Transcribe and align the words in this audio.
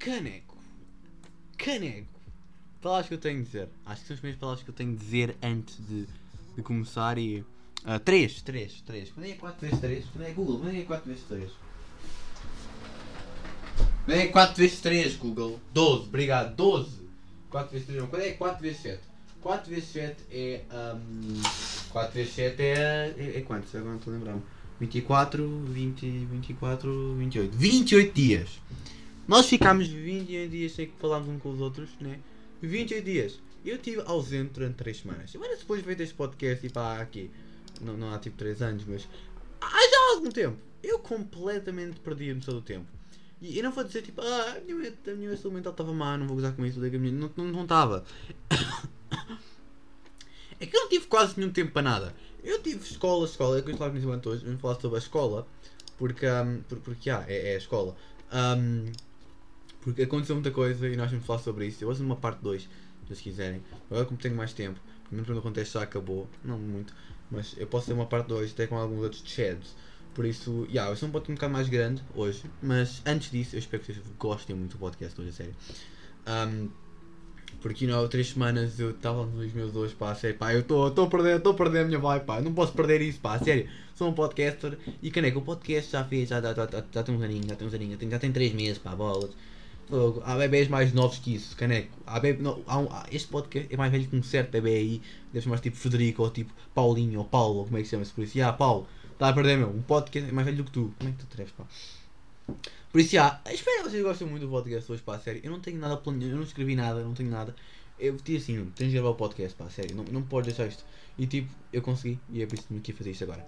Caneco. 0.00 0.56
Caneco. 1.58 2.08
Palavras 2.80 3.06
que 3.06 3.14
eu 3.14 3.18
tenho 3.18 3.38
de 3.38 3.44
dizer. 3.44 3.68
Acho 3.84 4.00
que 4.00 4.06
são 4.08 4.14
as 4.14 4.20
primeiras 4.20 4.40
palavras 4.40 4.64
que 4.64 4.70
eu 4.70 4.74
tenho 4.74 4.96
de 4.96 4.96
dizer 4.96 5.36
antes 5.42 5.76
de, 5.76 6.06
de 6.56 6.62
começar 6.62 7.18
e. 7.18 7.44
Uh, 7.84 7.98
3, 8.02 8.42
3, 8.42 8.82
3. 8.86 9.10
Quando 9.10 9.26
é 9.26 9.34
4 9.34 9.60
vezes 9.60 9.80
3? 9.80 10.04
Quando 10.06 10.24
é 10.24 10.30
Google? 10.32 10.58
Quando 10.58 10.74
é 10.74 10.82
4 10.82 11.06
vezes 11.06 11.24
3? 11.28 11.50
Quando 14.06 14.16
é 14.16 14.26
4 14.26 14.56
vezes 14.56 14.80
3, 14.80 15.16
Google? 15.16 15.60
12, 15.74 16.08
obrigado, 16.08 16.56
12. 16.56 17.00
4 17.50 17.70
vezes 17.70 17.86
3 17.86 18.00
não. 18.00 18.08
Quando 18.08 18.22
é 18.22 18.30
4 18.32 18.62
vezes 18.62 18.80
7? 18.80 19.00
4 19.42 19.70
vezes 19.70 19.88
7 19.90 20.16
é. 20.30 20.62
Um, 20.72 21.42
4 21.90 22.12
vezes 22.14 22.32
7 22.34 22.62
é. 22.62 23.14
É, 23.18 23.38
é 23.38 23.40
quanto? 23.42 23.68
Agora 23.76 23.90
não 23.90 23.98
estou 23.98 24.14
a 24.14 24.16
lembrar-me. 24.16 24.42
24, 24.80 25.46
20, 25.66 26.06
24, 26.06 27.14
28. 27.16 27.56
28 27.56 28.14
dias! 28.14 28.60
Nós 29.26 29.46
ficámos 29.46 29.88
28 29.88 30.50
dias 30.50 30.72
sem 30.72 30.86
que 30.86 30.94
falarmos 30.98 31.28
uns 31.28 31.42
com 31.42 31.52
os 31.52 31.60
outros, 31.60 31.90
né? 32.00 32.18
28 32.62 33.04
dias. 33.04 33.40
Eu 33.64 33.76
estive 33.76 34.02
ausente 34.06 34.52
durante 34.54 34.76
3 34.76 34.96
semanas. 34.96 35.30
Semana 35.30 35.56
depois 35.56 35.82
veio 35.82 36.00
este 36.02 36.14
podcast 36.14 36.66
e 36.66 36.70
pá, 36.70 37.00
aqui. 37.00 37.30
Não, 37.80 37.96
não 37.96 38.12
há 38.12 38.18
tipo 38.18 38.36
3 38.36 38.62
anos, 38.62 38.84
mas. 38.86 39.08
Há 39.60 39.68
já 39.68 40.14
algum 40.14 40.30
tempo. 40.30 40.58
Eu 40.82 40.98
completamente 40.98 42.00
perdi 42.00 42.30
a 42.30 42.34
noção 42.34 42.54
do 42.54 42.62
tempo. 42.62 42.86
E 43.40 43.56
eu 43.56 43.64
não 43.64 43.72
vou 43.72 43.84
dizer 43.84 44.02
tipo, 44.02 44.20
ah, 44.20 44.56
a 44.56 44.60
minha, 44.60 44.92
a 45.06 45.10
minha 45.12 45.36
saúde 45.36 45.56
mental 45.56 45.72
estava 45.72 45.92
má, 45.94 46.16
não 46.18 46.26
vou 46.26 46.36
gozar 46.36 46.52
com 46.52 46.64
isso, 46.64 46.78
não 46.78 47.30
não 47.36 47.62
estava. 47.62 48.04
é 50.60 50.66
que 50.66 50.76
eu 50.76 50.82
não 50.82 50.88
tive 50.90 51.06
quase 51.06 51.38
nenhum 51.38 51.50
tempo 51.50 51.72
para 51.72 51.82
nada. 51.82 52.14
Eu 52.44 52.62
tive 52.62 52.82
escola, 52.82 53.24
escola, 53.24 53.58
é 53.58 53.62
que 53.62 53.68
eu 53.68 53.72
estava 53.72 53.98
com 53.98 54.28
hoje, 54.28 54.44
vamos 54.44 54.60
falar 54.60 54.78
sobre 54.78 54.96
a 54.96 54.98
escola, 54.98 55.46
porque, 55.96 56.26
um, 56.26 56.62
porque, 56.82 57.08
ah, 57.08 57.24
é, 57.26 57.52
é 57.52 57.54
a 57.54 57.58
escola. 57.58 57.96
Um, 58.32 58.92
porque 59.80 60.02
aconteceu 60.02 60.34
muita 60.34 60.50
coisa 60.50 60.88
e 60.88 60.96
nós 60.96 61.10
vamos 61.10 61.26
falar 61.26 61.38
sobre 61.38 61.66
isso. 61.66 61.82
Eu 61.82 61.88
vou 61.88 61.94
fazer 61.94 62.04
uma 62.04 62.16
parte 62.16 62.40
2, 62.42 62.62
se 62.62 62.68
vocês 63.06 63.20
quiserem. 63.20 63.62
Agora 63.90 64.04
como 64.06 64.20
tenho 64.20 64.36
mais 64.36 64.52
tempo, 64.52 64.78
mesmo 65.10 65.26
quando 65.26 65.38
acontece 65.38 65.74
já 65.74 65.82
acabou, 65.82 66.28
não 66.44 66.58
muito, 66.58 66.94
mas 67.30 67.54
eu 67.56 67.66
posso 67.66 67.86
ter 67.86 67.92
uma 67.92 68.06
parte 68.06 68.28
2 68.28 68.52
até 68.52 68.66
com 68.66 68.76
alguns 68.76 69.02
outros 69.02 69.22
chads. 69.24 69.74
Por 70.14 70.24
isso, 70.24 70.66
yeah, 70.68 70.90
eu 70.90 70.96
sou 70.96 71.08
um 71.08 71.12
podcast 71.12 71.32
um 71.32 71.34
bocado 71.36 71.52
mais 71.52 71.68
grande 71.68 72.02
hoje, 72.14 72.42
mas 72.60 73.00
antes 73.06 73.30
disso, 73.30 73.54
eu 73.54 73.60
espero 73.60 73.82
que 73.82 73.92
vocês 73.92 74.04
gostem 74.18 74.56
muito 74.56 74.72
do 74.72 74.78
podcast 74.78 75.18
hoje, 75.20 75.30
a 75.30 75.32
sério. 75.32 75.54
Um, 76.26 76.68
porque 77.60 77.86
não, 77.86 78.04
há 78.04 78.08
três 78.08 78.30
semanas 78.30 78.78
eu 78.80 78.90
estava 78.90 79.26
nos 79.26 79.52
meus 79.52 79.72
dois, 79.72 79.92
pá, 79.92 80.12
a 80.12 80.14
sério, 80.14 80.36
pá, 80.36 80.52
eu 80.52 80.60
estou 80.60 80.86
a 80.86 81.06
perder, 81.06 81.36
estou 81.36 81.52
a 81.52 81.56
perder 81.56 81.80
a 81.80 81.84
minha 81.84 81.98
vibe, 81.98 82.24
pá, 82.24 82.40
não 82.40 82.52
posso 82.52 82.72
perder 82.72 83.00
isso, 83.02 83.20
pá, 83.20 83.34
a 83.34 83.38
sério. 83.38 83.68
Sou 83.94 84.08
um 84.08 84.12
podcaster 84.12 84.78
e 85.02 85.10
caneca, 85.10 85.38
o 85.38 85.42
podcast 85.42 85.92
já 85.92 86.04
fez, 86.04 86.28
já, 86.28 86.40
já, 86.40 86.54
já, 86.54 86.66
já, 86.66 86.84
já 86.92 87.02
tem 87.02 87.14
uns 87.14 87.22
aninhos, 87.22 87.46
já 87.46 87.56
tem 87.56 87.68
uns 87.68 87.74
aninhos, 87.74 87.92
já 87.92 87.98
tem, 87.98 88.10
já 88.10 88.18
tem 88.18 88.32
três 88.32 88.52
meses, 88.52 88.78
pá, 88.78 88.94
bolas. 88.96 89.30
Há 90.24 90.36
bebês 90.36 90.68
mais 90.68 90.92
novos 90.92 91.18
que 91.18 91.34
isso, 91.34 91.56
caneco. 91.56 91.90
Há 92.06 92.20
bebê, 92.20 92.42
não, 92.42 92.62
há 92.66 92.78
um, 92.78 92.88
este 93.10 93.28
podcast 93.28 93.72
é 93.72 93.76
mais 93.76 93.90
velho 93.90 94.06
que 94.06 94.16
um 94.16 94.22
certo 94.22 94.50
bebê 94.50 94.76
aí, 94.76 95.02
deve 95.32 95.42
ser 95.42 95.48
mais 95.48 95.60
tipo 95.60 95.76
Federico 95.76 96.22
ou 96.22 96.30
tipo 96.30 96.52
Paulinho 96.72 97.18
ou 97.18 97.24
Paulo, 97.24 97.58
ou 97.58 97.64
como 97.64 97.76
é 97.76 97.80
que 97.80 97.86
se 97.86 97.92
chama-se 97.92 98.12
por 98.12 98.22
isso. 98.22 98.40
Ah, 98.40 98.52
Paulo, 98.52 98.86
está 99.12 99.28
a 99.28 99.32
perder, 99.32 99.58
meu, 99.58 99.68
um 99.68 99.82
podcast 99.82 100.28
é 100.28 100.32
mais 100.32 100.46
velho 100.46 100.58
do 100.58 100.64
que 100.64 100.70
tu. 100.70 100.94
Como 100.96 101.10
é 101.10 101.12
que 101.12 101.24
tu 101.24 101.36
te 101.36 101.52
pá? 101.52 101.66
Por 102.92 103.00
isso, 103.00 103.12
já, 103.12 103.40
espero 103.50 103.84
que 103.84 103.90
vocês 103.90 104.02
gostem 104.02 104.28
muito 104.28 104.46
do 104.46 104.50
podcast 104.50 104.90
hoje, 104.90 105.02
pá, 105.02 105.18
sério. 105.18 105.40
Eu 105.44 105.50
não 105.50 105.60
tenho 105.60 105.78
nada 105.78 105.96
planeado, 105.96 106.32
eu 106.32 106.36
não 106.36 106.44
escrevi 106.44 106.76
nada, 106.76 107.02
não 107.02 107.14
tenho 107.14 107.30
nada. 107.30 107.54
Eu 107.98 108.16
disse 108.16 108.52
assim, 108.52 108.72
tens 108.76 108.88
de 108.88 108.94
gravar 108.94 109.10
o 109.10 109.14
podcast, 109.14 109.56
pá, 109.56 109.68
sério, 109.68 109.94
não, 109.96 110.04
não 110.04 110.22
podes 110.22 110.54
deixar 110.54 110.68
isto. 110.68 110.84
E 111.18 111.26
tipo, 111.26 111.50
eu 111.72 111.82
consegui, 111.82 112.18
e 112.30 112.42
é 112.42 112.46
por 112.46 112.54
isso 112.54 112.66
que 112.68 112.74
me 112.74 112.80
quis 112.80 112.96
fazer 112.96 113.10
isto 113.10 113.24
agora. 113.24 113.46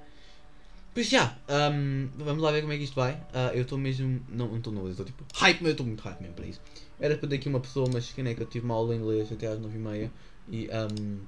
Por 0.92 1.00
isso 1.00 1.12
já, 1.12 1.34
um, 1.48 2.08
vamos 2.16 2.42
lá 2.42 2.50
ver 2.50 2.60
como 2.60 2.72
é 2.74 2.76
que 2.76 2.84
isto 2.84 2.94
vai. 2.94 3.12
Uh, 3.12 3.54
eu 3.54 3.62
estou 3.62 3.78
mesmo. 3.78 4.20
Não 4.28 4.54
estou 4.56 4.72
não, 4.72 4.88
estou 4.90 5.06
tipo 5.06 5.24
hype, 5.34 5.58
mas 5.60 5.68
eu 5.68 5.72
estou 5.72 5.86
muito 5.86 6.00
hype 6.02 6.20
mesmo 6.20 6.34
para 6.34 6.46
isso. 6.46 6.60
Era 7.00 7.16
para 7.16 7.28
ter 7.30 7.36
aqui 7.36 7.48
uma 7.48 7.60
pessoa, 7.60 7.88
mas 7.90 8.12
quem 8.12 8.26
é 8.26 8.34
que 8.34 8.42
eu 8.42 8.46
tive 8.46 8.66
uma 8.66 8.74
aula 8.74 8.94
de 8.94 9.00
inglês 9.00 9.32
até 9.32 9.46
às 9.46 9.58
9h30 9.58 10.10
e. 10.50 10.68
Um, 10.68 11.18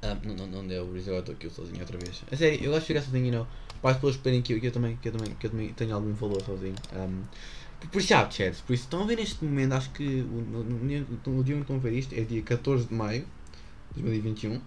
um, 0.00 0.36
não, 0.36 0.46
não, 0.46 0.66
deu, 0.66 0.86
por 0.86 0.96
isso 0.96 1.08
agora 1.08 1.20
estou 1.20 1.34
aqui 1.34 1.50
sozinho 1.50 1.80
outra 1.80 1.98
vez. 1.98 2.22
A 2.30 2.36
sério, 2.36 2.62
eu 2.62 2.70
gosto 2.70 2.82
de 2.82 2.86
ficar 2.86 3.02
sozinho 3.02 3.26
e 3.26 3.30
não. 3.32 3.46
Para 3.82 3.90
as 3.90 3.96
pessoas 3.96 4.16
perceberem 4.16 4.42
que, 4.42 4.60
que, 4.60 4.66
eu 4.66 4.72
também, 4.72 4.96
que, 4.96 5.08
eu 5.08 5.12
também, 5.12 5.34
que 5.34 5.46
eu 5.46 5.50
também 5.50 5.72
tenho 5.72 5.94
algum 5.94 6.12
valor 6.14 6.40
sozinho. 6.42 6.76
Um, 6.94 7.22
por 7.90 7.98
isso 7.98 8.08
já, 8.08 8.28
chat, 8.30 8.62
por 8.62 8.72
isso 8.72 8.84
estão 8.84 9.02
a 9.02 9.06
ver 9.06 9.16
neste 9.16 9.44
momento, 9.44 9.72
acho 9.72 9.90
que 9.90 10.04
o, 10.04 10.44
no, 10.50 10.64
no 10.64 10.88
dia 11.44 11.54
em 11.54 11.58
que 11.58 11.62
estão 11.62 11.76
a 11.76 11.78
ver 11.78 11.92
isto 11.92 12.12
é 12.14 12.22
dia 12.22 12.42
14 12.42 12.86
de 12.86 12.94
maio 12.94 13.24
de 13.94 14.02
2021 14.02 14.56
uh, 14.56 14.62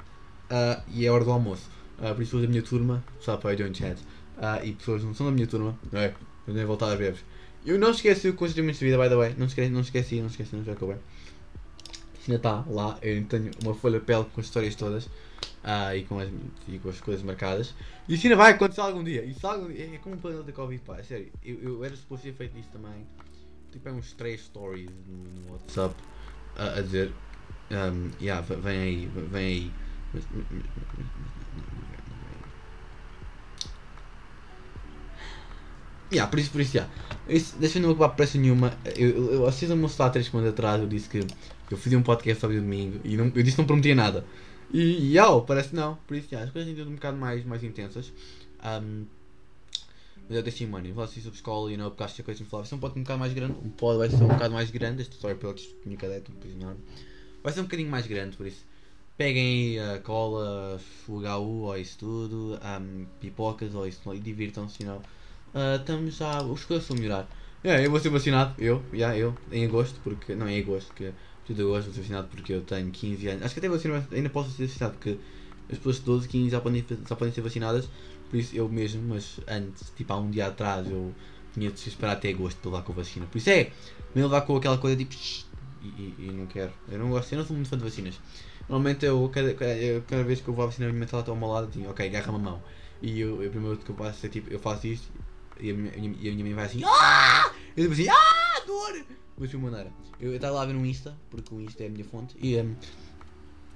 e 0.90 1.06
é 1.06 1.12
hora 1.12 1.26
do 1.26 1.32
almoço. 1.32 1.70
Uh, 2.02 2.26
sou 2.26 2.42
da 2.42 2.48
minha 2.48 2.64
turma, 2.64 3.04
só 3.20 3.38
para 3.38 3.54
eu 3.54 3.74
chat. 3.74 3.98
Uh, 4.38 4.66
e 4.66 4.74
pessoas 4.74 5.04
não 5.04 5.14
são 5.14 5.28
da 5.28 5.32
minha 5.32 5.46
turma, 5.46 5.78
é, 5.94 6.14
eu 6.48 6.54
nem 6.54 6.66
voltar 6.66 6.92
a 6.92 6.96
ver-vos. 6.96 7.24
Eu 7.64 7.78
não 7.78 7.92
esqueci 7.92 8.28
o 8.28 8.34
constrangimento 8.34 8.80
de 8.80 8.86
vida, 8.86 8.98
by 8.98 9.08
the 9.08 9.16
way. 9.16 9.36
Não 9.38 9.46
esqueci, 9.46 9.70
não 9.70 9.82
esqueci, 9.82 10.20
não 10.20 10.28
esqueci, 10.28 10.56
não 10.56 10.64
esqueci, 10.64 10.86
não 10.86 11.00
Ainda 12.24 12.36
está 12.36 12.66
lá, 12.68 12.98
eu 13.02 13.24
tenho 13.26 13.52
uma 13.64 13.74
folha 13.76 14.00
de 14.00 14.06
pele 14.06 14.26
com 14.26 14.42
as 14.42 14.48
histórias 14.48 14.76
todas 14.76 15.06
uh, 15.06 15.96
e, 15.96 16.04
com 16.04 16.20
as, 16.20 16.30
e 16.68 16.80
com 16.80 16.90
as 16.90 17.00
coisas 17.02 17.24
marcadas. 17.24 17.74
E 18.08 18.16
isso 18.16 18.26
ainda 18.26 18.36
vai 18.36 18.52
acontecer 18.52 18.82
algum 18.82 19.04
dia. 19.04 19.24
Isso 19.24 19.46
algum 19.46 19.72
dia, 19.72 19.96
é 19.96 19.98
como 19.98 20.16
um 20.16 20.18
plano 20.20 20.44
da 20.44 20.52
Covid, 20.52 20.82
pá, 20.84 21.00
é 21.00 21.04
sério. 21.04 21.32
Eu, 21.44 21.62
eu 21.62 21.86
era 21.86 21.96
suposto 21.96 22.26
ter 22.26 22.34
feito 22.34 22.58
isso 22.58 22.70
também. 22.70 23.06
Tipo, 23.72 23.90
é 23.90 23.92
uns 23.92 24.14
3 24.14 24.42
stories 24.42 24.90
no, 25.08 25.42
no 25.42 25.54
WhatsApp 25.54 25.96
uh, 26.58 26.78
a 26.78 26.82
dizer: 26.82 27.12
um, 27.72 28.12
yeah, 28.22 28.42
vem 28.42 28.80
aí, 28.80 29.12
vem 29.32 29.46
aí. 29.46 29.72
Yeah, 36.12 36.30
por 36.30 36.40
isso, 36.40 36.52
por 36.52 36.62
isso, 36.62 36.76
yeah. 36.76 36.92
Deixa-me 37.60 37.86
não 37.86 37.92
acabar 37.92 38.10
pressa 38.10 38.38
nenhuma. 38.38 38.74
Eu, 38.96 39.10
eu, 39.10 39.34
eu 39.34 39.48
assisto 39.48 39.74
a 39.74 39.76
mostrar 39.76 40.10
3 40.10 40.26
semanas 40.26 40.50
atrás, 40.52 40.82
eu 40.82 40.88
disse 40.88 41.08
que 41.08 41.20
eu 41.72 41.78
fiz 41.78 41.94
um 41.94 42.04
podcast 42.04 42.42
sobre 42.42 42.58
o 42.58 42.62
domingo 42.62 43.00
e 43.04 43.16
não, 43.16 43.32
eu 43.34 43.44
disse 43.44 43.56
que 43.56 43.62
não 43.62 43.68
prometia 43.68 43.96
nada. 43.96 44.26
E, 44.74 45.14
e 45.14 45.20
oh, 45.20 45.42
parece 45.42 45.76
não. 45.76 45.96
Por 46.08 46.18
isso, 46.18 46.28
yeah, 46.32 46.46
as 46.46 46.52
coisas 46.52 46.76
sido 46.76 46.90
um 46.90 46.96
bocado 46.96 47.18
mais, 47.18 47.46
mais 47.46 47.64
intensas. 47.64 48.12
Um, 48.64 49.06
mas 50.28 50.38
eu 50.38 50.44
deixei, 50.44 50.66
mano, 50.68 50.94
vou 50.94 51.04
assistir 51.04 51.22
sobre 51.22 51.38
escola, 51.38 51.72
you 51.72 51.78
know, 51.78 51.92
porque 51.92 52.04
acho 52.04 52.16
que 52.16 52.22
a 52.22 52.26
coisa 52.26 52.44
me 52.44 52.50
falava. 52.50 52.64
Vai 52.64 52.70
ser 52.70 52.76
um 52.76 52.80
podcast 52.80 53.00
um 53.00 53.04
bocado 53.04 53.20
mais 53.20 53.34
grande. 53.34 53.54
Um 53.66 53.70
pod 53.70 53.98
vai 53.98 54.10
ser 54.10 54.24
um 54.24 54.28
bocado 54.28 54.54
mais 54.54 54.72
grande. 54.72 55.02
Esta 55.02 55.14
história 55.14 55.36
pela 55.36 55.54
comunicadeta, 55.84 56.32
um 56.32 56.36
bocadinho 56.36 56.62
enorme. 56.62 56.80
Vai 57.44 57.54
ser 57.54 57.60
um 57.60 57.64
bocadinho 57.64 57.90
mais 57.90 58.08
grande, 58.08 58.38
por 58.38 58.48
isso. 58.48 58.66
Peguem 59.18 59.80
a 59.80 60.00
cola, 60.00 60.80
o 61.08 61.20
HU 61.20 61.64
ou 61.64 61.78
isso 61.78 61.98
tudo, 61.98 62.58
um, 62.64 63.06
pipocas 63.20 63.76
ou 63.76 63.86
isso, 63.86 64.14
e 64.14 64.20
divirtam-se, 64.20 64.84
you 64.84 64.90
know. 64.90 65.02
Uh, 65.54 65.76
estamos 65.80 66.16
já. 66.16 66.42
Os 66.42 66.64
coisas 66.64 66.84
estão 66.84 66.98
a 66.98 67.00
melhorar. 67.00 67.28
Yeah, 67.64 67.84
eu 67.84 67.92
vou 67.92 68.00
ser 68.00 68.10
vacinado, 68.10 68.56
eu, 68.58 68.82
yeah, 68.94 69.16
eu, 69.16 69.36
em 69.52 69.66
agosto, 69.66 70.00
porque. 70.04 70.34
Não, 70.34 70.50
em 70.50 70.62
agosto, 70.62 70.94
que. 70.94 71.12
De 71.48 71.62
agosto 71.62 71.86
vou 71.88 71.94
ser 71.94 72.02
vacinado 72.02 72.28
porque 72.30 72.54
eu 72.54 72.62
tenho 72.62 72.90
15 72.90 73.28
anos. 73.28 73.44
Acho 73.44 73.54
que 73.54 73.60
até 73.60 73.68
vou 73.68 73.78
ser, 73.78 73.92
ainda 74.12 74.30
posso 74.30 74.52
ser 74.52 74.68
vacinado 74.68 74.94
porque 74.94 75.18
as 75.70 75.78
pessoas 75.78 75.98
de 75.98 76.02
12, 76.04 76.28
15 76.30 76.50
já 76.50 76.62
podem, 76.62 76.86
já 77.10 77.16
podem 77.16 77.34
ser 77.34 77.42
vacinadas. 77.42 77.90
Por 78.30 78.38
isso 78.38 78.56
eu 78.56 78.70
mesmo, 78.70 79.02
mas 79.06 79.42
antes, 79.48 79.92
tipo 79.96 80.14
há 80.14 80.18
um 80.18 80.32
dia 80.32 80.48
atrás, 80.48 80.90
eu 80.90 81.14
tinha 81.54 81.70
de 81.70 81.90
esperar 81.90 82.14
até 82.14 82.30
agosto 82.30 82.58
para 82.60 82.72
levar 82.72 82.84
com 82.84 82.94
a 82.94 82.96
vacina. 82.96 83.26
Por 83.26 83.38
isso 83.38 83.50
é, 83.50 83.72
me 84.16 84.22
levar 84.22 84.42
com 84.42 84.56
aquela 84.56 84.78
coisa 84.78 84.96
tipo. 84.96 85.14
E, 85.84 85.88
e, 85.88 86.16
e, 86.20 86.32
não 86.32 86.46
quero. 86.46 86.72
Eu 86.90 87.00
não 87.00 87.10
gosto, 87.10 87.34
eu 87.34 87.40
não 87.40 87.46
sou 87.46 87.56
muito 87.56 87.68
fã 87.68 87.78
de 87.78 87.84
vacinas. 87.84 88.18
Normalmente 88.70 89.06
eu, 89.06 89.30
cada, 89.34 89.54
cada, 89.54 90.24
vez 90.24 90.40
que 90.40 90.48
eu 90.48 90.54
vou 90.54 90.64
à 90.64 90.68
vacina, 90.68 90.88
a 90.88 90.90
minha 90.90 91.02
mente 91.02 91.14
está 91.14 91.30
ao 91.30 91.36
meu 91.36 91.50
lado, 91.50 91.70
digo, 91.70 91.90
ok, 91.90 92.08
agarra-me 92.08 92.38
a 92.38 92.40
mão. 92.40 92.64
E 93.02 93.20
eu, 93.20 93.44
eu 93.44 93.50
primeiro 93.50 93.78
que 93.78 93.90
eu 93.90 93.96
faço 93.96 94.26
é 94.26 94.30
tipo, 94.30 94.54
eu 94.54 94.60
faço 94.60 94.88
isto 94.88 95.12
e 95.62 95.72
a 95.72 95.74
minha, 95.74 95.92
e 95.96 96.30
a 96.30 96.32
minha 96.32 96.46
mãe 96.46 96.54
vai 96.54 96.66
assim, 96.66 96.82
ah! 96.86 97.52
Eu 97.76 97.84
digo 97.84 97.94
assim, 97.94 98.10
ah, 98.10 98.64
dor! 98.66 99.06
Mas 99.38 99.50
de 99.50 99.58
maneira. 99.58 99.92
Eu 100.20 100.36
estava 100.36 100.56
lá 100.56 100.64
a 100.64 100.66
ver 100.66 100.74
no 100.74 100.86
Insta, 100.86 101.18
porque 101.30 101.54
o 101.54 101.62
Insta 101.62 101.84
é 101.84 101.88
a 101.88 101.90
minha 101.90 102.06
fonte, 102.06 102.36
e 102.40 102.58
um, 102.58 102.76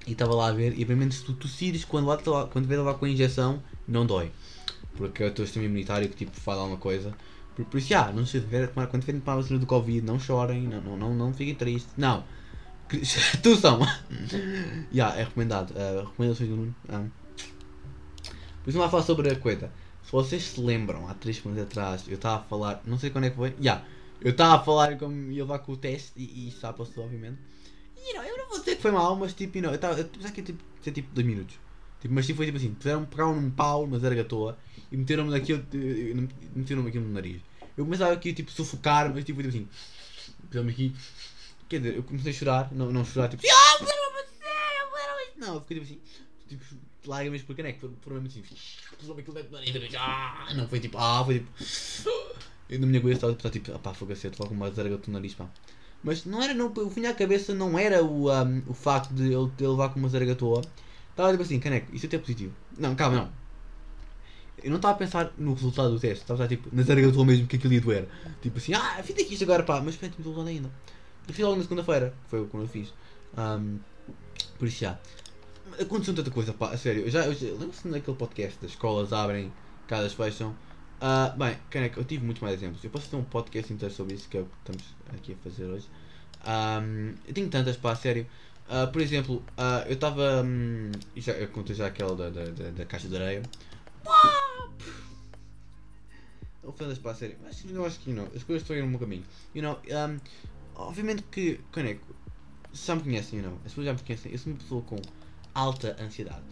estava 0.07 0.33
lá 0.35 0.49
a 0.49 0.51
ver, 0.51 0.77
e 0.77 0.81
obviamente 0.81 1.15
se 1.15 1.23
tu 1.23 1.33
tossires 1.33 1.83
quando, 1.85 2.07
lá, 2.07 2.17
quando 2.47 2.67
vês 2.67 2.79
lá 2.81 2.93
com 2.93 3.05
a 3.05 3.09
injeção, 3.09 3.61
não 3.87 4.05
dói. 4.05 4.31
Porque 4.95 5.23
é 5.23 5.27
o 5.27 5.31
teu 5.31 5.45
sistema 5.45 5.65
imunitário 5.65 6.07
que 6.07 6.15
tipo 6.15 6.31
faz 6.39 6.57
alguma 6.57 6.77
coisa. 6.77 7.13
Por, 7.55 7.65
por 7.65 7.77
isso, 7.77 7.87
já, 7.87 8.11
não 8.11 8.25
se 8.25 8.39
tiver 8.39 8.67
tomar, 8.67 8.87
quando 8.87 9.01
tiverem 9.01 9.21
tomar 9.21 9.33
a 9.33 9.41
vacina 9.41 9.59
do 9.59 9.65
Covid, 9.65 10.05
não 10.05 10.19
chorem, 10.19 10.63
não, 10.63 10.81
não, 10.81 10.97
não, 10.97 11.13
não 11.13 11.33
fiquem 11.33 11.55
tristes. 11.55 11.91
Não. 11.97 12.23
tu 13.41 13.55
são. 13.55 13.79
Já, 14.91 15.15
é 15.15 15.23
recomendado. 15.23 15.71
Uh, 15.71 16.05
recomendações 16.05 16.49
do 16.49 16.55
Nuno. 16.55 16.75
Um. 16.89 17.09
Por 18.63 18.69
isso, 18.69 18.77
vamos 18.77 18.85
lá 18.85 18.89
falar 18.89 19.03
sobre 19.03 19.31
a 19.31 19.35
coisa. 19.35 19.71
Se 20.05 20.11
vocês 20.11 20.43
se 20.43 20.61
lembram, 20.61 21.07
há 21.09 21.15
3 21.15 21.37
semanas 21.37 21.63
atrás, 21.63 22.03
eu 22.07 22.13
estava 22.13 22.37
a 22.37 22.43
falar, 22.43 22.81
não 22.85 22.99
sei 22.99 23.09
quando 23.09 23.25
é 23.25 23.31
que 23.31 23.35
foi, 23.35 23.49
já, 23.49 23.55
yeah, 23.59 23.85
eu 24.21 24.31
estava 24.31 24.55
a 24.55 24.63
falar 24.63 24.97
como 24.99 25.31
ia 25.31 25.43
levar 25.43 25.59
com 25.59 25.71
o 25.71 25.77
teste 25.77 26.11
e, 26.15 26.47
e 26.47 26.51
já 26.51 26.71
passou, 26.71 27.05
obviamente. 27.05 27.39
E 27.97 28.13
não, 28.13 28.23
eu 28.23 28.37
não 28.37 28.49
vou 28.49 28.59
dizer 28.59 28.75
que 28.75 28.81
foi 28.83 28.91
mal, 28.91 29.15
mas 29.15 29.33
tipo, 29.33 29.59
não, 29.59 29.69
eu 29.69 29.75
estava, 29.75 29.95
pensava 30.03 30.31
que 30.31 30.41
ia 30.41 30.45
tipo, 30.45 30.63
ser 30.81 30.91
tipo 30.91 31.11
2 31.13 31.25
minutos. 31.25 31.55
Tipo, 31.99 32.13
mas 32.13 32.27
tipo, 32.27 32.37
foi 32.37 32.45
tipo 32.45 32.57
assim, 32.59 32.73
puseram, 32.75 33.03
pegaram 33.05 33.35
num 33.35 33.49
pau, 33.49 33.87
na 33.87 33.97
zargatoa 33.97 34.57
e 34.91 34.97
meteram-me 34.97 35.31
naquilo, 35.31 35.65
meteram-me 36.55 36.89
aquilo 36.89 37.05
no 37.05 37.13
nariz. 37.13 37.41
Eu 37.75 37.83
começava 37.83 38.13
aqui 38.13 38.31
tipo 38.31 38.51
sufocar, 38.51 39.11
mas 39.11 39.23
tipo, 39.25 39.41
tipo 39.41 39.49
assim, 39.49 39.67
puseram-me 40.47 40.71
aqui, 40.71 40.95
quer 41.67 41.79
dizer, 41.79 41.95
eu 41.95 42.03
comecei 42.03 42.31
a 42.31 42.35
chorar, 42.35 42.71
não, 42.71 42.91
não 42.91 43.03
chorar 43.03 43.29
tipo, 43.29 43.41
ah, 43.47 43.85
não, 45.37 45.55
eu 45.55 45.61
fiquei 45.61 45.79
tipo 45.79 45.93
assim, 45.93 46.01
tipo, 46.47 46.63
lágrimas 47.07 47.41
porque 47.41 47.63
né, 47.63 47.73
que 47.73 47.79
foram 48.01 48.21
mesmo 48.21 48.27
assim, 48.27 48.55
puseram-me 48.97 49.21
aquilo 49.21 49.35
dentro 49.35 49.51
do 49.51 49.57
nariz, 49.57 49.95
ah, 49.97 50.47
não 50.55 50.67
foi 50.67 50.79
tipo, 50.79 50.97
ah, 50.97 51.23
foi 51.23 51.39
tipo, 51.39 51.49
eu 52.69 52.79
não 52.79 52.87
me 52.87 52.97
aguento, 52.97 53.29
estava 53.29 53.49
tipo, 53.49 53.71
ah 53.73 53.79
pá, 53.79 53.93
fogo 53.93 54.13
a 54.13 54.15
ser, 54.15 54.31
logo 54.39 54.53
uma 54.53 54.71
zarga 54.71 54.99
no 55.07 55.13
nariz, 55.13 55.33
pá. 55.33 55.47
Mas 56.03 56.23
não 56.25 56.41
era, 56.41 56.53
não, 56.53 56.67
o 56.67 56.71
que 56.71 56.95
vinha 56.95 57.09
à 57.09 57.13
cabeça 57.13 57.53
não 57.53 57.77
era 57.79 58.03
o, 58.03 58.31
um, 58.31 58.63
o 58.67 58.73
facto 58.73 59.11
de 59.13 59.33
ele 59.33 59.49
ter 59.57 59.67
levar 59.67 59.89
com 59.89 59.99
uma 59.99 60.07
zaragatoa. 60.07 60.61
Estava 61.09 61.31
tipo 61.31 61.41
assim, 61.41 61.59
caneco, 61.59 61.95
isso 61.95 62.05
até 62.05 62.17
é 62.17 62.19
positivo. 62.19 62.53
Não, 62.77 62.93
calma, 62.95 63.17
não. 63.17 63.29
Eu 64.63 64.69
não 64.69 64.77
estava 64.77 64.93
a 64.93 64.97
pensar 64.97 65.33
no 65.37 65.53
resultado 65.53 65.91
do 65.91 65.99
teste, 65.99 66.23
estava 66.23 66.43
a 66.43 66.47
tipo, 66.47 66.69
na 66.71 66.83
zaragatoa 66.83 67.25
mesmo 67.25 67.47
que 67.47 67.55
aquilo 67.55 67.73
ia 67.73 67.81
doer. 67.81 68.07
Tipo 68.41 68.57
assim, 68.57 68.73
ah, 68.73 69.01
fiz 69.03 69.15
aqui 69.15 69.33
isto 69.33 69.43
agora, 69.43 69.63
pá, 69.63 69.81
mas 69.81 69.95
pronto, 69.95 70.15
não 70.21 70.45
ainda. 70.45 70.69
Eu 71.27 71.33
fiz 71.33 71.43
logo 71.43 71.55
na 71.55 71.63
segunda-feira, 71.63 72.13
foi 72.27 72.45
quando 72.47 72.63
eu 72.63 72.69
fiz. 72.69 72.93
Um, 73.37 73.79
por 74.59 74.67
isso 74.67 74.81
já. 74.81 74.99
Aconteceu 75.79 76.13
tanta 76.13 76.31
coisa, 76.31 76.53
pá, 76.53 76.71
a 76.71 76.77
sério. 76.77 77.03
Eu 77.03 77.09
já, 77.09 77.25
eu 77.25 77.33
já 77.33 77.47
lembro-se 77.47 77.87
naquele 77.87 78.17
podcast, 78.17 78.57
das 78.61 78.71
escolas 78.71 79.11
abrem, 79.11 79.51
casas 79.87 80.13
fecham. 80.13 80.55
Uh, 81.01 81.37
bem, 81.37 81.57
caneco, 81.69 81.99
eu 81.99 82.05
tive 82.05 82.23
muitos 82.23 82.41
mais 82.41 82.55
exemplos. 82.55 82.83
Eu 82.83 82.89
posso 82.89 83.09
ter 83.09 83.15
um 83.15 83.23
podcast 83.23 83.71
inteiro 83.73 83.93
sobre 83.93 84.15
isso, 84.15 84.29
que 84.29 84.37
é 84.37 84.41
o 84.41 84.45
que 84.45 84.51
estamos 84.59 84.83
aqui 85.13 85.33
a 85.33 85.35
fazer 85.43 85.65
hoje. 85.65 85.87
Um, 86.45 87.13
eu 87.27 87.33
tenho 87.33 87.49
tantas, 87.49 87.77
pá, 87.77 87.91
a 87.91 87.95
sério. 87.95 88.25
Uh, 88.67 88.91
por 88.91 89.01
exemplo, 89.01 89.43
uh, 89.57 89.87
eu 89.87 89.93
estava. 89.93 90.43
Um, 90.43 90.91
já, 91.15 91.33
eu 91.33 91.47
contei 91.49 91.75
já 91.75 91.87
aquela 91.87 92.15
da, 92.15 92.29
da, 92.29 92.45
da, 92.45 92.69
da 92.71 92.85
caixa 92.85 93.07
de 93.07 93.15
areia. 93.15 93.43
Falei 96.75 96.95
para 96.95 97.11
a 97.11 97.15
sério, 97.15 97.37
mas 97.43 97.63
eu 97.69 97.85
acho 97.85 97.99
que 97.99 98.11
não, 98.11 98.25
as 98.35 98.43
coisas 98.43 98.63
estão 98.63 98.75
a 98.75 98.79
ir 98.79 98.81
no 98.81 98.89
meu 98.89 98.99
caminho. 98.99 99.23
You 99.53 99.61
know, 99.61 99.79
um, 99.85 100.19
obviamente 100.75 101.23
que, 101.31 101.59
caneco, 101.71 102.01
já 102.73 102.95
me 102.95 103.03
conhecem, 103.03 103.39
you 103.39 103.45
know, 103.45 103.55
as 103.57 103.71
pessoas 103.71 103.85
já 103.85 103.93
me 103.93 103.99
conhecem, 103.99 104.31
eu 104.31 104.37
sou 104.37 104.51
uma 104.51 104.59
pessoa 104.59 104.81
com 104.81 104.97
alta 105.55 105.95
ansiedade. 105.99 106.43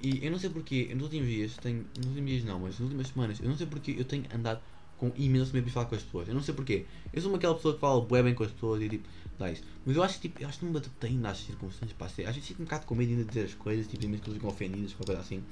E 0.00 0.24
eu 0.24 0.30
não 0.30 0.38
sei 0.38 0.50
porquê, 0.50 0.90
nos 0.94 1.04
últimos 1.04 1.28
dias, 1.28 1.56
tenho, 1.58 1.84
nos 1.96 2.06
últimos 2.06 2.30
dias 2.30 2.44
não, 2.44 2.58
mas 2.58 2.70
nas 2.72 2.80
últimas 2.80 3.08
semanas, 3.08 3.40
eu 3.40 3.48
não 3.48 3.56
sei 3.56 3.66
porquê 3.66 3.94
eu 3.98 4.04
tenho 4.04 4.24
andado 4.34 4.60
com 5.02 5.12
imenso 5.16 5.52
medo 5.52 5.66
de 5.66 5.72
falar 5.72 5.86
com 5.86 5.96
as 5.96 6.02
pessoas. 6.02 6.28
Eu 6.28 6.34
não 6.34 6.42
sei 6.42 6.54
porquê. 6.54 6.86
Eu 7.12 7.20
sou 7.20 7.34
aquela 7.34 7.56
pessoa 7.56 7.74
que 7.74 7.80
fala 7.80 8.00
bué 8.00 8.22
bem 8.22 8.34
com 8.34 8.44
as 8.44 8.52
pessoas 8.52 8.80
e 8.82 8.88
tipo, 8.88 9.08
dá 9.36 9.50
isso. 9.50 9.64
Mas 9.84 9.96
eu 9.96 10.02
acho 10.04 10.14
que 10.20 10.28
tipo, 10.28 10.40
eu 10.40 10.48
acho 10.48 10.60
que 10.60 10.64
não 10.64 10.72
me 10.72 10.78
adaptei 10.78 11.10
ainda 11.10 11.28
às 11.28 11.38
circunstâncias 11.38 11.92
para 11.92 12.08
ser. 12.08 12.22
Às 12.22 12.36
vezes 12.36 12.46
fico 12.46 12.62
um 12.62 12.64
bocado 12.64 12.86
com 12.86 12.94
medo 12.94 13.10
ainda 13.10 13.24
de 13.24 13.28
dizer 13.28 13.44
as 13.46 13.54
coisas, 13.54 13.88
tipo, 13.88 14.06
mesmo 14.06 14.22
que 14.22 14.30
eles 14.30 14.36
ficam 14.36 14.50
ofendidas, 14.50 14.92
qualquer 14.92 15.14
coisa 15.14 15.20
assim. 15.20 15.42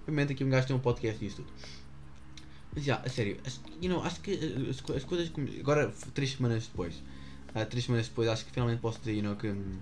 Obviamente 0.00 0.32
aqui 0.32 0.42
um 0.42 0.50
gajo 0.50 0.66
tem 0.66 0.74
um 0.74 0.80
podcast 0.80 1.24
e 1.24 1.28
isso 1.28 1.36
tudo. 1.36 1.52
Mas 2.74 2.84
já, 2.84 2.96
a 2.96 3.08
sério, 3.08 3.36
acho, 3.46 3.60
you 3.80 3.88
know, 3.88 4.02
acho 4.02 4.20
que 4.20 4.32
as, 4.32 4.90
as 4.96 5.04
coisas 5.04 5.30
agora 5.60 5.92
três 6.12 6.32
semanas 6.32 6.66
depois, 6.66 6.94
uh, 7.54 7.66
três 7.68 7.84
semanas 7.84 8.08
depois 8.08 8.28
acho 8.28 8.44
que 8.44 8.50
finalmente 8.50 8.80
posso 8.80 8.98
dizer, 8.98 9.14
you 9.14 9.22
know, 9.22 9.36
que 9.36 9.48
um, 9.48 9.78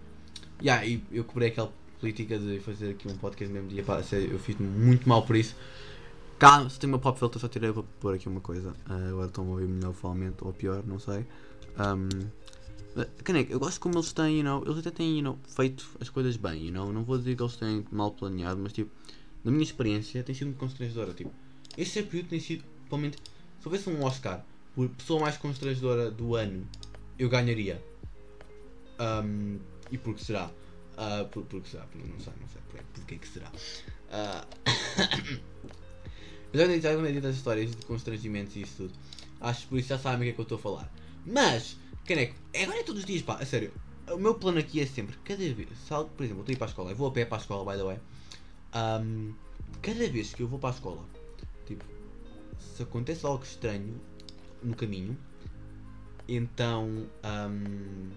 yeah, 0.62 0.86
eu, 0.86 1.00
eu 1.10 1.24
cobrei 1.24 1.48
aquela 1.48 1.72
política 2.00 2.38
de 2.38 2.60
fazer 2.60 2.90
aqui 2.90 3.08
um 3.08 3.16
podcast 3.16 3.52
no 3.52 3.54
mesmo 3.60 3.68
dia, 3.68 3.82
pá, 3.82 4.02
eu 4.12 4.38
fiz 4.38 4.56
muito 4.58 5.08
mal 5.08 5.22
por 5.22 5.36
isso. 5.36 5.54
Calma, 6.38 6.68
se 6.68 6.78
tem 6.78 6.88
uma 6.88 6.98
pop 6.98 7.18
filter, 7.18 7.40
só 7.40 7.48
tirei 7.48 7.72
para 7.72 7.82
pôr 8.00 8.14
aqui 8.14 8.28
uma 8.28 8.40
coisa. 8.40 8.70
Uh, 8.88 9.08
agora 9.10 9.26
estão 9.26 9.46
a 9.46 9.50
ouvir 9.50 9.66
melhor 9.66 9.92
provavelmente, 9.92 10.36
ou 10.42 10.52
pior, 10.52 10.84
não 10.86 10.98
sei. 10.98 11.24
Um, 11.78 12.08
Caneco, 13.24 13.52
eu 13.52 13.58
gosto 13.58 13.78
como 13.80 13.96
eles 13.96 14.12
têm, 14.12 14.38
you 14.38 14.44
know, 14.44 14.62
eles 14.64 14.78
até 14.78 14.90
têm, 14.90 15.18
you 15.18 15.22
know, 15.22 15.38
feito 15.46 15.86
as 16.00 16.08
coisas 16.08 16.36
bem, 16.36 16.66
you 16.66 16.72
know, 16.72 16.92
não 16.92 17.04
vou 17.04 17.18
dizer 17.18 17.36
que 17.36 17.42
eles 17.42 17.56
têm 17.56 17.84
mal 17.90 18.10
planeado, 18.10 18.58
mas 18.62 18.72
tipo, 18.72 18.90
na 19.44 19.50
minha 19.50 19.62
experiência 19.62 20.22
tem 20.22 20.34
sido 20.34 20.46
muito 20.46 20.58
constrangedora, 20.58 21.12
tipo, 21.12 21.30
esse 21.76 22.02
período 22.02 22.28
tem 22.28 22.40
sido, 22.40 22.64
provavelmente, 22.88 23.18
se 23.60 23.68
houvesse 23.68 23.90
um 23.90 24.02
Oscar 24.02 24.42
por 24.74 24.88
pessoa 24.90 25.20
mais 25.20 25.36
constrangedora 25.36 26.10
do 26.10 26.34
ano, 26.36 26.66
eu 27.18 27.28
ganharia. 27.28 27.82
Um, 28.98 29.58
e 29.90 29.98
por 29.98 30.14
que 30.14 30.24
será? 30.24 30.50
Uh, 30.96 31.28
por, 31.28 31.44
por 31.44 31.60
que 31.60 31.68
será? 31.68 31.84
Porque 31.84 32.08
não 32.08 32.18
sei, 32.18 32.32
não 32.40 32.48
sei 32.48 32.60
por, 32.70 32.82
por 32.82 33.04
que 33.04 33.28
será. 33.28 33.52
Uh, 34.08 34.46
eu 36.52 36.66
já 36.66 36.78
já 36.78 36.96
contei 36.96 37.20
das 37.20 37.36
histórias 37.36 37.70
de 37.70 37.84
constrangimentos 37.84 38.56
e 38.56 38.62
isso 38.62 38.88
tudo. 38.88 38.94
Acho 39.40 39.62
que 39.62 39.68
por 39.68 39.78
isso 39.78 39.88
já 39.88 39.98
sabem 39.98 40.20
o 40.20 40.22
que 40.22 40.30
é 40.30 40.32
que 40.32 40.40
eu 40.40 40.44
estou 40.44 40.58
a 40.58 40.60
falar. 40.60 40.92
Mas, 41.26 41.76
caneco, 42.06 42.34
agora 42.54 42.78
é 42.78 42.82
todos 42.82 43.02
os 43.02 43.06
dias, 43.06 43.22
pá, 43.22 43.34
a 43.34 43.44
sério. 43.44 43.72
O 44.10 44.16
meu 44.16 44.34
plano 44.36 44.58
aqui 44.58 44.80
é 44.80 44.86
sempre, 44.86 45.16
cada 45.24 45.36
vez, 45.36 45.68
se 45.68 45.88
por 45.88 46.24
exemplo, 46.24 46.38
eu 46.38 46.40
estou 46.40 46.48
a 46.48 46.52
ir 46.52 46.56
para 46.56 46.66
a 46.66 46.70
escola, 46.70 46.90
eu 46.90 46.96
vou 46.96 47.08
a 47.08 47.10
pé 47.10 47.24
para 47.24 47.38
a 47.38 47.40
escola, 47.40 47.72
by 47.72 47.78
the 47.78 47.84
way. 47.84 47.98
Um, 48.74 49.34
cada 49.82 50.08
vez 50.08 50.32
que 50.32 50.42
eu 50.42 50.48
vou 50.48 50.58
para 50.58 50.70
a 50.70 50.72
escola, 50.72 51.04
tipo, 51.66 51.84
se 52.58 52.82
acontece 52.82 53.26
algo 53.26 53.42
estranho 53.42 54.00
no 54.62 54.74
caminho, 54.74 55.18
então. 56.28 57.06
Um, 57.24 58.10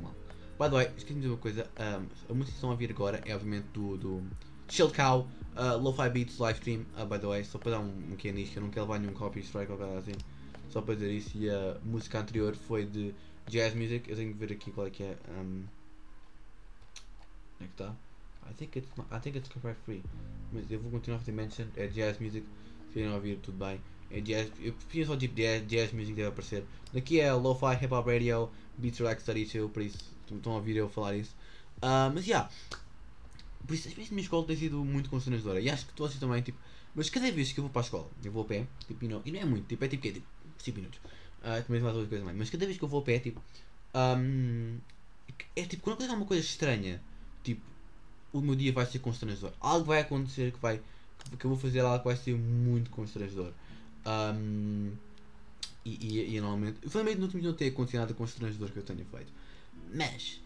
mal. 0.00 0.23
By 0.64 0.70
the 0.70 0.76
way, 0.76 0.90
esqueci 0.96 1.20
de 1.20 1.28
uma 1.28 1.36
coisa. 1.36 1.68
Um, 1.78 2.06
a 2.30 2.34
música 2.34 2.44
que 2.46 2.52
estão 2.52 2.70
a 2.70 2.72
ouvir 2.72 2.90
agora 2.90 3.20
é 3.26 3.34
obviamente 3.34 3.66
do, 3.74 3.98
do 3.98 4.22
Shield 4.66 4.94
Cow, 4.94 5.28
uh, 5.58 5.76
Lo-Fi 5.76 6.08
Beats 6.08 6.38
live 6.38 6.58
stream, 6.58 6.86
uh, 6.96 7.04
by 7.04 7.18
the 7.18 7.26
way, 7.26 7.44
só 7.44 7.58
para 7.58 7.72
dar 7.72 7.80
um, 7.80 7.90
um 7.90 8.32
nisso, 8.32 8.58
eu 8.58 8.62
não 8.62 8.70
quero 8.70 8.86
levar 8.86 8.98
nenhum 8.98 9.12
copy 9.12 9.40
strike 9.40 9.70
ou 9.70 9.76
coisa 9.76 9.98
assim. 9.98 10.14
Só 10.70 10.80
para 10.80 10.94
dizer 10.94 11.12
isso. 11.12 11.36
E 11.36 11.50
a 11.50 11.76
música 11.84 12.18
anterior 12.18 12.56
foi 12.56 12.86
de 12.86 13.14
Jazz 13.46 13.74
Music. 13.74 14.08
Eu 14.08 14.16
tenho 14.16 14.32
que 14.32 14.38
ver 14.38 14.54
aqui 14.54 14.70
qual 14.70 14.86
é 14.86 14.90
que 14.90 15.02
é. 15.02 15.18
Um, 15.28 15.64
onde 17.56 17.60
é 17.60 17.64
que 17.64 17.64
está? 17.64 17.94
I 18.50 18.54
think 18.54 18.78
it's, 18.78 18.90
I 19.12 19.20
think 19.20 19.36
it's 19.36 19.50
copyright 19.50 19.78
free. 19.84 20.02
Mas 20.50 20.70
eu 20.70 20.80
vou 20.80 20.90
continuar 20.90 21.18
a 21.18 21.20
fazer 21.20 21.32
mention. 21.32 21.66
É 21.76 21.88
Jazz 21.88 22.18
Music. 22.18 22.46
Se 22.88 22.94
querem 22.94 23.12
ouvir, 23.12 23.36
tudo 23.40 23.58
bem. 23.58 23.78
É 24.10 24.20
jazz, 24.20 24.50
eu 24.60 24.72
prefiro 24.72 25.06
só 25.06 25.16
tipo 25.16 25.34
jazz, 25.34 25.66
jazz 25.66 25.92
music 25.92 26.14
deve 26.14 26.28
aparecer. 26.28 26.64
Daqui 26.92 27.20
é 27.20 27.32
Lo-Fi 27.32 27.84
Hip 27.84 27.92
Hop 27.92 28.06
Radio, 28.06 28.50
Beats 28.78 28.98
Relax 28.98 29.24
32, 29.24 29.70
por 29.70 29.82
isso 29.82 29.98
estão 30.30 30.52
a 30.52 30.56
ouvir 30.56 30.76
eu 30.76 30.88
falar 30.88 31.16
isso. 31.16 31.34
Uh, 31.78 32.12
mas 32.14 32.24
já, 32.24 32.34
yeah, 32.34 32.50
por 33.66 33.74
isso, 33.74 33.88
às 33.88 33.94
vezes 33.94 34.10
a 34.10 34.14
minha 34.14 34.22
escola 34.22 34.46
tem 34.46 34.56
sido 34.56 34.84
muito 34.84 35.10
constrangedora. 35.10 35.60
E 35.60 35.70
acho 35.70 35.86
que 35.86 35.92
tu 35.94 36.04
assim 36.04 36.18
também, 36.18 36.42
tipo, 36.42 36.58
mas 36.94 37.10
cada 37.10 37.30
vez 37.32 37.52
que 37.52 37.58
eu 37.58 37.64
vou 37.64 37.70
para 37.70 37.82
a 37.82 37.84
escola, 37.84 38.08
eu 38.22 38.30
vou 38.30 38.42
a 38.42 38.46
pé, 38.46 38.66
tipo, 38.86 39.04
e 39.04 39.08
não, 39.08 39.22
e 39.24 39.32
não 39.32 39.40
é 39.40 39.44
muito, 39.44 39.66
tipo, 39.66 39.84
é 39.84 39.88
tipo, 39.88 40.06
é, 40.06 40.12
tipo 40.12 40.26
5 40.58 40.76
minutos. 40.76 41.00
Uh, 41.40 41.62
também 41.66 41.80
mais 41.80 41.94
outra 41.94 42.08
coisa 42.08 42.24
mais. 42.24 42.36
Mas 42.36 42.50
cada 42.50 42.64
vez 42.64 42.78
que 42.78 42.84
eu 42.84 42.88
vou 42.88 43.00
a 43.00 43.04
pé, 43.04 43.18
tipo, 43.18 43.42
um, 43.94 44.78
é 45.56 45.62
tipo, 45.62 45.82
quando 45.82 45.94
acontece 45.94 46.10
alguma 46.10 46.26
coisa 46.26 46.42
estranha, 46.44 47.02
tipo, 47.42 47.62
o 48.32 48.40
meu 48.40 48.54
dia 48.54 48.72
vai 48.72 48.86
ser 48.86 48.98
constrangedor. 48.98 49.52
Algo 49.60 49.86
vai 49.86 50.00
acontecer 50.00 50.52
que 50.52 50.58
vai, 50.58 50.80
que 51.38 51.44
eu 51.44 51.50
vou 51.50 51.58
fazer 51.58 51.80
algo 51.80 51.98
que 51.98 52.04
vai 52.04 52.16
ser 52.16 52.36
muito 52.36 52.90
constrangedor. 52.90 53.52
Um, 54.06 54.92
e, 55.84 55.90
e, 56.00 56.36
e, 56.36 56.40
normalmente, 56.40 56.78
felizmente 56.88 57.18
no 57.18 57.24
último 57.24 57.40
dia 57.42 57.50
não 57.50 57.56
tem 57.56 57.68
acontecido 57.68 58.00
nada 58.00 58.14
constrangedor 58.14 58.70
que 58.70 58.78
eu 58.78 58.82
tenha 58.82 59.04
feito. 59.04 59.32
Mas, 59.94 60.40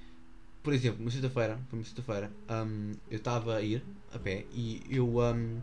por 0.62 0.72
exemplo, 0.72 1.00
uma 1.00 1.10
sexta-feira, 1.10 1.58
uma 1.72 1.84
sexta-feira, 1.84 2.32
um, 2.50 2.92
eu 3.10 3.18
estava 3.18 3.56
a 3.56 3.62
ir 3.62 3.84
a 4.12 4.18
pé 4.18 4.44
e 4.52 4.82
eu. 4.90 5.18
Um, 5.18 5.60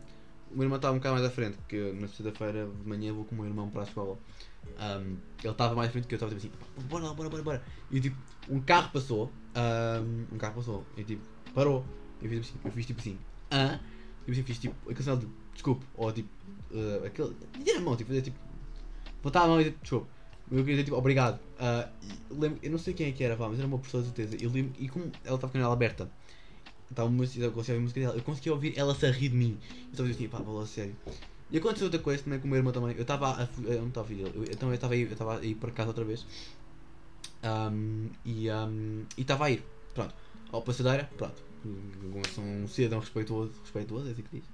o 0.52 0.58
meu 0.58 0.64
irmão 0.64 0.78
estava 0.78 0.94
um 0.94 1.00
bocado 1.00 1.16
mais 1.16 1.26
à 1.26 1.30
frente, 1.30 1.58
porque 1.58 1.92
na 2.00 2.08
sexta-feira 2.08 2.66
de 2.68 2.88
manhã 2.88 3.12
vou 3.12 3.26
com 3.26 3.36
o 3.36 3.38
meu 3.40 3.48
irmão 3.48 3.70
para 3.70 3.82
a 3.82 3.84
escola. 3.84 4.18
Um, 4.66 5.18
ele 5.44 5.52
estava 5.52 5.76
mais 5.76 5.90
à 5.90 5.92
frente 5.92 6.08
que 6.08 6.14
eu 6.14 6.18
estava 6.18 6.34
tipo 6.34 6.56
assim, 6.56 6.88
bora 6.88 7.14
bora, 7.14 7.30
bora, 7.30 7.44
bora. 7.44 7.64
E 7.92 8.00
tipo, 8.00 8.16
um 8.50 8.62
carro 8.62 8.90
passou, 8.92 9.32
um, 9.56 10.36
um 10.36 10.38
carro 10.38 10.56
passou, 10.56 10.86
e 10.96 11.04
tipo, 11.04 11.22
parou. 11.54 11.86
Eu 12.22 12.30
fiz, 12.30 12.54
eu 12.64 12.72
fiz 12.72 12.86
tipo 12.86 13.02
assim, 13.02 13.18
ah, 13.52 13.80
eu 14.26 14.32
assim, 14.32 14.44
fiz 14.44 14.58
tipo, 14.58 14.76
aquele 14.86 15.04
sinal 15.04 15.18
de 15.18 15.28
desculpe, 15.56 15.84
ou 15.96 16.12
tipo, 16.12 16.30
uh, 16.72 17.06
aquele, 17.06 17.36
dizer 17.58 17.78
a 17.78 17.82
mão, 17.82 17.96
tipo, 17.96 18.10
fazer 18.10 18.22
tipo, 18.22 18.38
botar 19.24 19.42
a 19.42 19.48
mão 19.48 19.60
e 19.60 19.72
desculpe. 19.72 20.08
Eu 20.52 20.58
queria 20.60 20.76
dizer 20.76 20.84
tipo, 20.84 20.98
obrigado. 20.98 21.40
Uh, 21.56 21.90
lembro, 22.30 22.60
eu 22.62 22.70
não 22.70 22.78
sei 22.78 22.94
quem 22.94 23.08
é 23.08 23.12
que 23.12 23.24
era, 23.24 23.36
mas 23.36 23.58
era 23.58 23.68
uma 23.68 23.80
pessoa 23.80 24.04
de 24.04 24.10
certeza. 24.10 24.38
Lembro, 24.48 24.74
e 24.78 24.88
como 24.88 25.12
ela 25.24 25.36
estava 25.36 25.52
com 25.52 25.58
ela 25.58 25.74
aberta, 25.74 26.10
estava 26.90 27.10
música, 27.10 27.46
eu 27.46 27.52
conseguia 27.52 27.74
ouvir 27.74 27.80
a 27.80 27.82
música 27.82 28.00
dela, 28.00 28.16
eu 28.16 28.24
conseguia 28.24 28.54
ouvir 28.54 28.78
ela 28.78 28.94
se 28.94 29.06
a 29.08 29.12
rir 29.12 29.30
de 29.30 29.36
mim. 29.36 29.58
Eu 29.86 29.92
estava 29.92 30.10
assim, 30.10 30.28
pá, 30.28 30.40
lá, 30.40 30.66
sério. 30.68 30.96
E 31.50 31.58
aconteceu 31.58 31.86
outra 31.86 32.00
coisa 32.00 32.24
também 32.24 32.40
com 32.40 32.46
o 32.46 32.50
meu 32.50 32.58
irmão 32.58 32.74
também. 32.74 32.96
Eu 32.96 33.02
estava 33.02 33.44
a. 33.44 33.48
Eu 33.64 33.82
não 33.82 33.88
estava 33.88 34.10
a 34.10 34.14
ele. 34.14 34.50
Então 34.52 34.70
eu 34.70 34.76
estava 34.76 34.94
a 34.94 34.98
ir, 34.98 35.08
eu 35.08 35.14
estava 35.14 35.40
a 35.40 35.44
ir 35.44 35.56
para 35.56 35.72
casa 35.72 35.90
outra 35.90 36.04
vez. 36.04 36.26
Um, 37.44 38.10
e 38.24 38.50
um, 38.52 39.06
estava 39.18 39.46
a 39.46 39.52
ir. 39.52 39.64
Pronto. 39.94 40.14
Ao 40.52 40.62
passadeira, 40.62 41.10
pronto. 41.18 41.44
Sou 42.34 42.44
um 42.44 42.68
cidadão 42.68 43.00
respeituoso, 43.00 43.54
respeituoso, 43.62 44.08
é 44.08 44.12
assim 44.12 44.22
que 44.22 44.38
diz. 44.38 44.46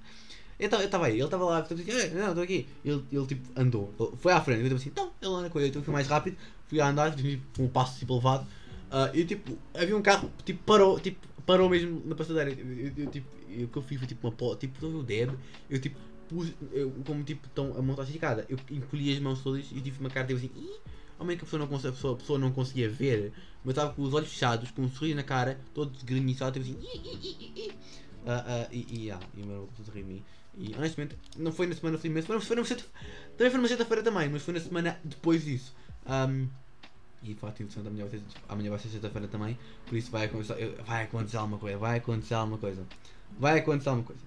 Então 0.58 0.78
eu 0.78 0.86
estava 0.86 1.06
aí, 1.06 1.14
ele 1.14 1.24
estava 1.24 1.44
lá, 1.44 1.60
estava 1.60 1.80
assim, 1.80 2.14
não, 2.14 2.28
estou 2.28 2.44
aqui. 2.44 2.68
Ele, 2.84 3.04
ele 3.10 3.26
tipo 3.26 3.60
andou, 3.60 3.92
ele 3.98 4.16
foi 4.16 4.32
à 4.32 4.40
frente, 4.40 4.60
eu 4.60 4.66
estava 4.66 4.80
assim, 4.80 4.90
então, 4.90 5.12
ele 5.20 5.32
anda 5.32 5.50
com 5.50 5.58
ele, 5.58 5.68
então 5.68 5.80
eu 5.80 5.84
fui 5.84 5.92
mais 5.92 6.06
rápido, 6.06 6.36
fui 6.66 6.80
a 6.80 6.88
andar, 6.88 7.14
tipo, 7.14 7.62
um 7.62 7.68
passo 7.68 7.98
tipo 7.98 8.14
elevado. 8.14 8.46
Uh, 8.92 9.16
e 9.16 9.24
tipo, 9.24 9.58
havia 9.74 9.96
um 9.96 10.02
carro, 10.02 10.30
tipo, 10.44 10.62
parou, 10.64 11.00
tipo, 11.00 11.26
parou 11.46 11.68
mesmo 11.68 12.02
na 12.04 12.14
passadeira. 12.14 12.50
Eu, 12.50 13.04
eu, 13.04 13.10
tipo, 13.10 13.26
o 13.64 13.68
que 13.68 13.76
eu 13.76 13.82
fiz 13.82 13.98
foi 13.98 14.06
tipo 14.06 14.26
uma 14.26 14.32
pó, 14.32 14.54
tipo, 14.54 14.78
todo 14.78 15.00
o 15.00 15.02
deb, 15.02 15.30
eu 15.68 15.80
tipo, 15.80 15.98
pus, 16.28 16.52
eu, 16.72 16.92
como 17.06 17.22
tipo, 17.24 17.46
estão 17.46 17.76
a 17.76 17.82
montar 17.82 18.04
esticada, 18.04 18.46
eu 18.48 18.58
encolhi 18.70 19.12
as 19.12 19.18
mãos 19.18 19.42
todas 19.42 19.64
e 19.70 19.80
tive 19.80 20.00
uma 20.00 20.10
cara 20.10 20.26
tipo 20.26 20.38
assim, 20.38 20.50
ih, 20.56 20.80
como 21.18 21.30
é 21.30 21.36
que 21.36 21.42
a 21.42 21.44
pessoa 21.44 21.66
não, 21.66 21.76
a 21.76 21.78
pessoa, 21.78 22.14
a 22.14 22.16
pessoa 22.16 22.38
não 22.38 22.50
conseguia 22.52 22.88
ver, 22.88 23.32
mas 23.64 23.72
estava 23.72 23.92
com 23.92 24.02
os 24.02 24.14
olhos 24.14 24.28
fechados, 24.28 24.70
com 24.70 24.82
um 24.82 24.90
sorriso 24.90 25.16
na 25.16 25.22
cara, 25.22 25.60
todo 25.74 25.90
desgranhiçado, 25.90 26.58
tipo 26.58 26.64
assim, 26.64 26.86
ih, 26.86 27.00
ih, 27.04 27.36
ih, 27.40 27.52
ih. 27.56 27.72
Uh, 28.22 28.30
uh, 28.30 28.68
e, 28.70 28.86
e, 28.88 29.06
yeah, 29.06 29.24
e 29.36 29.42
o 29.42 29.46
meu 29.46 29.68
rir 29.92 30.02
de 30.02 30.08
mim. 30.08 30.24
E 30.56 30.74
honestamente, 30.76 31.16
não 31.36 31.50
foi 31.50 31.66
na 31.66 31.74
semana 31.74 31.98
feliz, 31.98 32.26
mas 32.28 32.44
foi 32.44 32.56
na 32.56 32.64
sexta 32.64 32.86
também 33.36 33.50
foi 33.50 33.58
numa 33.58 33.68
sexta-feira 33.68 34.02
também, 34.02 34.28
mas 34.28 34.42
foi 34.42 34.54
na 34.54 34.60
semana 34.60 35.00
depois 35.02 35.44
disso. 35.44 35.74
Um, 36.06 36.48
e 37.22 37.34
facto 37.34 37.62
interessante, 37.62 37.88
amanhã 37.88 38.06
vai 38.06 38.18
ser, 38.18 38.24
amanhã 38.48 38.70
vai 38.70 38.78
ser 38.78 38.88
sexta-feira 38.88 39.28
também, 39.28 39.58
por 39.86 39.96
isso 39.96 40.10
vai 40.10 40.26
acontecer, 40.26 40.76
vai 40.86 41.04
acontecer 41.04 41.36
alguma 41.36 41.58
coisa, 41.58 41.78
vai 41.78 41.98
acontecer 41.98 42.34
alguma 42.34 42.58
coisa. 42.58 42.86
Vai 43.38 43.58
acontecer 43.60 43.88
alguma 43.88 44.06
coisa. 44.06 44.22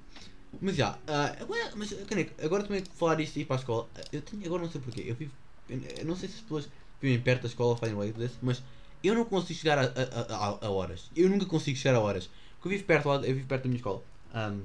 Mas 0.62 0.76
já, 0.76 0.94
uh, 0.94 1.44
agora, 1.44 1.72
mas, 1.76 1.94
caneco, 2.06 2.34
agora 2.44 2.64
também 2.64 2.84
falar 2.96 3.20
isto 3.20 3.38
e 3.38 3.42
ir 3.42 3.46
para 3.46 3.58
a 3.58 3.60
escola, 3.60 3.88
eu 4.12 4.22
tenho, 4.22 4.46
agora 4.46 4.64
não 4.64 4.72
sei 4.72 4.82
porquê, 4.82 5.04
eu 5.06 5.16
vivo, 5.16 5.34
eu, 5.70 6.06
não 6.06 6.16
sei 6.16 6.30
se 6.30 6.36
as 6.36 6.42
pessoas 6.42 6.70
vivem 7.02 7.20
perto 7.22 7.44
da 7.44 7.48
escola 7.50 7.76
fazem 7.78 7.96
leite 7.96 8.18
desse, 8.18 8.38
mas 8.42 8.64
eu 9.04 9.14
não 9.14 9.26
consigo 9.26 9.60
chegar 9.60 9.78
a, 9.78 9.84
a, 9.84 10.36
a, 10.36 10.66
a 10.66 10.70
horas. 10.70 11.12
Eu 11.16 11.30
nunca 11.30 11.46
consigo 11.46 11.78
chegar 11.78 11.96
a 11.96 12.00
horas. 12.00 12.30
Porque 12.56 12.70
eu 12.70 12.72
vivo 12.72 12.86
perto, 12.86 13.10
eu 13.10 13.36
vivo 13.36 13.48
perto 13.48 13.64
da 13.64 13.68
minha 13.68 13.78
escola. 13.78 14.02
Um, 14.34 14.64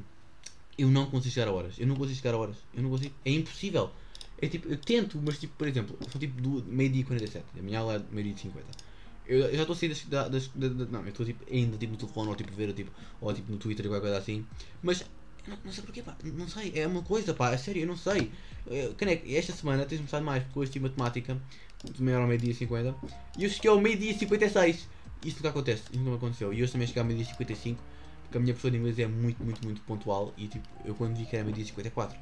eu 0.79 0.89
não 0.89 1.07
consigo 1.07 1.35
chegar 1.35 1.49
a 1.49 1.53
horas. 1.53 1.79
Eu 1.79 1.87
não 1.87 1.97
consigo 1.97 2.17
chegar 2.17 2.35
a 2.35 2.39
horas. 2.39 2.57
Eu 2.75 2.83
não 2.83 2.91
consigo. 2.91 3.15
É 3.25 3.31
impossível. 3.31 3.91
É 4.41 4.49
tipo, 4.49 4.69
eu 4.69 4.79
tento, 4.79 5.21
mas 5.23 5.39
tipo, 5.39 5.55
por 5.57 5.69
exemplo, 5.69 5.99
são 6.11 6.19
tipo 6.19 6.41
do 6.41 6.65
meio-dia 6.65 7.03
e 7.03 7.05
47. 7.05 7.45
A 7.59 7.63
minha 7.63 7.79
aula 7.79 7.97
é 7.97 8.03
meio-dia 8.15 8.35
e 8.35 8.39
50. 8.39 8.67
Eu, 9.27 9.39
eu 9.41 9.55
já 9.55 9.63
estou 9.63 9.75
a 9.75 9.77
sair 9.77 9.89
das, 9.91 10.05
das, 10.29 10.49
das, 10.49 10.91
Não, 10.91 11.03
eu 11.03 11.09
estou 11.09 11.27
tipo, 11.27 11.45
ainda 11.53 11.77
tipo, 11.77 11.93
no 11.93 11.99
telefone 11.99 12.29
ou 12.31 12.35
tipo 12.35 12.53
ver 12.53 12.73
tipo, 12.73 12.91
ou 13.21 13.33
tipo 13.33 13.53
no 13.53 13.59
Twitter 13.59 13.87
ou 13.87 13.93
qualquer 13.93 14.09
coisa 14.09 14.19
assim. 14.19 14.47
Mas 14.83 15.05
não, 15.47 15.57
não, 15.65 15.73
sei 15.73 15.85
porquê, 15.85 16.03
pá. 16.03 16.17
Não 16.25 16.49
sei. 16.49 16.73
É 16.75 16.87
uma 16.87 17.03
coisa, 17.03 17.35
pá. 17.35 17.53
É 17.53 17.57
sério, 17.57 17.83
eu 17.83 17.87
não 17.87 17.97
sei. 17.97 18.31
Caneco, 18.97 19.25
esta 19.29 19.53
semana 19.53 19.85
tens 19.85 20.01
mostrado 20.01 20.25
mais 20.25 20.43
porque 20.45 20.59
hoje 20.59 20.73
tive 20.73 20.85
matemática. 20.85 21.41
De 21.83 22.03
meia 22.03 22.17
hora 22.17 22.25
ao 22.25 22.29
meio-dia 22.29 22.51
e 22.51 22.55
50. 22.55 22.95
E 23.39 23.45
eu 23.45 23.51
cheguei 23.51 23.71
ao 23.71 23.81
meio-dia 23.81 24.11
e 24.11 24.19
56. 24.19 24.89
Isso 25.25 25.37
nunca 25.37 25.49
acontece. 25.51 25.83
Isso 25.93 26.03
nunca 26.03 26.17
aconteceu. 26.17 26.53
E 26.53 26.63
hoje 26.63 26.73
também 26.73 26.87
cheguei 26.87 27.01
ao 27.01 27.07
meio-dia 27.07 27.27
e 27.27 27.31
55. 27.31 27.83
Porque 28.31 28.39
a 28.39 28.41
minha 28.41 28.55
professora 28.55 28.71
de 28.71 28.79
inglês 28.79 28.97
é 29.01 29.09
muito, 29.09 29.43
muito, 29.43 29.65
muito 29.65 29.81
pontual. 29.81 30.33
E 30.39 30.47
tipo, 30.47 30.65
eu 30.85 30.95
quando 30.95 31.17
vi 31.17 31.27
que 31.27 31.35
era 31.35 31.45
meio-dia 31.45 31.65
e 31.65 31.67
54. 31.67 32.17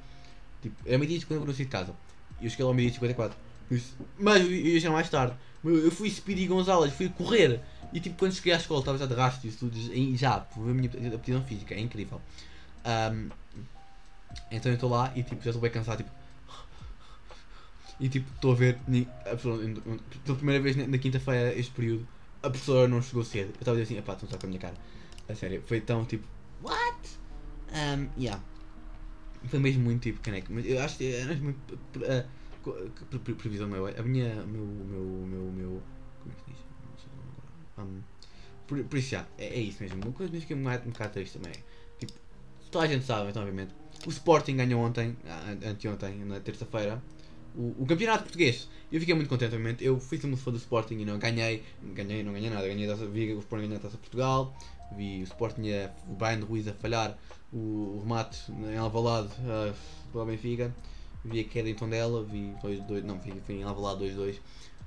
Tipo, 0.63 0.77
era 0.87 0.97
meio-dia 0.97 1.19
e 1.19 1.21
50 1.21 1.41
quando 1.43 1.49
eu 1.51 1.55
saí 1.55 1.67
de 1.67 1.71
casa. 1.71 1.95
E 2.41 2.47
eu 2.47 2.51
cheguei 2.51 2.65
lá 2.65 2.71
ao 2.71 2.75
meio-dia 2.75 2.97
e 2.97 3.01
54. 3.01 3.39
Mas 4.19 4.41
eu 4.41 4.51
ia 4.51 4.81
chegar 4.81 4.95
mais 4.95 5.11
tarde. 5.11 5.37
Eu 5.63 5.91
fui 5.91 6.09
Speedy 6.11 6.47
Gonzalez, 6.47 6.95
fui 6.95 7.11
correr. 7.11 7.61
E 7.93 8.01
tipo, 8.01 8.19
quando 8.19 8.33
cheguei 8.33 8.55
à 8.55 8.57
escola, 8.57 8.81
estava 8.81 8.97
já 8.97 9.05
de 9.05 9.13
rastro 9.13 9.51
e 9.51 9.53
tudo. 9.53 9.77
Já, 10.17 10.47
a 10.57 10.59
minha 10.59 10.91
aptidão 11.15 11.45
física, 11.45 11.75
é 11.75 11.81
incrível. 11.81 12.23
Um, 12.87 13.29
então 14.51 14.73
eu 14.73 14.77
estou 14.77 14.89
lá 14.89 15.13
e 15.15 15.23
tipo, 15.23 15.45
já 15.45 15.51
estou 15.51 15.61
bem 15.61 15.71
cansado. 15.71 15.99
Tipo, 15.99 16.11
e 18.01 18.09
tipo, 18.09 18.33
estou 18.35 18.53
a 18.53 18.55
ver. 18.55 18.79
Pela 20.25 20.37
primeira 20.37 20.63
vez 20.63 20.75
na 20.75 20.97
quinta-feira, 20.97 21.53
este 21.55 21.73
período, 21.73 22.09
a 22.43 22.49
professora 22.49 22.89
não 22.89 23.03
chegou 23.03 23.25
cedo. 23.25 23.49
Eu 23.49 23.61
estava 23.61 23.77
a 23.77 23.81
dizer 23.81 23.95
assim, 23.95 24.03
pá, 24.03 24.15
estão 24.15 24.27
só 24.27 24.39
com 24.39 24.47
a 24.47 24.49
minha 24.49 24.61
cara. 24.61 24.75
A 25.29 25.35
sério, 25.35 25.63
foi 25.63 25.81
tão 25.81 26.05
tipo, 26.05 26.27
what? 26.63 27.19
Um, 27.71 28.09
yeah. 28.21 28.43
Foi 29.47 29.59
mesmo 29.59 29.85
muito 29.85 30.03
tipo 30.03 30.21
caneco. 30.21 30.53
Mas 30.53 30.67
eu 30.67 30.81
acho 30.81 30.99
que 30.99 31.15
é 31.15 31.35
muito. 31.37 31.75
Uh, 31.75 33.35
previsão 33.37 33.69
meu. 33.69 33.87
A 33.87 34.03
minha. 34.03 34.35
Meu. 34.47 34.65
Meu. 34.65 35.05
Meu. 35.27 35.53
meu 35.53 35.83
como 36.21 36.33
é 36.33 36.35
que 36.35 36.45
se 36.45 36.51
diz? 36.51 36.69
Um, 37.79 38.01
por, 38.67 38.85
por 38.85 38.99
isso 38.99 39.11
já, 39.11 39.27
é, 39.39 39.47
é, 39.47 39.61
isso 39.61 39.83
mesmo. 39.83 40.03
Uma 40.03 40.13
coisa 40.13 40.31
que 40.31 40.37
me 40.37 40.43
fica 40.43 40.55
um 40.55 40.91
bocado 40.91 41.13
triste 41.13 41.39
também. 41.39 41.55
Tipo, 41.99 42.13
toda 42.71 42.85
a 42.85 42.89
gente 42.89 43.05
sabe, 43.05 43.31
então, 43.31 43.43
obviamente. 43.43 43.75
O 44.07 44.11
Sporting 44.11 44.57
ganhou 44.57 44.81
ontem, 44.81 45.17
anteontem, 45.65 46.25
na 46.25 46.39
terça-feira, 46.39 47.03
o, 47.57 47.83
o, 47.83 47.87
campeonato 47.87 48.25
português. 48.25 48.69
Eu 48.93 49.01
fiquei 49.01 49.15
muito 49.15 49.29
contente, 49.29 49.55
obviamente. 49.55 49.85
Eu 49.85 49.99
fui 49.99 50.19
muito 50.23 50.37
fã 50.37 50.51
do 50.53 50.59
Sporting 50.59 50.99
e 50.99 51.05
não 51.05 51.19
ganhei. 51.19 51.65
Ganhei, 51.95 52.23
não 52.23 52.33
ganhei 52.33 52.51
nada. 52.51 52.67
Ganhei 52.69 52.89
a 52.89 52.93
taça, 52.93 53.07
vi 53.07 53.33
o 53.33 53.39
Sporting 53.39 53.67
ganhar 53.67 53.79
a 53.79 53.83
taça 53.83 53.97
Portugal. 53.97 54.57
Vi 54.97 55.21
o 55.21 55.25
Sporting, 55.25 55.71
a, 55.71 55.91
o 56.09 56.15
Brian 56.15 56.45
Ruiz 56.45 56.67
a 56.69 56.73
falhar 56.73 57.17
o, 57.53 58.01
remate 58.03 58.51
em 58.51 58.77
Alvalade 58.77 59.29
uh, 59.41 59.75
para 60.13 60.25
Benfica. 60.25 60.75
Vi 61.25 61.41
a 61.41 61.45
queda 61.45 61.69
em 61.69 61.75
Tondela, 61.75 62.23
vi 62.25 62.55
2-2, 62.63 63.03
não, 63.03 63.19
vi, 63.19 63.33
vi 63.47 63.55
em 63.55 63.63
Alvalade 63.65 64.05
2-2. 64.05 64.37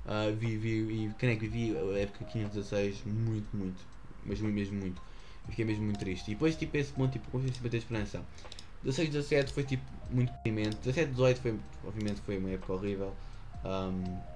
Uh, 0.04 0.34
vi, 0.36 0.56
vi, 0.56 0.68
e 0.68 1.14
quem 1.18 1.30
é 1.30 1.36
que 1.36 1.46
vi 1.46 1.76
a 1.76 1.98
época 1.98 2.24
516 2.24 3.04
muito, 3.04 3.56
muito, 3.56 3.80
mas 4.26 4.40
muito, 4.40 4.54
mesmo 4.54 4.80
muito. 4.80 5.00
fiquei 5.48 5.64
mesmo 5.64 5.84
muito 5.84 5.98
triste. 5.98 6.30
E 6.30 6.34
depois, 6.34 6.56
tipo, 6.56 6.76
esse 6.76 6.92
ponto, 6.92 7.12
tipo, 7.12 7.30
consegui 7.30 7.68
ter 7.68 7.76
esperança. 7.76 8.20
16, 8.82 9.10
17 9.10 9.52
foi 9.52 9.62
tipo 9.62 9.84
muito 10.10 10.32
deprimente. 10.32 10.76
17, 10.78 11.12
18 11.12 11.40
foi, 11.40 11.58
obviamente, 11.86 12.20
foi 12.22 12.38
uma 12.38 12.50
época 12.50 12.72
horrível. 12.72 13.14
Um, 13.64 14.31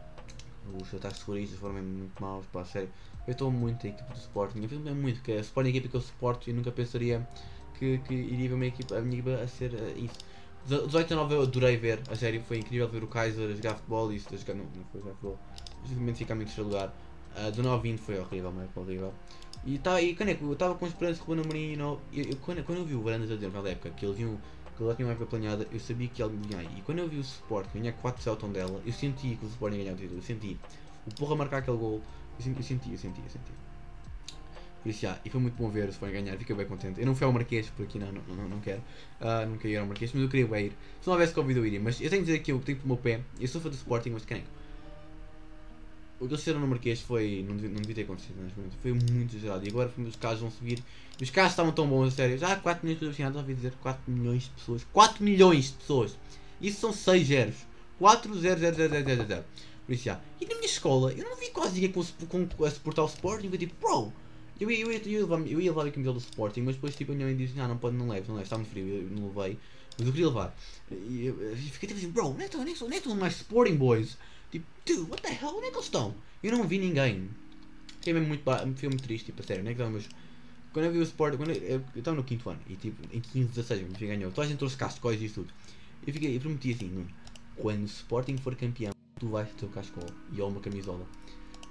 os 0.80 0.94
ataques 0.94 1.20
terroristas 1.20 1.58
foram 1.58 1.74
mesmo 1.74 1.90
muito 1.90 2.20
maus, 2.20 2.46
pá, 2.46 2.64
sério. 2.64 2.88
Eu 3.26 3.32
estou 3.32 3.50
muito 3.50 3.86
a 3.86 3.90
equipe 3.90 4.12
do 4.12 4.18
Sporting, 4.18 4.62
eu 4.62 4.68
fico 4.68 4.94
muito, 4.94 5.20
que 5.22 5.32
a 5.32 5.40
Sporting 5.40 5.68
é 5.68 5.72
a 5.72 5.76
equipe 5.76 5.88
que 5.88 5.96
eu 5.96 6.00
suporto 6.00 6.50
e 6.50 6.52
nunca 6.52 6.70
pensaria 6.70 7.26
que, 7.78 7.98
que 7.98 8.14
iria 8.14 8.48
ver 8.48 8.54
uma 8.54 8.66
equipa, 8.66 8.96
a 8.96 9.00
minha 9.00 9.20
equipa 9.20 9.42
a 9.42 9.48
ser 9.48 9.72
uh, 9.72 9.98
isso. 9.98 10.18
18 10.66 11.12
a 11.12 11.16
9 11.16 11.34
eu 11.34 11.42
adorei 11.42 11.76
ver, 11.76 12.00
a 12.10 12.16
sério, 12.16 12.42
foi 12.42 12.58
incrível 12.58 12.88
ver 12.88 13.04
o 13.04 13.06
Kaiser 13.06 13.50
a 13.50 13.54
jogar 13.54 13.74
futebol 13.74 14.12
e 14.12 14.16
isso, 14.16 14.28
a 14.34 14.36
jogar, 14.36 14.54
não, 14.54 14.64
não 14.64 14.84
foi 14.90 15.00
jogar 15.00 15.12
futebol, 15.14 15.38
simplesmente 15.84 16.18
ficar 16.18 16.34
em 16.34 16.38
terceiro 16.38 16.70
lugar. 16.70 16.94
Uh, 17.36 17.50
19 17.50 17.82
20 17.90 17.98
foi 18.00 18.18
horrível, 18.18 18.52
mas 18.52 18.70
foi 18.72 18.82
horrível. 18.82 19.14
E, 19.64 19.78
tá, 19.78 20.00
e 20.00 20.14
Caneco, 20.14 20.44
eu 20.44 20.52
estava 20.52 20.74
com 20.74 20.86
esperança 20.86 21.22
que 21.22 21.30
o 21.30 21.34
não, 21.34 22.00
eu, 22.12 22.24
eu, 22.24 22.36
quando, 22.36 22.64
quando 22.64 22.78
eu 22.78 22.84
vi 22.84 22.94
o 22.94 23.02
Varandas 23.02 23.30
a 23.30 23.34
dizer 23.34 23.46
naquela 23.48 23.68
época 23.68 23.90
que 23.90 24.06
ele 24.06 24.14
viu 24.14 24.38
que 24.76 24.82
ele 24.82 24.94
tinha 24.94 25.06
uma 25.06 25.12
época 25.12 25.26
planeada, 25.26 25.66
eu 25.72 25.80
sabia 25.80 26.08
que 26.08 26.22
ele 26.22 26.36
ganhar. 26.48 26.62
E 26.64 26.82
quando 26.82 26.98
eu 26.98 27.08
vi 27.08 27.16
o 27.16 27.20
Sport 27.20 27.68
ganhar 27.72 27.92
4 27.92 28.22
celton 28.22 28.50
dela, 28.50 28.80
eu 28.84 28.92
senti 28.92 29.36
que 29.36 29.44
o 29.44 29.48
Sport 29.48 29.74
ia 29.74 29.78
ganhar 29.80 29.94
o 29.94 29.96
título, 29.96 30.18
eu 30.18 30.22
senti. 30.22 30.58
O 31.06 31.14
porra 31.14 31.36
marcar 31.36 31.58
aquele 31.58 31.76
gol, 31.76 32.02
eu 32.38 32.44
senti, 32.44 32.58
eu 32.58 32.64
senti, 32.64 32.92
eu 32.92 32.98
senti. 32.98 33.20
Eu 33.20 33.30
senti. 33.30 33.66
Já, 34.88 35.18
e 35.24 35.30
foi 35.30 35.40
muito 35.40 35.56
bom 35.56 35.68
ver 35.68 35.86
o 35.86 35.90
Sporting 35.90 36.14
ganhar, 36.14 36.36
fiquei 36.36 36.54
bem 36.54 36.66
contente. 36.66 37.00
Eu 37.00 37.06
não 37.06 37.14
fui 37.16 37.26
ao 37.26 37.32
Marquês, 37.32 37.68
por 37.70 37.84
aqui 37.84 37.98
não, 37.98 38.12
não, 38.12 38.22
não, 38.36 38.48
não 38.48 38.60
quero. 38.60 38.80
Uh, 39.20 39.46
não 39.48 39.58
ir 39.70 39.76
ao 39.76 39.86
Marquês, 39.86 40.12
mas 40.12 40.22
eu 40.22 40.28
queria 40.28 40.46
bem 40.46 40.66
ir. 40.66 40.72
Se 41.00 41.06
não 41.06 41.14
houvesse 41.14 41.34
Covid 41.34 41.58
eu 41.58 41.66
iria, 41.66 41.80
mas 41.80 42.00
eu 42.00 42.08
tenho 42.08 42.22
que 42.22 42.26
dizer 42.26 42.38
que 42.40 42.52
eu 42.52 42.60
tenho 42.60 42.78
o 42.84 42.86
meu 42.86 42.96
pé, 42.96 43.20
eu 43.40 43.48
sou 43.48 43.60
fã 43.60 43.68
do 43.68 43.74
Sporting, 43.74 44.10
mas 44.10 44.24
quem 44.24 44.44
o 46.18 46.26
que 46.26 46.32
eles 46.32 46.40
fizeram 46.40 46.60
no 46.60 46.66
Marquês 46.66 47.00
foi. 47.00 47.44
Não 47.46 47.56
devia, 47.56 47.70
não 47.70 47.80
devia 47.80 47.94
ter 47.94 48.02
acontecido, 48.02 48.36
mas 48.40 48.52
foi 48.80 48.92
muito 48.92 49.34
exagerado. 49.34 49.66
E 49.66 49.68
agora 49.68 49.92
os 49.98 50.16
casos 50.16 50.40
vão 50.40 50.50
subir. 50.50 50.82
Os 51.20 51.30
casos 51.30 51.52
estavam 51.52 51.72
tão 51.72 51.86
bons, 51.86 52.08
a 52.08 52.10
sério. 52.10 52.38
Já 52.38 52.52
há 52.52 52.56
4 52.56 52.84
milhões 52.84 52.98
de 52.98 53.00
pessoas 53.00 53.12
vacinadas, 53.12 53.40
ouvi 53.40 53.54
dizer 53.54 53.72
4 53.82 54.12
milhões 54.12 54.42
de 54.44 54.50
pessoas. 54.50 54.86
4 54.92 55.24
milhões 55.24 55.64
de 55.66 55.72
pessoas! 55.72 56.16
Isso 56.60 56.80
são 56.80 56.92
6 56.92 57.26
zeros. 57.26 57.54
4 57.98 58.34
0 58.34 58.60
0 58.60 58.76
0 58.76 58.92
0 58.92 59.04
0 59.04 59.26
0. 59.26 59.44
Por 59.84 59.92
isso 59.92 60.04
já. 60.04 60.20
E 60.40 60.46
na 60.46 60.54
minha 60.54 60.66
escola, 60.66 61.12
eu 61.12 61.24
não 61.24 61.36
vi 61.36 61.50
quase 61.50 61.74
ninguém 61.74 61.92
com, 61.92 62.02
com, 62.26 62.64
a 62.64 62.70
suportar 62.70 63.02
o 63.02 63.06
Sporting. 63.06 63.50
Eu 63.52 63.58
tipo, 63.58 63.74
bro! 63.80 64.12
Eu 64.58 64.70
ia, 64.70 64.80
eu 64.80 64.90
ia, 64.90 64.98
eu 64.98 65.10
ia, 65.10 65.20
levar, 65.20 65.38
eu 65.40 65.60
ia 65.60 65.70
levar 65.70 65.86
a 65.86 65.90
camisola 65.90 66.18
do 66.18 66.20
Sporting, 66.20 66.62
mas 66.62 66.76
depois 66.76 66.96
tipo, 66.96 67.12
a 67.12 67.14
minha 67.14 67.26
mãe 67.26 67.36
disse: 67.36 67.60
Ah, 67.60 67.68
não 67.68 67.76
pode, 67.76 67.94
não 67.94 68.08
leves, 68.08 68.26
não 68.26 68.36
leves, 68.36 68.46
está 68.46 68.56
muito 68.56 68.70
frio. 68.70 68.86
Eu 68.86 69.10
não 69.10 69.28
levei. 69.28 69.58
Mas 69.98 70.06
eu 70.06 70.12
queria 70.12 70.28
levar. 70.28 70.56
E 70.90 71.26
eu, 71.26 71.42
eu 71.42 71.56
fiquei 71.56 71.88
tipo 71.88 72.00
assim, 72.00 72.10
bro, 72.10 72.28
onde 72.28 72.44
é 72.44 72.48
que 72.48 72.56
estão 72.56 73.14
mais 73.14 73.36
Sporting 73.36 73.76
Boys? 73.76 74.16
Tipo, 74.50 74.66
dude, 74.84 75.10
what 75.10 75.22
the 75.22 75.28
hell? 75.30 75.56
Onde 75.56 75.66
é 75.66 75.70
que 75.70 75.76
eles 75.76 75.86
estão? 75.86 76.14
Eu 76.42 76.52
não 76.52 76.66
vi 76.66 76.78
ninguém. 76.78 77.28
Fiquei 77.98 78.12
mesmo 78.12 78.28
muito, 78.28 78.44
muito 78.44 79.02
triste, 79.02 79.26
tipo, 79.26 79.42
a 79.42 79.44
sério, 79.44 79.68
é 79.68 79.74
que 79.74 80.08
Quando 80.72 80.86
eu 80.86 80.92
vi 80.92 80.98
o 80.98 81.02
Sport, 81.02 81.36
quando 81.36 81.50
eu 81.50 81.82
estava 81.96 82.16
no 82.16 82.22
quinto 82.22 82.48
ano, 82.48 82.60
e 82.68 82.76
tipo, 82.76 83.02
em 83.12 83.20
15, 83.20 83.48
16, 83.48 83.80
o 83.80 83.84
Benfica 83.86 84.14
ganhou, 84.14 84.30
toda 84.30 84.46
a 84.46 84.50
gente 84.50 84.58
trouxe 84.58 84.76
cascos 84.76 85.20
e 85.20 85.24
isso 85.24 85.42
tudo. 85.42 85.52
Eu, 86.06 86.12
fiquei, 86.12 86.36
eu 86.36 86.40
prometi 86.40 86.72
assim, 86.72 86.86
Nuno, 86.86 87.10
quando 87.56 87.82
o 87.82 87.86
Sporting 87.86 88.36
for 88.36 88.54
campeão, 88.54 88.92
tu 89.18 89.28
vais 89.28 89.48
ter 89.54 89.66
o 89.66 89.68
casco 89.70 90.00
e 90.32 90.40
ou 90.40 90.48
uma 90.48 90.60
camisola. 90.60 91.04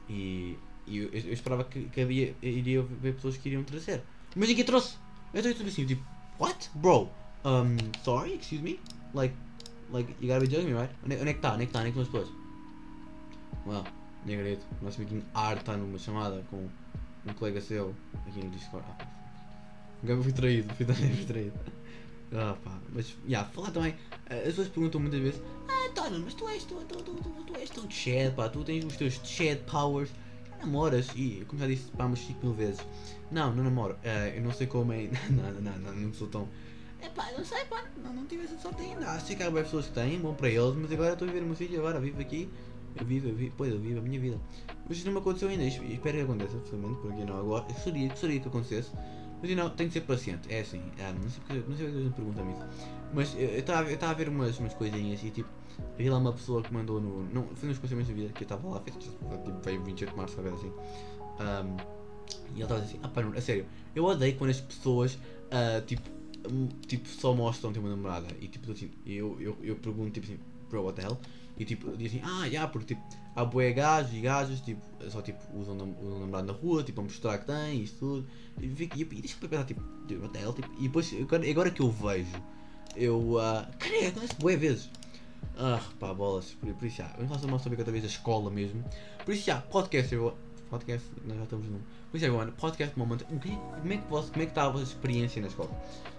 E, 0.10 0.58
e 0.86 0.98
eu, 0.98 1.10
eu, 1.10 1.34
esperava 1.34 1.64
que, 1.64 1.84
que 1.86 2.02
havia, 2.02 2.36
iria 2.42 2.82
ver 2.82 3.14
pessoas 3.16 3.38
que 3.38 3.48
iriam 3.48 3.64
trazer. 3.64 4.04
Mas 4.36 4.50
ninguém 4.50 4.66
trouxe! 4.66 4.98
Eu 5.34 5.40
estou 5.40 5.66
assim, 5.66 5.86
tipo, 5.86 6.04
what? 6.38 6.70
Bro, 6.76 7.10
um, 7.46 7.78
sorry, 8.04 8.36
excuse 8.36 8.62
me? 8.62 8.80
Like, 9.14 9.34
like, 9.92 10.14
you 10.20 10.28
gotta 10.28 10.42
be 10.42 10.48
joking 10.48 10.66
me, 10.66 10.74
right? 10.74 10.94
Onde, 11.06 11.16
onde 11.16 11.30
é 11.30 11.34
que 11.34 11.40
está? 11.40 11.54
Onde 11.54 11.64
é 11.64 11.66
que 11.66 11.70
está? 11.70 11.80
Onde 11.80 11.90
é 11.90 11.92
que 11.94 12.00
estão 12.00 12.20
as 12.20 12.26
pessoas? 12.26 12.45
Well, 13.66 13.84
Negreto, 14.26 14.66
nosso 14.82 15.00
amiguinho 15.00 15.24
Ar 15.34 15.58
está 15.58 15.78
numa 15.78 16.00
chamada 16.00 16.44
com 16.50 16.68
um 17.26 17.34
colega 17.34 17.62
seu 17.62 17.96
aqui 18.28 18.44
no 18.44 18.50
Discord. 18.50 18.86
Ah, 19.00 19.06
agora 20.04 20.22
fui 20.22 20.32
traído, 20.32 20.74
fui, 20.74 20.86
traído. 21.26 21.54
Ah 22.34 22.56
pá, 22.64 22.80
mas, 22.90 23.10
já, 23.10 23.16
yeah, 23.28 23.50
falar 23.50 23.72
também, 23.72 23.96
eh, 24.30 24.40
as 24.40 24.46
pessoas 24.46 24.68
perguntam 24.70 25.00
muitas 25.00 25.20
vezes, 25.20 25.42
ah 25.68 25.90
Tony, 25.94 26.20
mas 26.20 26.34
tu 26.34 26.50
és, 26.50 26.64
tu, 26.64 26.76
tu, 26.88 26.98
tu, 27.04 27.14
tu, 27.14 27.30
tu 27.44 27.56
és 27.56 27.70
tão 27.70 27.90
Chad, 27.90 28.34
pá, 28.36 28.50
tu 28.50 28.64
tens 28.64 28.84
os 28.84 28.98
teus 28.98 29.22
Chad 29.24 29.60
powers, 29.60 30.10
namoras, 30.60 31.08
e 31.16 31.46
como 31.48 31.62
já 31.62 31.68
disse 31.68 31.92
pá, 31.92 32.06
umas 32.06 32.20
5 32.20 32.44
mil 32.44 32.54
vezes, 32.54 32.82
não, 33.32 33.54
não 33.56 33.64
namoro, 33.64 33.94
uh, 33.94 34.36
eu 34.36 34.42
não 34.42 34.52
sei 34.52 34.66
como 34.66 34.92
é, 34.92 35.08
não, 35.30 35.62
não, 35.62 35.80
não, 35.80 35.96
não 35.96 36.14
sou 36.14 36.28
tão, 36.28 36.50
é 37.00 37.10
pá, 37.10 37.32
não 37.38 37.46
sei 37.46 37.64
pá, 37.66 37.86
não, 38.04 38.12
não 38.12 38.26
tive 38.26 38.44
essa 38.44 38.58
sorte 38.58 38.82
ainda, 38.82 39.20
sei 39.20 39.36
que 39.36 39.44
há 39.44 39.52
pessoas 39.52 39.86
que 39.86 39.94
têm, 39.94 40.20
bom 40.20 40.34
para 40.34 40.50
eles, 40.50 40.76
mas 40.76 40.92
agora 40.92 41.14
estou 41.14 41.28
a 41.28 41.32
viver 41.32 41.44
o 41.44 41.48
meu 41.48 41.56
filho, 41.56 41.80
agora 41.80 42.00
vivo 42.00 42.20
aqui, 42.20 42.50
eu 42.98 43.06
vivo, 43.06 43.30
eu 43.30 43.36
vivo, 43.36 43.54
pois 43.58 43.72
eu 43.72 43.80
vivo 43.80 44.00
a 44.00 44.02
minha 44.02 44.20
vida. 44.20 44.40
Mas 44.88 44.98
isso 44.98 45.06
não 45.06 45.14
me 45.14 45.20
aconteceu 45.20 45.50
ainda, 45.50 45.64
espero 45.64 46.18
que 46.18 46.24
aconteça, 46.24 46.58
absolutamente, 46.58 47.02
porque 47.02 47.26
não 47.26 47.38
agora. 47.38 47.66
Eu 47.68 48.08
gostaria, 48.10 48.40
que 48.40 48.48
acontecesse, 48.48 48.92
mas 49.42 49.56
não, 49.56 49.70
tenho 49.70 49.90
que 49.90 49.94
ser 49.94 50.02
paciente, 50.02 50.52
é 50.52 50.62
assim, 50.62 50.82
é, 50.98 51.12
não 51.12 51.30
sei 51.30 51.40
porque, 51.46 51.70
não 51.70 51.78
sei 51.78 51.86
porque 51.88 52.04
me 52.04 52.10
perguntam 52.12 52.52
isso. 52.52 52.62
Mas 53.14 53.36
eu 53.38 53.60
estava 53.60 54.12
a 54.12 54.14
ver 54.14 54.30
umas, 54.30 54.58
umas 54.60 54.74
coisinhas 54.74 55.24
e 55.24 55.30
tipo, 55.30 55.50
vi 55.98 56.10
lá 56.10 56.18
uma 56.18 56.34
pessoa 56.34 56.62
que 56.62 56.74
mandou 56.74 57.00
no. 57.00 57.24
Não, 57.34 57.48
foi 57.56 57.70
nos 57.70 57.80
conselhos 57.80 58.08
da 58.08 58.14
vida 58.14 58.30
que 58.34 58.44
eu 58.44 58.46
estava 58.46 58.68
lá, 58.68 58.80
fez, 58.82 58.96
tipo, 58.98 59.18
veio 59.64 59.84
28 59.84 60.12
de 60.12 60.18
março, 60.18 60.36
qualquer 60.36 60.54
assim. 60.54 60.72
Um, 61.40 61.78
e 62.54 62.54
ele 62.56 62.64
estava 62.64 62.82
assim, 62.82 63.00
ah 63.04 63.08
pá, 63.08 63.22
não, 63.22 63.34
a 63.34 63.42
sério, 63.42 63.66
eu 63.96 64.06
odeio 64.06 64.36
quando 64.36 64.50
as 64.50 64.62
pessoas, 64.62 65.16
uh, 65.16 65.86
tipo, 65.86 66.10
um, 66.50 66.68
tipo, 66.88 67.08
só 67.08 67.34
mostram 67.34 67.72
ter 67.72 67.80
uma 67.80 67.90
namorada 67.90 68.28
e 68.40 68.48
tipo, 68.48 68.72
assim, 68.72 68.92
eu, 69.06 69.40
eu, 69.40 69.58
eu 69.62 69.76
pergunto, 69.76 70.12
tipo 70.12 70.26
assim, 70.26 70.40
bro, 70.70 70.84
what 70.84 71.00
the 71.00 71.08
hell? 71.08 71.20
E 71.58 71.64
tipo, 71.64 71.96
dizem, 71.96 72.22
ah, 72.24 72.50
já, 72.50 72.68
porque 72.68 72.96
tipo, 72.96 73.02
há 73.36 73.46
bué 73.46 73.72
gajos 73.72 74.14
e 74.14 74.20
gajas, 74.20 74.60
tipo, 74.62 74.82
só 75.10 75.22
tipo, 75.22 75.40
usam, 75.56 75.96
usam 76.02 76.20
namorado 76.20 76.48
na 76.48 76.54
rua, 76.54 76.84
tipo, 76.84 77.00
a 77.00 77.04
mostrar 77.04 77.38
que 77.38 77.46
tem, 77.46 77.82
isso 77.82 77.96
tudo. 77.98 78.28
E, 78.62 78.66
e, 78.66 78.90
e, 78.96 79.02
e 79.02 79.06
deixa-me 79.06 79.48
pensar, 79.48 79.64
tipo, 79.64 79.82
what 80.22 80.54
tipo, 80.54 80.74
e 80.80 80.84
depois, 80.84 81.14
agora 81.50 81.72
que 81.72 81.82
eu 81.82 81.90
vejo, 81.90 82.44
eu, 82.96 83.20
uh, 83.36 83.66
cara, 83.80 84.08
acontece 84.08 84.36
bué 84.40 84.58
vezes. 84.58 84.90
Ah, 85.58 85.80
pá, 86.00 86.14
bolas, 86.14 86.52
por, 86.60 86.74
por 86.74 86.86
isso 86.86 86.98
já, 86.98 87.08
vamos 87.18 87.34
falar 87.34 87.52
mais 87.52 87.62
sobre 87.62 87.78
outra 87.78 87.92
vez 87.92 88.04
a 88.04 88.08
escola 88.08 88.50
mesmo. 88.52 88.84
Por 89.24 89.34
isso 89.34 89.46
já, 89.46 89.62
podcast, 89.62 90.14
eu, 90.14 90.36
podcast, 90.70 91.08
nós 91.26 91.38
já 91.38 91.44
estamos 91.44 91.68
num. 91.68 91.80
Por 92.12 92.18
isso 92.18 92.32
mano, 92.32 92.52
podcast 92.54 92.98
moment. 92.98 93.22
O 93.30 93.40
que, 93.40 93.50
como 93.50 93.94
é 93.94 93.98
que 93.98 94.08
você, 94.10 94.32
como 94.32 94.42
é 94.42 94.46
que 94.46 94.52
está 94.52 94.66
a 94.66 94.70
vossa 94.70 94.84
experiência 94.84 95.42
na 95.42 95.48
escola? 95.48 95.70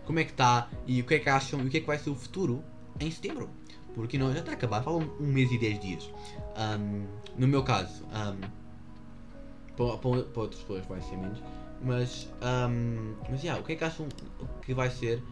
Como 0.05 0.19
é 0.19 0.25
que 0.25 0.31
está 0.31 0.69
e 0.87 1.01
o 1.01 1.05
que 1.05 1.15
é 1.15 1.19
que 1.19 1.29
acham 1.29 1.61
e 1.61 1.67
o 1.67 1.71
que 1.71 1.79
é 1.79 1.81
que 1.81 1.87
vai 1.87 1.99
ser 1.99 2.11
o 2.11 2.15
futuro 2.15 2.63
em 3.01 3.11
setembro? 3.11 3.51
Porque 3.97 4.19
não, 4.19 4.31
já 4.31 4.41
está 4.41 4.53
a 4.53 4.55
acabar, 4.55 4.83
falam 4.83 5.11
um 5.19 5.27
mês 5.27 5.51
e 5.51 5.59
10 5.59 5.81
dias. 5.81 6.11
Um, 6.55 7.07
no 7.39 7.49
meu 7.49 7.65
caso, 7.65 8.05
um, 8.05 8.41
para, 9.75 9.97
para, 9.97 10.23
para 10.23 10.43
outras 10.43 10.61
pessoas 10.61 10.87
vai 10.87 11.01
ser 11.01 11.17
menos. 11.17 11.43
Mas, 11.83 12.29
um, 12.43 13.15
mas 13.31 13.43
yeah, 13.43 13.61
o 13.61 13.65
que 13.65 13.73
é 13.73 13.77
que 13.77 13.85
acham 13.85 14.07
que 14.61 14.75
vai 14.75 14.91
ser? 14.91 15.23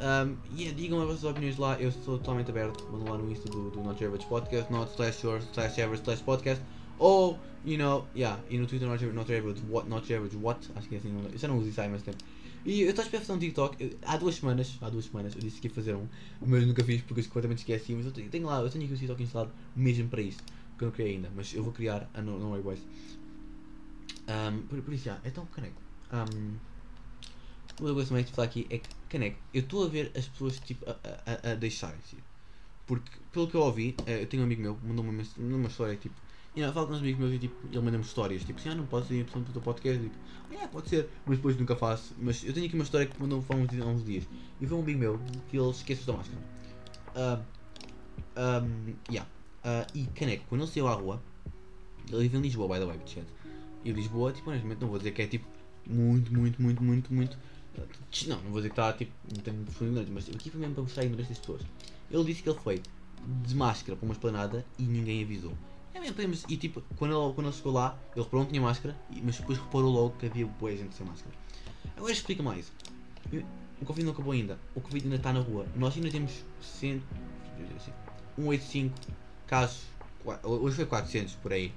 Um, 0.00 0.36
yeah, 0.56 0.74
digam 0.74 1.00
as 1.02 1.06
vossas 1.06 1.24
opiniões 1.24 1.58
lá, 1.58 1.78
eu 1.78 1.92
sou 1.92 2.16
totalmente 2.16 2.50
aberto. 2.50 2.82
Mandam 2.90 3.12
lá 3.12 3.18
no 3.18 3.30
Insta 3.30 3.46
do, 3.50 3.70
do 3.70 3.82
Not 3.82 4.02
Average 4.02 4.26
Podcast, 4.26 4.72
not 4.72 4.90
slash 4.94 5.22
your 5.22 5.40
slash 5.52 5.80
average 5.82 6.02
slash 6.02 6.22
podcast. 6.22 6.62
Ou, 6.98 7.38
you 7.62 7.76
know, 7.76 8.06
yeah, 8.16 8.40
e 8.48 8.56
no 8.56 8.66
Twitter 8.66 8.88
Not, 8.88 9.04
not 9.04 9.30
Average 9.30 9.62
What, 9.68 9.86
Not 9.88 10.12
Average 10.14 10.36
What, 10.36 10.70
acho 10.76 10.88
que 10.88 10.94
é 10.94 10.98
assim, 10.98 11.14
eu 11.30 11.38
já 11.38 11.46
não 11.46 11.58
uso 11.58 11.68
isso 11.68 11.80
há 11.80 11.88
mais 11.88 12.02
tempo. 12.02 12.18
E 12.64 12.80
eu 12.80 12.88
estou 12.88 13.02
a 13.02 13.04
esperar 13.04 13.20
fazer 13.20 13.32
um 13.34 13.38
TikTok, 13.38 13.98
há 14.06 14.16
duas 14.16 14.36
semanas, 14.36 14.78
há 14.80 14.88
duas 14.88 15.04
semanas, 15.04 15.34
eu 15.34 15.40
disse 15.42 15.60
que 15.60 15.68
ia 15.68 15.74
fazer 15.74 15.94
um, 15.94 16.08
mas 16.40 16.66
nunca 16.66 16.82
fiz 16.82 17.02
porque 17.02 17.20
eu 17.20 17.24
completamente 17.24 17.58
esqueci, 17.58 17.94
mas 17.94 18.06
eu 18.06 18.12
tenho, 18.12 18.46
lá, 18.46 18.60
eu 18.60 18.70
tenho 18.70 18.84
aqui 18.84 18.94
o 18.94 18.96
TikTok 18.96 19.22
instalado 19.22 19.52
mesmo 19.76 20.08
para 20.08 20.22
isso, 20.22 20.38
que 20.78 20.84
eu 20.84 20.86
não 20.86 20.92
criei 20.92 21.16
ainda, 21.16 21.30
mas 21.36 21.52
eu 21.52 21.62
vou 21.62 21.72
criar, 21.72 22.08
a 22.14 22.22
não 22.22 22.56
é 22.56 22.60
boys. 22.60 22.80
Um, 24.26 24.62
por, 24.62 24.80
por 24.80 24.94
isso, 24.94 25.04
já, 25.04 25.20
então, 25.24 25.44
caneco. 25.46 25.80
Um, 26.10 26.56
outra 27.80 27.94
coisa 27.94 28.08
também 28.08 28.24
que 28.24 28.32
falar 28.32 28.46
aqui 28.46 28.66
é 28.70 28.78
que, 28.78 28.88
caneco, 29.10 29.36
eu 29.52 29.60
estou 29.60 29.84
a 29.84 29.88
ver 29.88 30.10
as 30.16 30.26
pessoas 30.26 30.58
tipo, 30.60 30.88
a, 30.88 30.96
a, 31.26 31.52
a 31.52 31.54
deixarem-se. 31.54 32.16
Porque, 32.86 33.10
pelo 33.32 33.48
que 33.48 33.54
eu 33.54 33.62
ouvi, 33.62 33.94
eh, 34.06 34.22
eu 34.22 34.26
tenho 34.26 34.42
um 34.42 34.46
amigo 34.46 34.62
meu 34.62 34.74
que 34.74 34.86
mandou 34.86 35.04
uma, 35.04 35.22
uma 35.38 35.68
história 35.68 35.96
tipo. 35.96 36.14
E 36.56 36.60
eu 36.60 36.72
falo 36.72 36.86
com 36.86 36.92
uns 36.92 37.00
amigos 37.00 37.18
meus 37.18 37.32
e 37.34 37.38
tipo, 37.38 37.66
ele 37.66 37.80
manda-me 37.80 38.04
histórias, 38.04 38.44
tipo 38.44 38.60
assim, 38.60 38.68
ah, 38.68 38.74
não 38.76 38.86
posso 38.86 39.12
ir 39.12 39.24
para 39.24 39.40
o 39.40 39.42
teu 39.42 39.60
podcast, 39.60 40.00
tipo, 40.00 40.14
ah, 40.62 40.68
pode 40.68 40.88
ser, 40.88 41.08
mas 41.26 41.36
depois 41.36 41.56
nunca 41.56 41.74
faço. 41.74 42.14
Mas 42.18 42.44
eu 42.44 42.52
tenho 42.52 42.66
aqui 42.66 42.74
uma 42.76 42.84
história 42.84 43.06
que 43.06 43.20
mandou-me 43.20 43.44
há 43.48 43.54
uns, 43.54 43.82
há 43.82 43.86
uns 43.86 44.04
dias. 44.04 44.24
E 44.60 44.66
foi 44.66 44.78
um 44.78 44.82
amigo 44.82 44.98
meu 45.00 45.20
que 45.48 45.58
ele 45.58 45.70
esqueceu 45.70 46.06
da 46.06 46.12
máscara. 46.18 46.40
Uh, 47.16 47.54
um, 48.36 48.94
yeah. 49.10 49.28
Uh, 49.64 49.98
e 49.98 50.06
caneco, 50.14 50.44
quando 50.48 50.62
ele 50.62 50.70
saiu 50.70 50.86
à 50.86 50.94
rua, 50.94 51.20
ele 52.08 52.22
vive 52.22 52.36
em 52.36 52.40
Lisboa, 52.42 52.74
by 52.74 52.80
the 52.80 52.86
way, 52.86 53.00
chat. 53.06 53.26
E 53.84 53.90
Lisboa, 53.90 54.32
tipo, 54.32 54.48
honestamente, 54.50 54.80
não 54.80 54.88
vou 54.88 54.98
dizer 54.98 55.10
que 55.10 55.22
é 55.22 55.26
tipo 55.26 55.46
muito, 55.86 56.32
muito, 56.32 56.62
muito, 56.62 56.82
muito, 56.82 57.12
muito. 57.12 57.38
Não, 58.28 58.36
não 58.36 58.50
vou 58.50 58.60
dizer 58.60 58.68
que 58.68 58.80
está 58.80 58.92
tipo, 58.92 59.12
não 59.34 59.42
tem 59.42 59.54
profundidade, 59.54 60.10
mas 60.10 60.28
aqui 60.28 60.50
foi 60.50 60.60
mesmo 60.60 60.74
para 60.74 60.82
mostrar 60.84 61.02
a 61.02 61.06
ignorância 61.06 61.34
das 61.34 61.40
pessoas. 61.40 61.62
Ele 62.10 62.24
disse 62.24 62.42
que 62.42 62.48
ele 62.48 62.58
foi 62.58 62.80
de 63.42 63.54
máscara 63.56 63.96
para 63.96 64.04
uma 64.04 64.12
esplanada 64.12 64.64
e 64.78 64.84
ninguém 64.84 65.24
avisou. 65.24 65.54
É 65.94 66.00
mesmo, 66.00 66.16
podemos, 66.16 66.44
e 66.48 66.56
tipo, 66.56 66.82
quando 66.96 67.12
ele, 67.14 67.34
quando 67.34 67.46
ele 67.46 67.56
chegou 67.56 67.72
lá, 67.72 67.96
ele 68.14 68.24
reparou 68.24 68.44
que 68.44 68.50
tinha 68.50 68.60
máscara, 68.60 68.96
mas 69.22 69.38
depois 69.38 69.58
reparou 69.58 69.90
logo 69.90 70.16
que 70.18 70.26
havia 70.26 70.44
boa 70.44 70.76
gente 70.76 70.94
sem 70.94 71.06
máscara. 71.06 71.32
Agora 71.96 72.12
explica 72.12 72.42
mais. 72.42 72.72
O 73.80 73.84
Covid 73.84 74.04
não 74.04 74.12
acabou 74.12 74.32
ainda. 74.32 74.58
O 74.74 74.80
Covid 74.80 75.04
ainda 75.04 75.16
está 75.16 75.32
na 75.32 75.40
rua. 75.40 75.66
Nós 75.76 75.94
ainda 75.96 76.10
temos 76.10 76.44
100, 76.60 77.00
185 78.36 78.94
casos. 79.46 79.82
Hoje 80.42 80.76
foi 80.76 80.86
400 80.86 81.34
por 81.36 81.52
aí. 81.52 81.72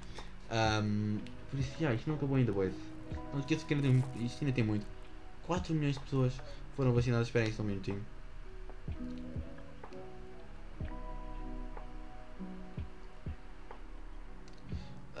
Um, 0.50 1.18
por 1.50 1.60
isso, 1.60 1.70
já, 1.78 1.94
isto 1.94 2.08
não 2.08 2.16
acabou 2.16 2.36
ainda, 2.36 2.50
boys. 2.50 2.74
Não 3.32 3.40
esqueça 3.40 3.64
que 3.64 3.74
ainda 3.74 3.86
tem, 3.86 4.24
isto 4.24 4.42
ainda 4.42 4.54
tem 4.54 4.64
muito. 4.64 4.86
4 5.46 5.72
milhões 5.74 5.94
de 5.94 6.00
pessoas 6.00 6.32
foram 6.74 6.92
vacinadas. 6.92 7.28
Esperem 7.28 7.52
só 7.52 7.62
um 7.62 7.66
minutinho. 7.66 8.04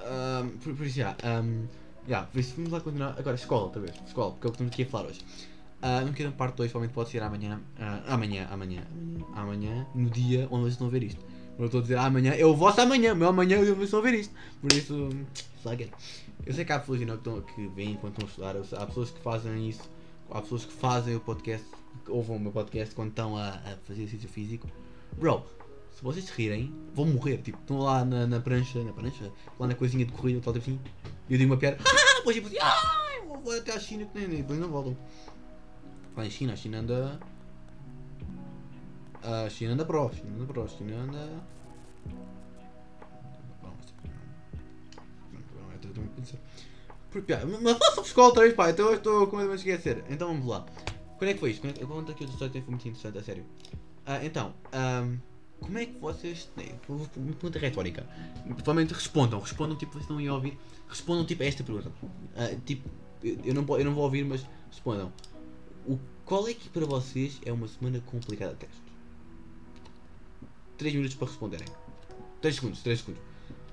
Um, 0.08 0.48
por, 0.58 0.74
por, 0.74 0.86
isso, 0.86 0.96
já. 0.96 1.16
Um, 1.42 1.66
por 2.32 2.40
isso, 2.40 2.54
vamos 2.56 2.72
lá 2.72 2.80
continuar. 2.80 3.14
Agora, 3.18 3.36
escola, 3.36 3.64
outra 3.64 3.80
vez. 3.80 3.94
Escola, 4.06 4.32
porque 4.32 4.46
é 4.46 4.48
o 4.48 4.52
que 4.52 4.56
estamos 4.56 4.72
aqui 4.72 4.82
a 4.82 4.86
falar 4.86 5.08
hoje. 5.08 5.20
Não 5.80 6.12
quero 6.12 6.32
parte 6.32 6.56
2, 6.56 6.70
provavelmente 6.70 6.94
pode 6.94 7.10
ser 7.10 7.22
amanhã. 7.22 7.60
Uh, 7.78 8.12
amanhã, 8.12 8.48
amanhã, 8.50 8.82
amanhã. 9.34 9.86
No 9.94 10.10
dia 10.10 10.48
onde 10.50 10.62
vocês 10.62 10.72
estão 10.72 10.88
a 10.88 10.90
ver 10.90 11.02
isto. 11.04 11.24
Eu 11.58 11.66
estou 11.66 11.80
a 11.80 11.82
dizer 11.82 11.98
amanhã, 11.98 12.32
é 12.32 12.44
o 12.44 12.54
vosso 12.54 12.80
amanhã. 12.80 13.14
Meu 13.14 13.28
amanhã 13.28 13.58
eu 13.58 13.82
estão 13.82 13.98
a 13.98 14.02
ver 14.02 14.14
isto. 14.14 14.34
Por 14.60 14.72
isso, 14.72 15.08
fuck 15.62 15.90
Eu 16.46 16.54
sei 16.54 16.64
que 16.64 16.72
há 16.72 16.78
pessoas 16.78 17.00
que, 17.00 17.54
que 17.54 17.66
vêm 17.68 17.92
enquanto 17.92 18.22
estão 18.22 18.52
a 18.52 18.54
estudar. 18.54 18.82
Há 18.82 18.86
pessoas 18.86 19.10
que 19.10 19.20
fazem 19.20 19.68
isso. 19.68 19.90
Há 20.30 20.40
pessoas 20.40 20.64
que 20.64 20.72
fazem 20.72 21.16
o 21.16 21.20
podcast, 21.20 21.66
que 22.04 22.10
ouvem 22.10 22.36
o 22.36 22.40
meu 22.40 22.52
podcast 22.52 22.94
quando 22.94 23.10
estão 23.10 23.36
a, 23.36 23.48
a 23.48 23.76
fazer 23.86 24.02
exercício 24.02 24.28
físico. 24.28 24.68
Bro, 25.16 25.44
se 25.98 26.04
vocês 26.04 26.26
se 26.26 26.32
rirem, 26.32 26.72
vão 26.94 27.06
morrer. 27.06 27.38
Tipo, 27.38 27.58
estão 27.58 27.78
lá 27.80 28.04
na, 28.04 28.24
na 28.24 28.38
prancha, 28.38 28.80
na 28.84 28.92
prancha, 28.92 29.32
lá 29.58 29.66
na 29.66 29.74
coisinha 29.74 30.06
de 30.06 30.12
corrida, 30.12 30.40
tal, 30.40 30.52
tipo 30.52 30.70
assim. 30.70 30.80
E 31.28 31.34
eu 31.34 31.38
digo 31.38 31.50
uma 31.50 31.58
piada, 31.58 31.76
ah, 31.84 32.14
depois 32.18 32.36
tipo 32.36 32.46
assim, 32.46 32.58
ah, 32.60 33.24
vou, 33.26 33.40
vou 33.40 33.52
até 33.52 33.72
à 33.72 33.80
China, 33.80 34.06
que 34.06 34.16
nem, 34.16 34.28
depois 34.28 34.60
não 34.60 34.68
voltam. 34.68 34.96
Lá 36.16 36.24
em 36.24 36.30
China, 36.30 36.52
a 36.52 36.56
China 36.56 36.78
anda. 36.78 37.18
A 39.24 39.50
China 39.50 39.72
anda 39.72 39.84
pro, 39.84 40.06
a 40.06 40.12
China 40.12 40.36
anda 40.36 40.46
pro, 40.46 40.62
a 40.62 40.68
China 40.68 40.96
anda. 40.98 41.28
Mas 47.60 47.78
faça 47.78 48.02
escola 48.02 48.28
outra 48.28 48.42
vez, 48.44 48.54
pá, 48.54 48.70
então 48.70 48.86
eu 48.86 48.94
estou 48.94 49.26
com 49.26 49.36
medo 49.36 49.48
de 49.48 49.56
esquecer. 49.56 50.04
Então 50.08 50.28
vamos 50.28 50.46
lá. 50.46 50.64
Quando 51.18 51.30
é 51.30 51.34
que 51.34 51.40
foi 51.40 51.50
isto? 51.50 51.66
Eu 51.66 51.88
conto 51.88 52.12
aqui 52.12 52.22
outra 52.22 52.34
história 52.34 52.52
que 52.52 52.60
foi 52.60 52.70
muito 52.70 52.86
interessante, 52.86 53.18
a 53.18 53.22
sério. 53.24 53.44
Uh, 54.06 54.24
então, 54.24 54.54
um, 54.72 55.18
como 55.60 55.78
é 55.78 55.86
que 55.86 55.98
vocês. 55.98 56.48
Uma 56.88 57.06
pergunta 57.06 57.58
retórica. 57.58 58.06
Provavelmente 58.46 58.94
respondam, 58.94 59.40
respondam 59.40 59.76
tipo 59.76 59.92
vocês 59.92 60.08
não 60.08 60.20
iam 60.20 60.34
ouvir. 60.34 60.58
Respondam 60.88 61.24
tipo 61.24 61.42
a 61.42 61.46
esta 61.46 61.62
pergunta. 61.62 61.90
Uh, 62.02 62.60
tipo, 62.64 62.88
eu 63.22 63.54
não, 63.54 63.78
eu 63.78 63.84
não 63.84 63.94
vou 63.94 64.04
ouvir, 64.04 64.24
mas 64.24 64.44
respondam. 64.70 65.12
O, 65.86 65.98
qual 66.24 66.46
é 66.48 66.54
que 66.54 66.68
para 66.68 66.86
vocês 66.86 67.40
é 67.44 67.52
uma 67.52 67.68
semana 67.68 68.00
complicada 68.00 68.52
de 68.52 68.60
teste? 68.60 68.82
3 70.78 70.94
minutos 70.94 71.16
para 71.16 71.28
responderem. 71.28 71.66
3 72.40 72.54
segundos, 72.54 72.82
3 72.82 73.00
segundos. 73.00 73.22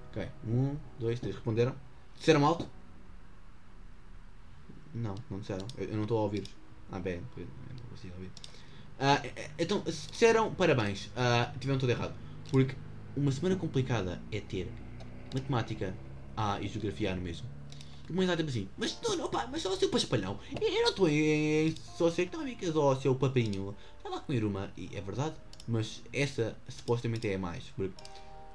Ok. 0.09 0.27
1, 0.47 0.75
2, 0.99 1.19
3. 1.19 1.35
Responderam? 1.35 1.75
Disseram 2.17 2.45
alto? 2.45 2.67
Não, 4.93 5.15
não 5.29 5.39
disseram. 5.39 5.67
Eu, 5.77 5.89
eu 5.89 5.95
não 5.95 6.03
estou 6.03 6.17
a 6.17 6.21
ouvir. 6.21 6.43
Ah, 6.91 6.99
bem, 6.99 7.21
não 7.37 7.89
consigo 7.89 8.13
ouvir. 8.15 8.31
Uh, 8.99 9.43
então, 9.59 9.83
se 9.85 10.09
disseram 10.09 10.53
parabéns, 10.53 11.07
uh, 11.07 11.57
tiveram 11.59 11.79
tudo 11.79 11.91
errado. 11.91 12.13
Porque 12.49 12.75
uma 13.15 13.31
semana 13.31 13.55
complicada 13.55 14.21
é 14.31 14.39
ter 14.39 14.67
matemática 15.33 15.93
A 16.35 16.59
e 16.61 16.67
geografia 16.67 17.15
no 17.15 17.21
mesmo. 17.21 17.47
E 18.09 18.13
uma 18.13 18.23
exata 18.23 18.43
assim, 18.43 18.67
mas 18.77 18.97
não, 19.03 19.15
não, 19.17 19.29
pá, 19.29 19.47
mas 19.51 19.61
só 19.61 19.69
o 19.69 19.75
seu 19.75 19.89
paspalhão. 19.89 20.39
Eu 20.61 20.81
não 20.83 20.89
estou 20.89 21.09
em 21.09 21.73
socioeconómicas 21.97 22.75
ou 22.75 22.95
seu 22.95 23.15
papinho. 23.15 23.75
Está 23.97 24.09
lá 24.09 24.19
comer 24.19 24.43
uma, 24.43 24.71
e 24.77 24.89
é 24.95 25.01
verdade, 25.01 25.35
mas 25.67 26.03
essa 26.13 26.55
supostamente 26.67 27.27
é 27.27 27.35
a 27.35 27.39
mais. 27.39 27.63
Porque 27.75 27.93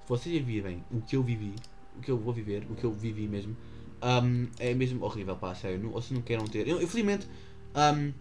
se 0.03 0.09
vocês 0.09 0.44
vivem 0.44 0.85
o 0.90 1.00
que 1.00 1.16
eu 1.16 1.22
vivi, 1.22 1.55
o 1.96 2.00
que 2.00 2.11
eu 2.11 2.18
vou 2.18 2.33
viver, 2.33 2.64
o 2.70 2.76
que 2.76 2.85
eu 2.85 2.92
vivi 2.92 3.26
mesmo, 3.26 3.57
um, 4.03 4.48
é 4.59 4.72
mesmo 4.72 5.05
horrível, 5.05 5.37
pá, 5.37 5.55
sério. 5.55 5.79
Não, 5.79 5.92
ou 5.92 6.00
se 6.00 6.14
não 6.14 6.22
queiram 6.22 6.46
ter. 6.46 6.66
Eu, 6.68 6.81
infelizmente, 6.81 7.26
um, 7.74 8.12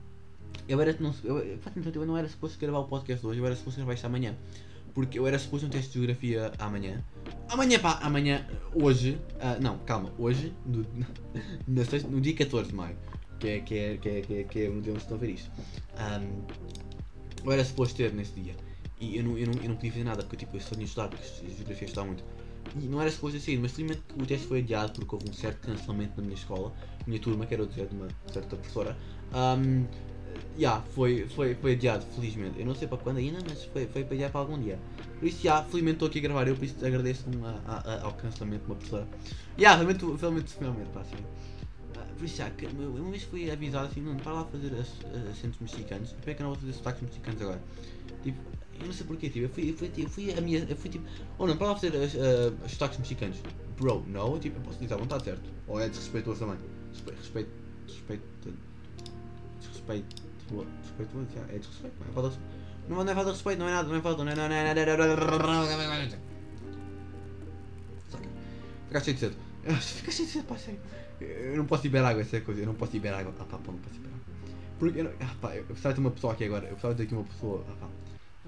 eu 0.67 0.79
era. 0.81 0.95
Não, 0.99 1.13
eu, 1.23 1.37
eu 1.39 2.05
não 2.05 2.17
era 2.17 2.27
suposto 2.27 2.59
gravar 2.59 2.79
o 2.79 2.85
podcast 2.85 3.25
hoje, 3.25 3.39
eu 3.39 3.45
era 3.45 3.55
suposto 3.55 3.77
gravar 3.77 3.93
isto 3.93 4.05
amanhã. 4.05 4.35
Porque 4.93 5.19
eu 5.19 5.27
era 5.27 5.37
suposto 5.37 5.67
um 5.67 5.69
teste 5.69 5.91
de 5.91 5.99
geografia 5.99 6.51
amanhã. 6.59 7.03
Amanhã, 7.49 7.79
pá, 7.79 7.99
amanhã, 8.01 8.47
hoje. 8.73 9.19
Uh, 9.35 9.61
não, 9.61 9.77
calma, 9.79 10.11
hoje, 10.17 10.53
no, 10.65 10.79
no, 11.67 12.09
no 12.09 12.21
dia 12.21 12.35
14 12.35 12.69
de 12.69 12.75
maio. 12.75 12.97
Que 13.39 13.47
é, 13.47 13.59
que 13.61 13.75
é, 13.77 13.97
que 13.97 14.09
é, 14.09 14.21
que 14.21 14.33
é, 14.33 14.43
que 14.43 14.65
é 14.65 14.69
onde 14.69 14.89
estão 14.91 15.15
a 15.15 15.19
ver 15.19 15.29
isto. 15.29 15.49
Um, 15.95 16.43
eu 17.45 17.51
era 17.51 17.63
suposto 17.63 17.95
ter 17.95 18.13
nesse 18.13 18.33
dia. 18.33 18.55
E 18.99 19.17
eu 19.17 19.23
não, 19.23 19.37
eu 19.37 19.47
não, 19.47 19.53
eu 19.61 19.69
não 19.69 19.75
podia 19.75 19.91
fazer 19.91 20.03
nada, 20.03 20.23
porque 20.23 20.37
tipo, 20.37 20.57
eu 20.57 20.61
só 20.61 20.75
tinha 20.75 20.85
estudado, 20.85 21.11
porque 21.11 21.45
a 21.45 21.49
geografia 21.49 21.87
está 21.87 22.03
muito. 22.03 22.23
E 22.77 22.85
não 22.85 23.01
era 23.01 23.09
suposto 23.09 23.37
assim, 23.37 23.57
mas 23.57 23.71
felizmente 23.71 24.03
o 24.21 24.25
teste 24.25 24.45
foi 24.47 24.59
adiado 24.59 24.91
porque 24.93 25.15
houve 25.15 25.29
um 25.29 25.33
certo 25.33 25.65
cancelamento 25.65 26.13
na 26.17 26.23
minha 26.23 26.35
escola, 26.35 26.73
minha 27.07 27.19
turma, 27.19 27.45
quero 27.45 27.65
dizer, 27.65 27.87
de 27.87 27.95
uma 27.95 28.07
certa 28.31 28.57
professora. 28.57 28.97
Um, 29.33 29.85
yeah, 30.59 30.83
foi, 30.93 31.25
foi, 31.29 31.55
foi 31.55 31.73
adiado, 31.73 32.05
felizmente. 32.13 32.59
Eu 32.59 32.65
não 32.65 32.75
sei 32.75 32.87
para 32.87 32.97
quando 32.97 33.17
ainda, 33.17 33.39
mas 33.47 33.63
foi, 33.65 33.87
foi 33.87 34.01
adiar 34.03 34.29
para 34.29 34.41
algum 34.41 34.59
dia. 34.59 34.77
Por 35.17 35.27
isso, 35.27 35.37
já, 35.37 35.51
yeah, 35.51 35.69
felizmente 35.69 35.95
estou 35.95 36.07
aqui 36.09 36.19
a 36.19 36.21
gravar. 36.21 36.47
Eu 36.47 36.55
por 36.55 36.65
isso 36.65 36.85
agradeço 36.85 37.25
a, 37.65 37.73
a, 37.75 38.03
ao 38.03 38.13
cancelamento 38.13 38.65
de 38.65 38.71
uma 38.71 38.75
pessoa. 38.75 39.07
Yeah, 39.57 39.81
realmente, 39.81 40.05
realmente, 40.19 40.53
finalmente, 40.53 40.89
pá, 40.89 41.01
assim. 41.01 41.15
Uh, 41.15 42.15
por 42.17 42.25
isso, 42.25 42.35
já, 42.35 42.49
que, 42.49 42.65
uma 42.65 43.09
vez 43.09 43.23
fui 43.23 43.49
avisado 43.49 43.87
assim: 43.87 44.01
não, 44.01 44.17
para 44.17 44.33
lá 44.33 44.45
fazer 44.45 44.73
acentos 45.31 45.59
mexicanos. 45.61 46.11
Por 46.11 46.23
que 46.23 46.41
eu 46.41 46.43
não 46.43 46.53
vou 46.53 46.55
fazer 46.55 46.73
sotaques 46.73 47.01
mexicanos 47.03 47.41
agora? 47.41 47.61
Tipo, 48.21 48.39
eu 48.81 48.85
não 48.85 48.93
sei 48.93 49.07
porquê, 49.07 49.29
tipo, 49.29 49.45
eu 49.45 49.49
fui, 49.49 49.69
eu 49.69 49.73
fui, 49.75 49.91
eu 49.97 50.09
fui 50.09 50.33
a 50.37 50.41
minha. 50.41 50.59
Eu 50.69 50.75
fui 50.75 50.89
tipo, 50.89 51.05
ou 51.37 51.45
oh, 51.45 51.47
não, 51.47 51.55
para 51.55 51.67
lá 51.67 51.75
fazer 51.75 51.93
uh, 51.95 52.69
sotaques 52.69 52.99
mexicanos. 52.99 53.37
Bro, 53.77 54.03
não, 54.07 54.37
tipo, 54.39 54.57
eu 54.57 54.61
posso 54.61 54.77
dizer 54.79 54.93
à 54.93 54.97
vontade, 54.97 55.23
certo? 55.23 55.49
Ou 55.67 55.79
é 55.79 55.87
desrespeitoso 55.87 56.41
também? 56.41 56.57
Respeito, 56.91 57.17
respeito, 57.17 57.49
respeito, 57.87 58.53
desrespeito 59.61 60.28
respeito, 60.57 61.27
é 61.49 61.57
desrespeito, 61.57 61.95
não 61.99 62.09
é 62.09 62.13
falta 62.13 62.29
de 62.29 62.39
não, 62.89 63.03
não 63.03 63.11
é 63.11 63.15
falta 63.15 63.29
de 63.29 63.35
respeito, 63.35 63.59
não 63.59 63.67
é 63.67 63.71
nada, 63.71 63.87
não 63.87 63.95
é 63.95 64.01
falta, 64.01 64.23
não 64.23 64.31
é 64.31 64.35
nada, 64.35 64.49
não 64.49 64.55
é 64.55 64.73
nada. 65.99 66.19
Fica 68.87 68.99
cheio 69.01 69.13
de 69.13 69.19
cedo. 69.19 69.35
Fica 69.79 70.11
cheio 70.11 70.27
de 70.27 70.33
cedo, 70.33 70.45
pá, 70.45 70.57
sério. 70.57 70.79
Eu 71.21 71.57
não 71.57 71.65
posso 71.65 71.83
beber 71.83 72.03
água, 72.03 72.21
essa 72.21 72.37
é 72.37 72.39
a 72.39 72.41
coisa. 72.41 72.61
Eu 72.61 72.65
não 72.65 72.73
posso 72.73 72.91
beber 72.93 73.13
água. 73.13 73.33
Ah 73.39 73.43
pá, 73.43 73.57
pô, 73.59 73.71
não 73.71 73.79
posso 73.79 73.95
beber 73.95 74.09
água. 74.09 74.19
Porque 74.79 74.99
eu, 74.99 75.03
não, 75.03 75.11
ah, 75.19 75.35
pá, 75.39 75.55
eu 75.55 75.63
precisava 75.65 75.93
ter 75.93 76.01
uma 76.01 76.11
pessoa 76.11 76.33
aqui 76.33 76.45
agora. 76.45 76.63
Eu 76.63 76.69
precisava 76.69 76.95
ter 76.95 77.03
aqui 77.03 77.13
uma 77.13 77.23
pessoa. 77.25 77.63
Ah, 77.69 77.73
pá. 77.79 77.87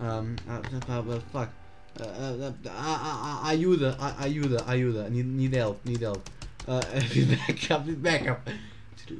Um, 0.03 0.35
ah, 0.47 0.61
pá, 0.87 1.21
fuck. 1.31 1.53
Ah, 1.99 2.03
ah, 2.03 2.53
ah, 2.65 2.71
ah, 2.71 3.41
ah, 3.43 3.49
ajuda, 3.49 3.95
ah, 3.99 4.15
ajuda, 4.23 4.63
ajuda. 4.65 5.09
Need, 5.09 5.55
help, 5.55 5.85
need 5.85 6.03
help. 6.03 6.27
Uh. 6.67 6.79
Eu 6.95 7.01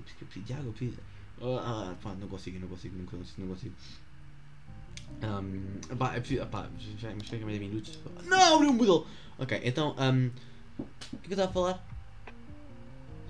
preciso 0.02 0.46
de 0.46 0.54
água, 0.54 0.66
eu 0.66 0.72
preciso. 0.72 0.98
Ah, 1.42 1.96
pá, 2.02 2.14
não 2.16 2.28
consigo, 2.28 2.60
não 2.60 2.68
consigo, 2.68 2.98
não 2.98 3.06
consigo. 3.06 3.42
Não 3.42 3.48
consigo. 3.48 3.76
Um, 5.24 5.96
pá, 5.98 6.16
é 6.16 6.20
preciso. 6.20 6.46
Pá, 6.48 6.70
já 6.98 7.14
me 7.14 7.24
chega 7.26 7.46
10 7.46 7.60
minutos. 7.60 7.98
Não, 8.26 8.56
abriu 8.56 8.70
um 8.70 8.78
botão! 8.78 9.06
Ok, 9.40 9.60
então. 9.64 9.96
Um, 9.98 10.32
o 10.80 11.18
que 11.18 11.18
é 11.18 11.20
que 11.22 11.28
eu 11.28 11.32
estava 11.32 11.50
a 11.50 11.54
falar? 11.54 11.88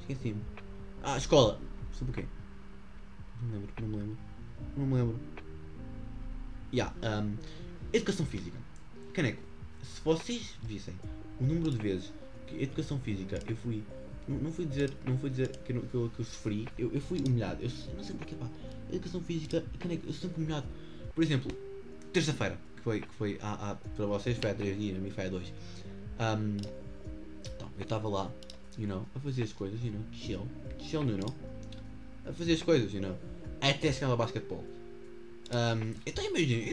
Esqueci-me. 0.02 0.42
Ah, 1.04 1.18
escola. 1.18 1.60
Sobre 1.94 2.12
o 2.12 2.16
quê? 2.16 2.28
Não 3.42 3.48
me 3.48 3.54
lembro, 3.56 3.74
não 3.82 3.88
me 3.88 3.98
lembro. 3.98 4.18
Não 4.78 4.86
me 4.86 4.94
lembro. 4.96 5.20
Ya, 6.74 6.94
yeah, 7.02 7.22
um, 7.22 7.38
educação 7.94 8.26
física. 8.26 8.58
Caneco, 9.14 9.42
se 9.84 10.02
vocês 10.02 10.56
vissem 10.64 10.94
o 11.40 11.44
número 11.44 11.72
de 11.72 11.78
vezes 11.78 12.14
que 12.48 12.62
educação 12.62 13.00
física 13.00 13.40
eu 13.48 13.56
fui. 13.56 13.84
Não, 14.28 14.38
não 14.38 14.52
fui 14.52 14.66
dizer, 14.66 14.92
não 15.06 15.18
fui 15.18 15.30
dizer 15.30 15.50
que, 15.58 15.74
eu, 15.74 15.82
que, 15.82 15.96
eu, 15.96 16.12
que 16.16 16.20
eu 16.20 16.26
sofri, 16.26 16.68
eu, 16.78 16.92
eu 16.94 17.02
fui 17.02 17.20
humilhado. 17.20 17.64
Eu, 17.64 17.70
não 17.96 18.04
sei 18.04 18.16
porque, 18.16 18.36
pá. 18.36 18.48
Educação 18.92 19.22
física, 19.22 19.64
caneco, 19.80 20.06
eu 20.06 20.14
sou 20.14 20.30
sempre 20.30 20.44
humilhado. 20.44 20.68
Por 21.16 21.24
exemplo, 21.24 21.52
terça-feira, 22.12 22.58
que 22.76 22.84
foi, 22.84 23.02
que 23.02 23.16
foi 23.16 23.40
há, 23.42 23.78
para 23.96 24.06
vocês 24.06 24.38
foi 24.38 24.50
há 24.50 24.54
3 24.54 24.78
dias, 24.78 24.98
a 24.98 25.00
mim 25.00 25.10
foi 25.10 25.26
há 25.26 25.30
2. 25.30 25.48
Um, 25.48 26.58
então, 27.56 27.70
eu 27.78 27.84
estava 27.84 28.10
lá, 28.10 28.32
you 28.78 28.88
know, 28.88 29.06
a 29.16 29.20
fazer 29.20 29.44
as 29.44 29.54
coisas, 29.54 29.84
you 29.84 29.92
know, 29.92 30.02
chill, 30.12 30.48
chill, 30.80 31.04
you 31.04 31.18
know, 31.18 31.34
a 32.26 32.34
fazer 32.34 32.54
as 32.54 32.62
coisas, 32.62 32.94
you 32.94 33.02
know, 33.02 33.18
até 33.62 33.92
chegar 33.92 34.12
ao 34.12 34.18
basquetebol. 34.18 34.64
Um, 35.54 35.94
então 36.06 36.24
imagina, 36.24 36.72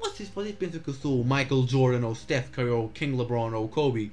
vocês, 0.00 0.28
vocês 0.28 0.54
pensam 0.54 0.80
que 0.80 0.88
eu 0.88 0.94
sou 0.94 1.20
o 1.20 1.24
Michael 1.24 1.66
Jordan 1.66 2.06
ou 2.06 2.14
Steph 2.14 2.50
Curry 2.50 2.70
ou 2.70 2.88
King 2.90 3.16
LeBron 3.16 3.52
ou 3.54 3.68
Kobe. 3.68 4.12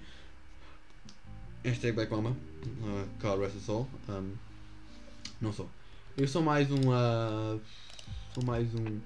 Hashtag 1.63 1.93
Black 1.93 2.11
Mama, 2.11 2.35
uh, 2.65 3.39
rest 3.39 3.55
his 3.55 3.63
soul. 3.63 3.87
Um, 4.09 4.31
não 5.41 5.51
sou. 5.53 5.69
Eu 6.17 6.27
sou 6.27 6.41
mais 6.41 6.71
um. 6.71 6.89
Uh, 6.89 7.61
sou 8.33 8.43
mais 8.43 8.73
um. 8.73 8.99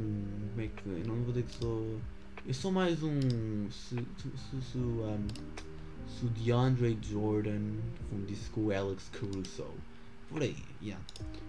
um 0.00 0.24
como 0.50 0.60
é 0.60 0.68
que. 0.68 0.88
Eu 0.88 1.06
não 1.06 1.16
vou 1.16 1.32
dizer 1.32 1.44
que 1.44 1.54
sou. 1.56 2.00
Eu 2.46 2.54
sou 2.54 2.72
mais 2.72 3.02
um. 3.02 3.70
Se, 3.70 3.96
se, 3.96 4.62
se, 4.72 4.78
um, 4.78 5.26
se 6.08 6.24
o 6.24 6.28
DeAndre 6.30 6.98
Jordan 7.02 7.76
fundisse 8.10 8.48
com 8.50 8.66
o 8.66 8.72
Alex 8.72 9.10
Caruso. 9.12 9.66
Por 10.28 10.42
aí, 10.42 10.56
yeah. 10.82 11.02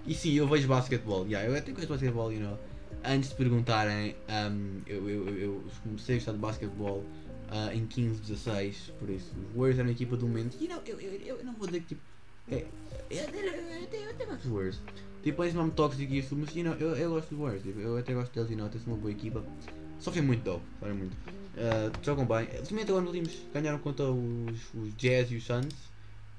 E 0.05 0.13
sim, 0.13 0.33
eu 0.33 0.47
vejo 0.47 0.67
basquetebol. 0.67 1.25
Yeah, 1.25 1.49
eu 1.49 1.57
até 1.57 1.71
conheço 1.71 1.91
basquetebol, 1.91 2.31
you 2.31 2.41
know. 2.41 2.57
Antes 3.03 3.29
de 3.29 3.35
perguntarem, 3.35 4.15
um, 4.29 4.81
eu, 4.87 5.09
eu, 5.09 5.29
eu, 5.37 5.63
comecei 5.83 6.15
a 6.15 6.17
gostar 6.17 6.31
de 6.33 6.37
basquetebol 6.37 7.05
uh, 7.49 7.75
em 7.75 7.85
15, 7.85 8.21
16, 8.21 8.93
por 8.99 9.09
isso. 9.09 9.31
Os 9.49 9.55
Warriors 9.55 9.79
eram 9.79 9.89
a 9.89 9.91
equipa 9.91 10.15
do 10.15 10.27
momento. 10.27 10.57
E 10.59 10.67
não, 10.67 10.81
eu, 10.85 10.99
eu, 10.99 11.37
eu 11.37 11.43
não 11.43 11.53
vou 11.53 11.67
dizer 11.67 11.81
que 11.81 11.87
tipo. 11.87 12.01
É, 12.51 12.65
eu, 13.09 13.19
eu, 13.19 14.09
até 14.09 14.25
gosto 14.25 14.41
dos 14.41 14.51
Warriors. 14.51 14.79
Tipo, 15.21 15.43
é 15.43 15.45
mesmo 15.47 15.71
tóxico 15.71 16.13
isso, 16.13 16.35
mas 16.35 16.55
you 16.55 16.63
know, 16.63 16.73
eu, 16.75 16.95
eu 16.95 17.09
gosto 17.11 17.29
dos 17.29 17.39
Warriors. 17.39 17.63
Tipo, 17.63 17.79
eu 17.79 17.97
até 17.97 18.13
gosto 18.13 18.33
deles 18.33 18.51
e 18.51 18.55
não, 18.55 18.69
tem 18.69 18.81
uma 18.87 18.97
boa 18.97 19.11
equipa. 19.11 19.43
Sofrem 19.99 20.23
muito 20.23 20.43
dope, 20.43 20.63
sofrem 20.79 20.97
muito. 20.97 21.13
Uh, 21.13 21.91
jogam 22.03 22.25
bem. 22.25 22.47
Ultimamente 22.57 22.89
agora 22.89 23.05
nos 23.05 23.13
últimos 23.13 23.37
ganharam 23.53 23.79
contra 23.79 24.05
os, 24.09 24.73
os 24.73 24.95
Jazz 24.95 25.31
e 25.31 25.35
os 25.35 25.45
Suns. 25.45 25.75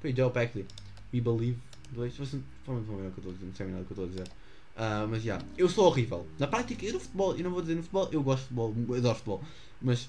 Foi 0.00 0.14
Joe 0.14 0.30
Packley. 0.30 0.66
We 1.12 1.20
believe. 1.20 1.58
Dois. 1.92 2.16
Vocês 2.16 2.42
não 2.66 2.80
vão 2.80 2.96
ver 2.96 3.08
o 3.08 3.10
que 3.10 3.18
eu 3.18 3.30
estou 3.30 3.30
a 3.30 3.34
dizer, 3.34 3.46
não 3.46 3.54
sabem 3.54 3.72
nada 3.72 3.84
do 3.84 3.94
que 3.94 4.00
eu 4.00 4.04
estou 4.04 4.22
a 4.22 4.24
dizer. 4.24 4.40
Uh, 4.76 5.08
mas 5.10 5.22
já, 5.22 5.34
yeah, 5.34 5.46
eu 5.58 5.68
sou 5.68 5.86
horrível. 5.86 6.26
Na 6.38 6.46
prática, 6.46 6.86
eu 6.86 6.94
no 6.94 7.00
futebol, 7.00 7.36
eu 7.36 7.44
não 7.44 7.50
vou 7.50 7.60
dizer 7.60 7.74
no 7.74 7.82
futebol, 7.82 8.08
eu 8.10 8.22
gosto 8.22 8.42
de 8.42 8.48
futebol, 8.48 8.74
eu 8.88 8.94
adoro 8.94 9.14
futebol. 9.16 9.44
Mas 9.82 10.08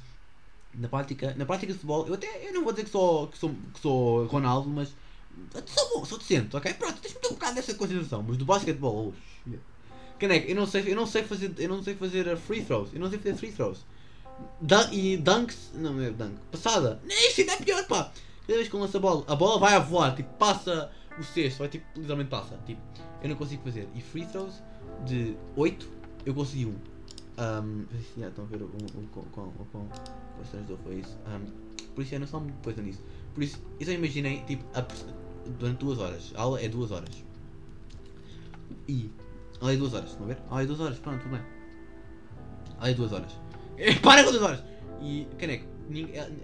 na 0.75 0.88
prática, 0.88 1.36
na 1.38 1.45
prática 1.45 1.71
de 1.71 1.79
futebol, 1.79 2.07
eu 2.07 2.13
até 2.13 2.47
eu 2.47 2.53
não 2.53 2.63
vou 2.63 2.71
dizer 2.71 2.86
que 2.86 2.91
sou, 2.91 3.27
que 3.27 3.38
sou, 3.38 3.49
que 3.73 3.79
sou 3.79 4.25
Ronaldo, 4.25 4.69
mas 4.69 4.93
sou 5.65 5.89
bom, 5.93 6.05
sou 6.05 6.17
decente, 6.17 6.55
ok? 6.55 6.73
Pronto, 6.73 6.99
ter 7.01 7.15
um 7.27 7.34
bocado 7.34 7.55
dessa 7.55 7.73
consideração. 7.73 8.23
Mas 8.23 8.38
do 8.38 8.45
basquetebol, 8.45 9.13
oh, 9.13 9.51
Caneco, 10.19 10.47
eu 10.47 10.55
não 10.55 10.67
sei, 10.67 10.84
eu 10.91 10.95
não 10.95 11.07
sei 11.07 11.23
fazer, 11.23 11.53
eu 11.57 11.67
não 11.67 11.84
sei 11.84 11.95
fazer 11.95 12.38
free 12.38 12.63
throws, 12.63 12.93
eu 12.93 12.99
não 12.99 13.10
sei 13.10 13.17
fazer 13.17 13.36
free 13.36 13.51
throws. 13.51 13.86
Dun 14.60 14.91
e 14.91 15.17
dunks, 15.17 15.71
não 15.73 15.99
é 16.01 16.10
dunk, 16.12 16.36
passada. 16.51 17.01
Isso 17.07 17.41
ainda 17.41 17.53
é 17.53 17.57
pior, 17.57 17.86
pá. 17.88 18.12
Cada 18.47 18.57
vez 18.57 18.67
que 18.67 18.75
eu 18.75 18.79
lanço 18.79 18.97
a 18.97 18.99
bola, 18.99 19.23
a 19.27 19.36
bola 19.36 19.60
vai 19.60 19.73
a 19.73 19.79
voar, 19.79 20.15
tipo, 20.15 20.31
passa 20.36 20.91
o 21.19 21.23
sexto, 21.23 21.60
vai 21.60 21.69
tipo, 21.69 21.86
literalmente 21.95 22.29
passa. 22.29 22.57
Tipo, 22.65 22.81
eu 23.21 23.29
não 23.29 23.36
consigo 23.36 23.63
fazer. 23.63 23.88
E 23.95 24.01
free 24.01 24.25
throws 24.25 24.53
de 25.05 25.36
8, 25.55 25.89
eu 26.25 26.34
consegui 26.34 26.65
um. 26.65 26.75
Um, 27.41 27.86
yeah, 28.15 28.27
estão 28.27 28.45
a 28.45 28.47
ver 28.47 28.62
o, 28.62 28.69
quão 29.32 29.47
o, 29.47 30.77
foi 30.84 30.95
isso. 30.95 31.17
Um, 31.25 31.71
por 31.95 32.04
isso 32.04 32.13
eu 32.13 32.19
não 32.19 32.27
sou 32.27 32.39
muito 32.39 32.62
coisa 32.63 32.84
nisso. 32.84 33.01
Por 33.34 33.41
isso, 33.41 33.60
eu 33.80 33.86
só 33.88 33.91
imaginei, 33.91 34.43
tipo, 34.43 34.63
a, 34.77 34.86
durante 35.58 35.80
duas 35.80 35.97
horas. 35.97 36.32
A 36.36 36.41
aula 36.41 36.62
é 36.62 36.69
duas 36.69 36.91
horas. 36.91 37.23
E. 38.88 39.10
A 39.60 39.63
aula 39.63 39.73
é 39.73 39.77
duas 39.77 39.93
horas, 39.95 40.12
estão 40.12 40.25
a 40.25 40.27
ver? 40.27 40.38
A 40.47 40.51
aula 40.51 40.62
é 40.62 40.65
duas 40.67 40.80
horas, 40.80 40.99
pronto, 40.99 41.23
tudo 41.23 41.32
bem. 41.32 41.41
A 42.77 42.82
aula 42.82 42.89
é 42.89 42.93
duas 42.93 43.12
horas. 43.12 43.32
Para 44.04 44.23
com 44.23 44.32
duas 44.32 44.43
horas! 44.43 44.63
E, 45.01 45.27
caneco, 45.39 45.65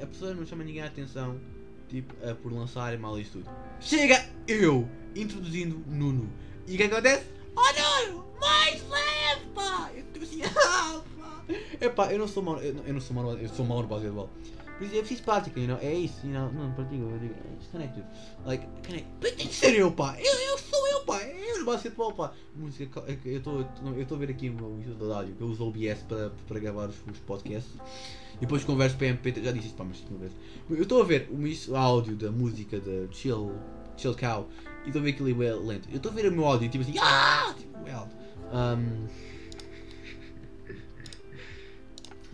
a 0.01 0.05
pessoa 0.07 0.33
não 0.33 0.45
chama 0.47 0.63
ninguém 0.63 0.81
a 0.81 0.87
atenção, 0.87 1.39
tipo, 1.87 2.15
por 2.41 2.51
lançar 2.51 2.97
mal 2.97 3.19
isto 3.19 3.39
tudo. 3.39 3.51
Chega 3.79 4.25
eu 4.47 4.89
introduzindo 5.15 5.77
Nuno. 5.87 6.27
E 6.67 6.73
o 6.73 6.77
que 6.77 6.83
acontece? 6.83 7.27
Oh 7.55 8.11
Nuno, 8.11 8.25
mais 8.39 8.81
leve, 8.89 9.16
pá! 9.57 9.91
Eu 9.95 10.21
assim, 10.21 10.41
ah, 10.45 11.89
pá! 11.95 12.11
Eu 12.11 12.19
não 12.19 12.27
sou 12.27 12.43
mau, 12.43 12.57
eu, 12.59 12.93
não 12.93 13.01
sou 13.01 13.15
mau, 13.15 13.33
eu 13.33 13.49
sou 13.49 13.65
mau 13.65 13.81
no 13.81 13.87
basquetebol. 13.87 14.29
Por 14.77 14.85
isso, 14.85 14.95
eu 14.95 15.03
fiz 15.03 15.19
prática, 15.19 15.59
you 15.59 15.67
know? 15.67 15.79
é 15.81 15.91
isso, 15.91 16.25
you 16.27 16.33
know? 16.33 16.51
não, 16.53 16.71
prática, 16.73 16.95
eu 16.95 17.17
digo, 17.17 17.33
it's 17.55 17.67
connected. 17.71 18.05
Like, 18.45 18.63
connect. 18.85 19.07
Tem 19.19 19.47
que 19.47 19.55
ser 19.55 19.75
eu, 19.75 19.91
pá! 19.91 20.15
Eu, 20.19 20.39
eu 20.39 20.57
sou 20.59 20.87
eu, 20.89 21.01
pá! 21.01 21.19
Eu 21.23 21.59
no 21.59 21.65
basquetebol, 21.65 22.13
pá! 22.13 22.31
Música, 22.55 23.03
eu 23.25 23.37
estou 23.37 23.61
eu 23.61 24.01
estou 24.01 24.15
a 24.17 24.19
ver 24.19 24.29
aqui 24.29 24.49
o 24.49 24.53
meu 24.53 24.77
de 24.77 25.11
rádio, 25.11 25.33
que 25.33 25.41
eu 25.41 25.47
uso 25.47 25.63
o 25.63 25.67
OBS 25.69 26.03
para, 26.07 26.31
para 26.47 26.59
gravar 26.59 26.89
os, 26.89 26.95
os 27.11 27.19
podcasts. 27.19 27.73
E 28.35 28.41
depois 28.41 28.63
converso 28.63 28.95
para 28.97 29.07
MP3, 29.07 29.43
já 29.43 29.51
disse 29.51 29.67
isto, 29.67 29.75
pá, 29.75 29.83
mas 29.83 29.99
uma 30.11 30.19
vez. 30.19 30.31
Eu 30.69 30.83
estou 30.83 31.01
a 31.01 31.05
ver 31.05 31.27
o, 31.31 31.71
o 31.71 31.75
áudio 31.75 32.15
da 32.15 32.31
música 32.31 32.79
da 32.79 33.11
Chill 33.11 33.51
Chill 33.97 34.15
Cow 34.15 34.47
e 34.85 34.89
estou 34.89 35.01
a 35.01 35.03
ver 35.03 35.09
aquilo 35.09 35.43
é 35.43 35.53
lento. 35.55 35.89
Eu 35.89 35.97
estou 35.97 36.11
a 36.11 36.15
ver 36.15 36.27
o 36.27 36.31
meu 36.31 36.45
áudio 36.45 36.69
tipo 36.69 36.83
assim, 36.83 36.97
ah! 36.99 37.53
Tipo, 37.57 37.87
é 37.87 37.93
alto. 37.93 38.15
Um... 38.53 39.07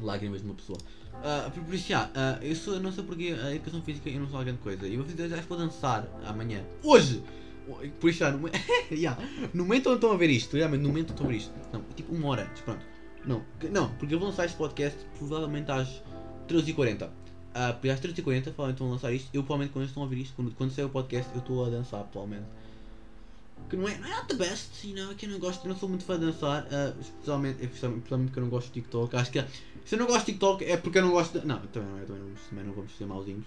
Lágrimas 0.02 0.42
de 0.42 0.46
uma 0.46 0.56
pessoa. 0.56 0.78
Uh, 1.14 1.52
por 1.52 1.74
isso, 1.74 1.90
já, 1.90 2.06
uh, 2.06 2.44
eu 2.44 2.56
sou, 2.56 2.80
não 2.80 2.92
sei 2.92 3.04
porque 3.04 3.36
a 3.42 3.54
educação 3.54 3.82
física 3.82 4.10
eu 4.10 4.20
não 4.20 4.30
sou 4.30 4.40
grande 4.44 4.60
coisa. 4.60 4.88
E 4.88 4.98
vou 4.98 5.06
fazer, 5.06 5.30
já 5.30 5.42
vou 5.42 5.58
dançar 5.58 6.08
amanhã. 6.26 6.64
Hoje! 6.84 7.24
Por 8.00 8.10
isso, 8.10 8.20
já, 8.20 8.32
no, 8.32 8.50
yeah, 8.92 9.22
no 9.54 9.64
momento 9.64 9.88
onde 9.88 9.96
estão 9.96 10.12
a 10.12 10.18
ver 10.18 10.30
isto, 10.30 10.58
no 10.58 10.90
momento 10.90 11.12
estão 11.12 11.26
a 11.26 11.30
ver 11.30 11.38
isto, 11.38 11.54
não, 11.72 11.82
tipo 11.96 12.14
uma 12.14 12.28
hora 12.30 12.52
pronto. 12.66 12.86
Não, 13.26 13.42
não, 13.72 13.90
porque 13.96 14.14
eu 14.14 14.20
vou 14.20 14.28
lançar 14.28 14.46
este 14.46 14.58
podcast 14.58 14.98
provavelmente 15.18 15.72
às 15.72 16.02
13h40. 16.48 17.08
Uh, 17.08 17.92
às 17.92 18.02
3h40 18.02 18.52
falam 18.54 18.72
então 18.72 18.90
lançar 18.90 19.14
isto. 19.14 19.30
Eu 19.34 19.44
provavelmente 19.44 19.72
quando 19.72 19.86
estão 19.86 20.04
a 20.04 20.06
ouvir 20.06 20.22
isto, 20.22 20.36
quando, 20.36 20.54
quando 20.56 20.72
sair 20.72 20.86
o 20.86 20.90
podcast, 20.90 21.32
eu 21.34 21.40
estou 21.40 21.66
a 21.66 21.70
dançar 21.70 22.04
provavelmente. 22.06 22.50
Que 23.70 23.78
não 23.78 23.88
é, 23.88 23.98
não 23.98 24.08
é 24.08 24.12
not 24.12 24.28
the 24.28 24.34
best, 24.34 24.86
you 24.86 24.96
know, 24.96 25.16
que 25.16 25.26
eu 25.26 25.30
não 25.30 25.40
gosto, 25.40 25.64
eu 25.64 25.70
não 25.70 25.78
sou 25.78 25.88
muito 25.88 26.04
fã 26.04 26.20
de 26.20 26.26
dançar, 26.26 26.64
uh, 26.64 27.00
especialmente, 27.00 27.64
especialmente 27.64 28.04
porque 28.04 28.40
eu 28.40 28.44
não 28.44 28.50
gosto 28.50 28.68
de 28.68 28.74
TikTok. 28.74 29.16
Acho 29.16 29.32
que 29.32 29.40
se 29.86 29.96
eu 29.96 30.00
não 30.00 30.08
gosto 30.08 30.26
de 30.26 30.34
TikTok 30.34 30.66
é 30.66 30.78
porque 30.78 30.98
eu 30.98 31.04
não 31.04 31.12
gosto 31.12 31.40
de. 31.40 31.46
Não, 31.46 31.60
também 31.68 31.90
não, 31.90 32.00
é, 32.00 32.06
também 32.06 32.22
não, 32.22 32.36
também 32.50 32.66
não 32.66 32.74
vamos 32.74 32.98
ser 32.98 33.06
mauzinhos. 33.06 33.46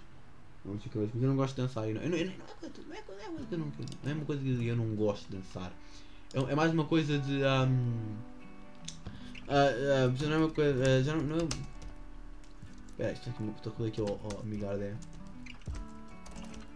Vamos 0.65 0.83
ficar 0.83 0.99
mas 1.01 1.23
eu 1.23 1.29
não 1.29 1.37
gosto 1.37 1.55
de 1.55 1.63
dançar. 1.63 1.85
É, 1.85 1.91
é 1.91 1.95
uma 1.95 2.11
coisa 2.11 3.47
que 3.47 3.55
eu 3.55 3.59
não, 3.59 3.73
é 4.05 4.13
uma 4.13 4.25
coisa 4.25 4.43
que 4.43 4.67
eu 4.67 4.77
não 4.77 4.97
gosto 4.97 5.31
de 5.31 5.37
dançar. 5.37 5.73
É, 6.35 6.39
é 6.39 6.55
mais 6.55 6.73
uma 6.73 6.85
coisa 6.85 7.19
de. 7.19 7.43
Um, 7.45 8.17
uh, 9.49 10.11
uh, 10.11 10.17
já 10.17 10.27
não 10.27 10.35
é 10.35 10.39
uma 10.39 10.51
coisa. 10.51 10.83
Uh, 10.83 11.05
já 11.05 11.15
não, 11.15 11.23
não 11.23 11.37
é, 11.39 11.49
Espera, 12.91 13.13
isto 13.13 13.31
aqui, 13.31 13.53
estou 13.57 13.87
aqui 13.87 14.01
ao, 14.01 14.21
ao 14.37 14.45
Migarde. 14.45 14.95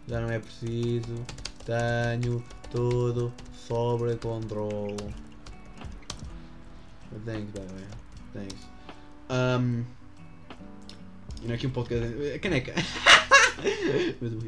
Já 0.06 0.20
não 0.20 0.30
é 0.30 0.38
preciso. 0.38 1.24
Tenho 1.64 2.44
tudo 2.70 3.32
sobre 3.52 4.16
controle. 4.16 4.96
Thanks, 7.24 7.50
by 7.52 7.60
the 7.60 7.74
way. 7.74 7.86
Thanks. 8.32 8.69
Um, 9.30 9.84
e 11.42 11.52
aqui 11.52 11.66
um 11.66 11.70
podcast. 11.70 12.38
Caneca! 12.40 12.74
Mas 14.20 14.32
eu 14.32 14.40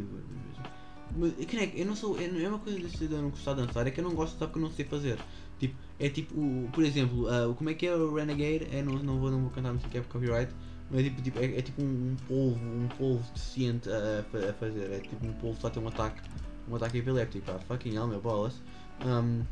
Mas, 1.16 1.46
caneca, 1.46 1.78
eu 1.78 1.86
não 1.86 1.94
sou. 1.94 2.18
É 2.20 2.48
uma 2.48 2.58
coisa 2.58 2.78
de 2.80 3.04
eu 3.04 3.22
não 3.22 3.30
gostar 3.30 3.54
de 3.54 3.64
dançar, 3.64 3.86
é 3.86 3.90
que 3.90 4.00
eu 4.00 4.04
não 4.04 4.14
gosto 4.14 4.38
só 4.38 4.46
porque 4.46 4.58
eu 4.58 4.62
não 4.62 4.70
sei 4.70 4.84
fazer. 4.84 5.18
Tipo, 5.60 5.76
é 6.00 6.08
tipo, 6.08 6.68
por 6.72 6.82
exemplo, 6.82 7.28
uh, 7.28 7.54
como 7.54 7.70
é 7.70 7.74
que 7.74 7.86
é 7.86 7.94
o 7.94 8.12
Renegade? 8.12 8.66
É, 8.72 8.82
não, 8.82 8.94
não, 8.94 9.20
vou, 9.20 9.30
não 9.30 9.42
vou 9.42 9.50
cantar 9.50 9.72
música 9.72 9.98
é 9.98 10.00
copyright. 10.02 10.52
Mas 10.90 11.00
é 11.00 11.04
tipo, 11.04 11.22
tipo 11.22 11.38
é, 11.38 11.58
é, 11.58 11.62
tipo 11.62 11.80
um, 11.80 12.12
um 12.12 12.16
polvo, 12.26 12.60
um 12.64 12.88
polvo 12.98 13.32
deficiente 13.32 13.88
a, 13.88 14.50
a, 14.50 14.52
fazer. 14.54 14.90
É 14.90 14.98
tipo 14.98 15.24
um 15.24 15.32
polvo 15.34 15.60
só 15.60 15.70
tem 15.70 15.82
um 15.82 15.88
ataque, 15.88 16.20
um 16.68 16.74
ataque 16.74 16.98
epiléptico, 16.98 17.46
pá, 17.46 17.58
fucking 17.60 17.94
hell, 17.94 18.08
meu 18.08 18.20
bolas. 18.20 18.60
Um, 19.06 19.42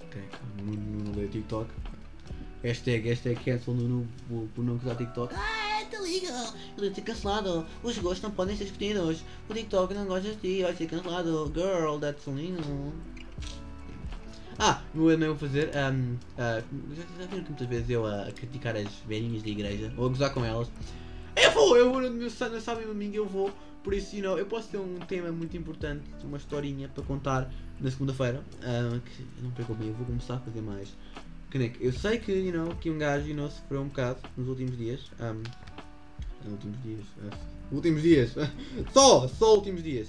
ok, 0.00 0.22
não, 0.58 0.72
não 1.04 1.12
lê 1.12 1.26
TikTok. 1.26 1.68
Hashtag, 2.62 3.08
hashtag 3.08 3.42
cancel 3.44 3.74
no, 3.74 3.88
no, 3.88 4.08
por, 4.28 4.48
por 4.54 4.64
não 4.64 4.76
usar 4.76 4.94
TikTok. 4.94 5.34
Ah, 5.34 5.84
tá 5.90 6.00
legal, 6.00 6.54
ele 6.76 6.86
vai 6.86 6.94
ser 6.94 7.00
cancelado. 7.02 7.66
Os 7.82 7.98
gostos 7.98 8.22
não 8.22 8.30
podem 8.30 8.56
ser 8.56 8.64
discutidos. 8.64 9.24
O 9.48 9.54
TikTok 9.54 9.92
não 9.94 10.06
gosta 10.06 10.30
de 10.30 10.36
ti, 10.36 10.62
vai 10.62 10.74
ser 10.74 10.86
cancelado. 10.86 11.52
Girl, 11.54 11.98
that's 11.98 12.26
lindo. 12.26 12.92
Ah, 14.58 14.80
eu 14.94 15.18
vou 15.18 15.36
fazer. 15.36 15.70
Um, 15.74 16.14
uh, 16.14 16.94
já, 16.94 17.02
já 17.18 17.26
viram 17.26 17.42
que 17.42 17.50
muitas 17.50 17.66
vezes 17.66 17.90
eu 17.90 18.06
a 18.06 18.30
criticar 18.30 18.76
as 18.76 18.88
velhinhas 19.08 19.42
da 19.42 19.48
igreja 19.48 19.92
ou 19.96 20.06
a 20.06 20.08
gozar 20.08 20.32
com 20.32 20.44
elas? 20.44 20.70
Eu 21.34 21.50
vou, 21.50 21.76
eu 21.76 21.90
vou 21.90 22.00
no 22.00 22.10
meu 22.10 22.30
sábado 22.30 22.82
e 22.82 22.86
domingo 22.86 23.16
eu 23.16 23.26
vou. 23.26 23.50
Por 23.82 23.92
isso, 23.92 24.14
you 24.14 24.22
know, 24.22 24.38
eu 24.38 24.46
posso 24.46 24.68
ter 24.68 24.78
um 24.78 24.98
tema 25.08 25.32
muito 25.32 25.56
importante, 25.56 26.04
uma 26.22 26.36
historinha 26.36 26.88
para 26.88 27.02
contar 27.02 27.50
na 27.80 27.90
segunda-feira. 27.90 28.44
Uh, 28.58 29.00
que 29.00 29.42
não 29.42 29.50
preocupem, 29.50 29.88
eu 29.88 29.94
vou 29.94 30.06
começar 30.06 30.34
a 30.34 30.38
fazer 30.38 30.60
mais. 30.60 30.94
Eu 31.80 31.92
sei 31.92 32.18
que, 32.18 32.32
you 32.32 32.52
know, 32.52 32.74
que 32.76 32.90
um 32.90 32.98
gajo 32.98 33.28
you 33.28 33.34
know, 33.34 33.50
sofreu 33.50 33.82
um 33.82 33.88
bocado 33.88 34.20
nos 34.36 34.48
últimos 34.48 34.76
dias. 34.76 35.00
Um, 35.20 36.50
últimos 36.50 36.82
dias. 36.82 37.04
Uh, 37.18 37.74
últimos 37.74 38.02
dias! 38.02 38.34
só! 38.92 39.28
Só 39.28 39.54
últimos 39.54 39.82
dias! 39.82 40.08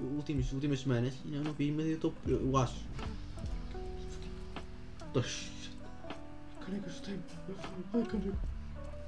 Últimos, 0.00 0.50
últimas 0.52 0.80
semanas, 0.80 1.14
you 1.24 1.32
know, 1.32 1.44
não 1.44 1.52
vi, 1.52 1.70
mas 1.70 1.86
eu 1.86 1.94
estou. 1.94 2.14
Eu, 2.26 2.40
eu 2.40 2.56
acho. 2.56 2.76
Careca, 6.60 6.90
eu 7.48 7.56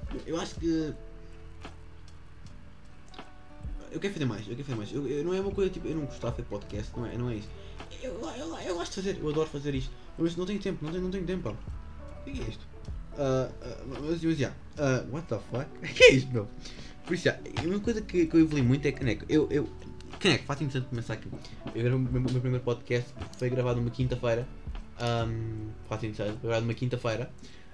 Ai. 0.09 0.21
Eu 0.27 0.39
acho 0.39 0.55
que 0.55 0.93
eu 3.95 3.99
quero 3.99 4.13
fazer 4.13 4.25
mais, 4.25 4.41
eu 4.41 4.55
quero 4.55 4.63
fazer 4.63 4.77
mais. 4.77 4.93
Eu, 4.93 5.07
eu, 5.07 5.23
não 5.23 5.33
é 5.33 5.39
uma 5.39 5.51
coisa 5.51 5.71
tipo, 5.71 5.87
eu 5.87 5.95
não 5.95 6.05
gostava 6.05 6.35
de 6.35 6.43
fazer 6.43 6.49
podcast, 6.49 6.91
não 6.97 7.05
é, 7.05 7.17
não 7.17 7.29
é 7.29 7.35
isso. 7.35 7.49
Eu, 8.01 8.13
eu, 8.37 8.57
eu, 8.59 8.75
gosto 8.75 8.91
de 8.91 8.95
fazer, 8.95 9.19
eu 9.21 9.29
adoro 9.29 9.49
fazer 9.49 9.75
isto. 9.75 9.91
Mas 10.17 10.35
não 10.35 10.45
tenho 10.45 10.59
tempo, 10.59 10.83
não 10.83 10.91
tenho, 10.91 11.03
não 11.03 11.11
tenho 11.11 11.25
tempo. 11.25 11.49
O 11.49 12.23
que 12.23 12.41
é 12.41 12.49
isto? 12.49 12.65
Uh, 13.13 13.49
uh, 13.49 14.01
mas, 14.01 14.21
mas 14.21 14.37
já, 14.37 14.49
uh, 14.49 15.13
what 15.13 15.27
the 15.27 15.39
fuck? 15.51 15.67
O 15.81 15.93
que 15.93 16.03
é 16.03 16.11
isto, 16.13 16.31
meu? 16.31 16.47
Por 17.05 17.13
isso 17.13 17.25
já, 17.25 17.37
uma 17.63 17.79
coisa 17.79 18.01
que, 18.01 18.25
que 18.25 18.35
eu 18.35 18.41
evolui 18.41 18.63
muito 18.63 18.85
é 18.87 18.91
Caneco. 18.91 19.25
Eu, 19.29 19.47
eu, 19.51 19.69
Caneco, 20.19 20.43
faz 20.45 20.61
interessante 20.61 20.89
começar 20.89 21.13
aqui. 21.13 21.29
Eu 21.67 21.71
gravei 21.71 21.93
o 21.93 21.99
meu, 21.99 22.21
meu, 22.21 22.41
primeiro 22.41 22.63
podcast, 22.63 23.13
foi 23.37 23.49
gravado 23.49 23.79
numa 23.79 23.91
quinta-feira. 23.91 24.47
Um, 24.99 25.69
faz 25.87 26.03
interessante, 26.03 26.39
foi 26.39 26.49
gravado 26.49 26.65
numa 26.65 26.73
quinta-feira. 26.73 27.31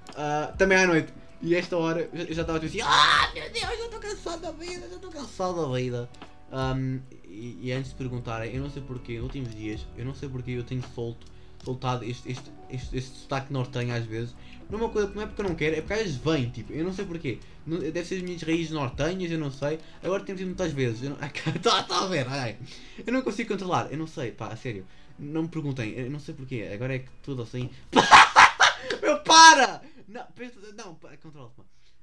Uh, 0.10 0.56
também 0.58 0.78
à 0.78 0.88
noite. 0.88 1.14
E 1.42 1.56
esta 1.56 1.76
hora 1.76 2.08
eu 2.14 2.34
já 2.34 2.42
estava 2.42 2.60
tipo 2.60 2.72
assim, 2.72 2.82
ah 2.82 3.32
meu 3.34 3.50
Deus, 3.50 3.80
eu 3.80 3.86
estou 3.86 4.00
cansado 4.00 4.42
da 4.42 4.52
vida, 4.52 4.86
eu 4.86 4.96
estou 4.96 5.10
cansado 5.10 5.62
da 5.62 5.76
vida. 5.76 6.10
Um, 6.52 7.00
e, 7.32 7.72
antes 7.72 7.92
de 7.92 7.96
perguntarem, 7.98 8.54
eu 8.54 8.62
não 8.62 8.70
sei 8.70 8.82
porquê, 8.82 9.16
nos 9.16 9.24
últimos 9.24 9.56
dias, 9.56 9.86
eu 9.98 10.04
não 10.04 10.14
sei 10.14 10.28
porquê 10.28 10.52
eu 10.52 10.64
tenho 10.64 10.84
solto, 10.94 11.26
soltado 11.64 12.04
este, 12.04 12.32
este, 12.32 12.52
este, 12.70 12.98
este 12.98 13.18
sotaque 13.20 13.54
nortenho 13.54 13.94
às 13.94 14.06
vezes. 14.06 14.36
Não 14.70 14.80
é, 14.80 14.82
uma 14.84 14.90
coisa, 14.90 15.10
não 15.14 15.22
é 15.22 15.26
porque 15.26 15.42
eu 15.42 15.48
não 15.48 15.56
quero, 15.56 15.76
é 15.76 15.82
porque 15.82 15.94
às 15.94 16.00
vezes 16.02 16.16
vem, 16.18 16.50
tipo, 16.50 16.74
eu 16.74 16.84
não 16.84 16.94
sei 16.94 17.06
porquê. 17.06 17.40
Deve 17.66 18.06
ser 18.06 18.16
as 18.16 18.22
minhas 18.22 18.42
raízes 18.42 18.72
nortenhas, 18.72 19.32
eu 19.32 19.40
não 19.40 19.52
sei. 19.52 19.80
Agora 20.04 20.24
tenho 20.24 20.38
sido 20.38 20.48
muitas 20.48 20.74
vezes, 20.74 21.04
eu 21.04 21.10
não, 21.12 21.18
tá, 21.62 22.04
a 22.04 22.08
ver, 22.08 22.28
ai, 22.28 22.58
eu 23.06 23.14
não 23.14 23.22
consigo 23.22 23.50
controlar, 23.50 23.92
eu 23.92 23.98
não 23.98 24.08
sei, 24.08 24.32
pá, 24.32 24.48
a 24.48 24.56
sério. 24.56 24.86
Não 25.18 25.44
me 25.44 25.50
perguntem, 25.50 25.92
eu 25.92 26.10
não 26.10 26.20
sei 26.20 26.34
porquê, 26.34 26.70
agora 26.74 26.96
é 26.96 27.00
que 27.00 27.10
tudo 27.24 27.44
assim. 27.44 27.70
Meu, 29.02 29.20
para! 29.20 29.82
Não, 30.08 30.26
pensa, 30.36 30.60
não, 30.74 30.96
controla-te. 31.22 31.62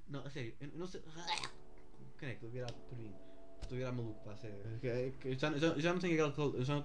Não, 0.08 0.24
a 0.24 0.30
sério, 0.30 0.54
eu 0.60 0.70
não 0.74 0.86
sei. 0.86 1.02
Quem 2.18 2.30
é 2.30 2.34
que 2.34 2.46
a 2.46 2.48
virar 2.48 2.72
por 2.72 2.98
mim? 2.98 3.12
Estou 3.68 3.76
a 3.76 3.80
virar 3.80 3.92
maluco, 3.92 4.18
pá, 4.24 4.34
sério. 4.36 4.56
Já, 5.38 5.58
já, 5.58 5.78
já 5.78 5.92
não 5.92 6.00
tenho 6.00 6.14
aquela. 6.14 6.64
Já 6.64 6.74
não, 6.74 6.84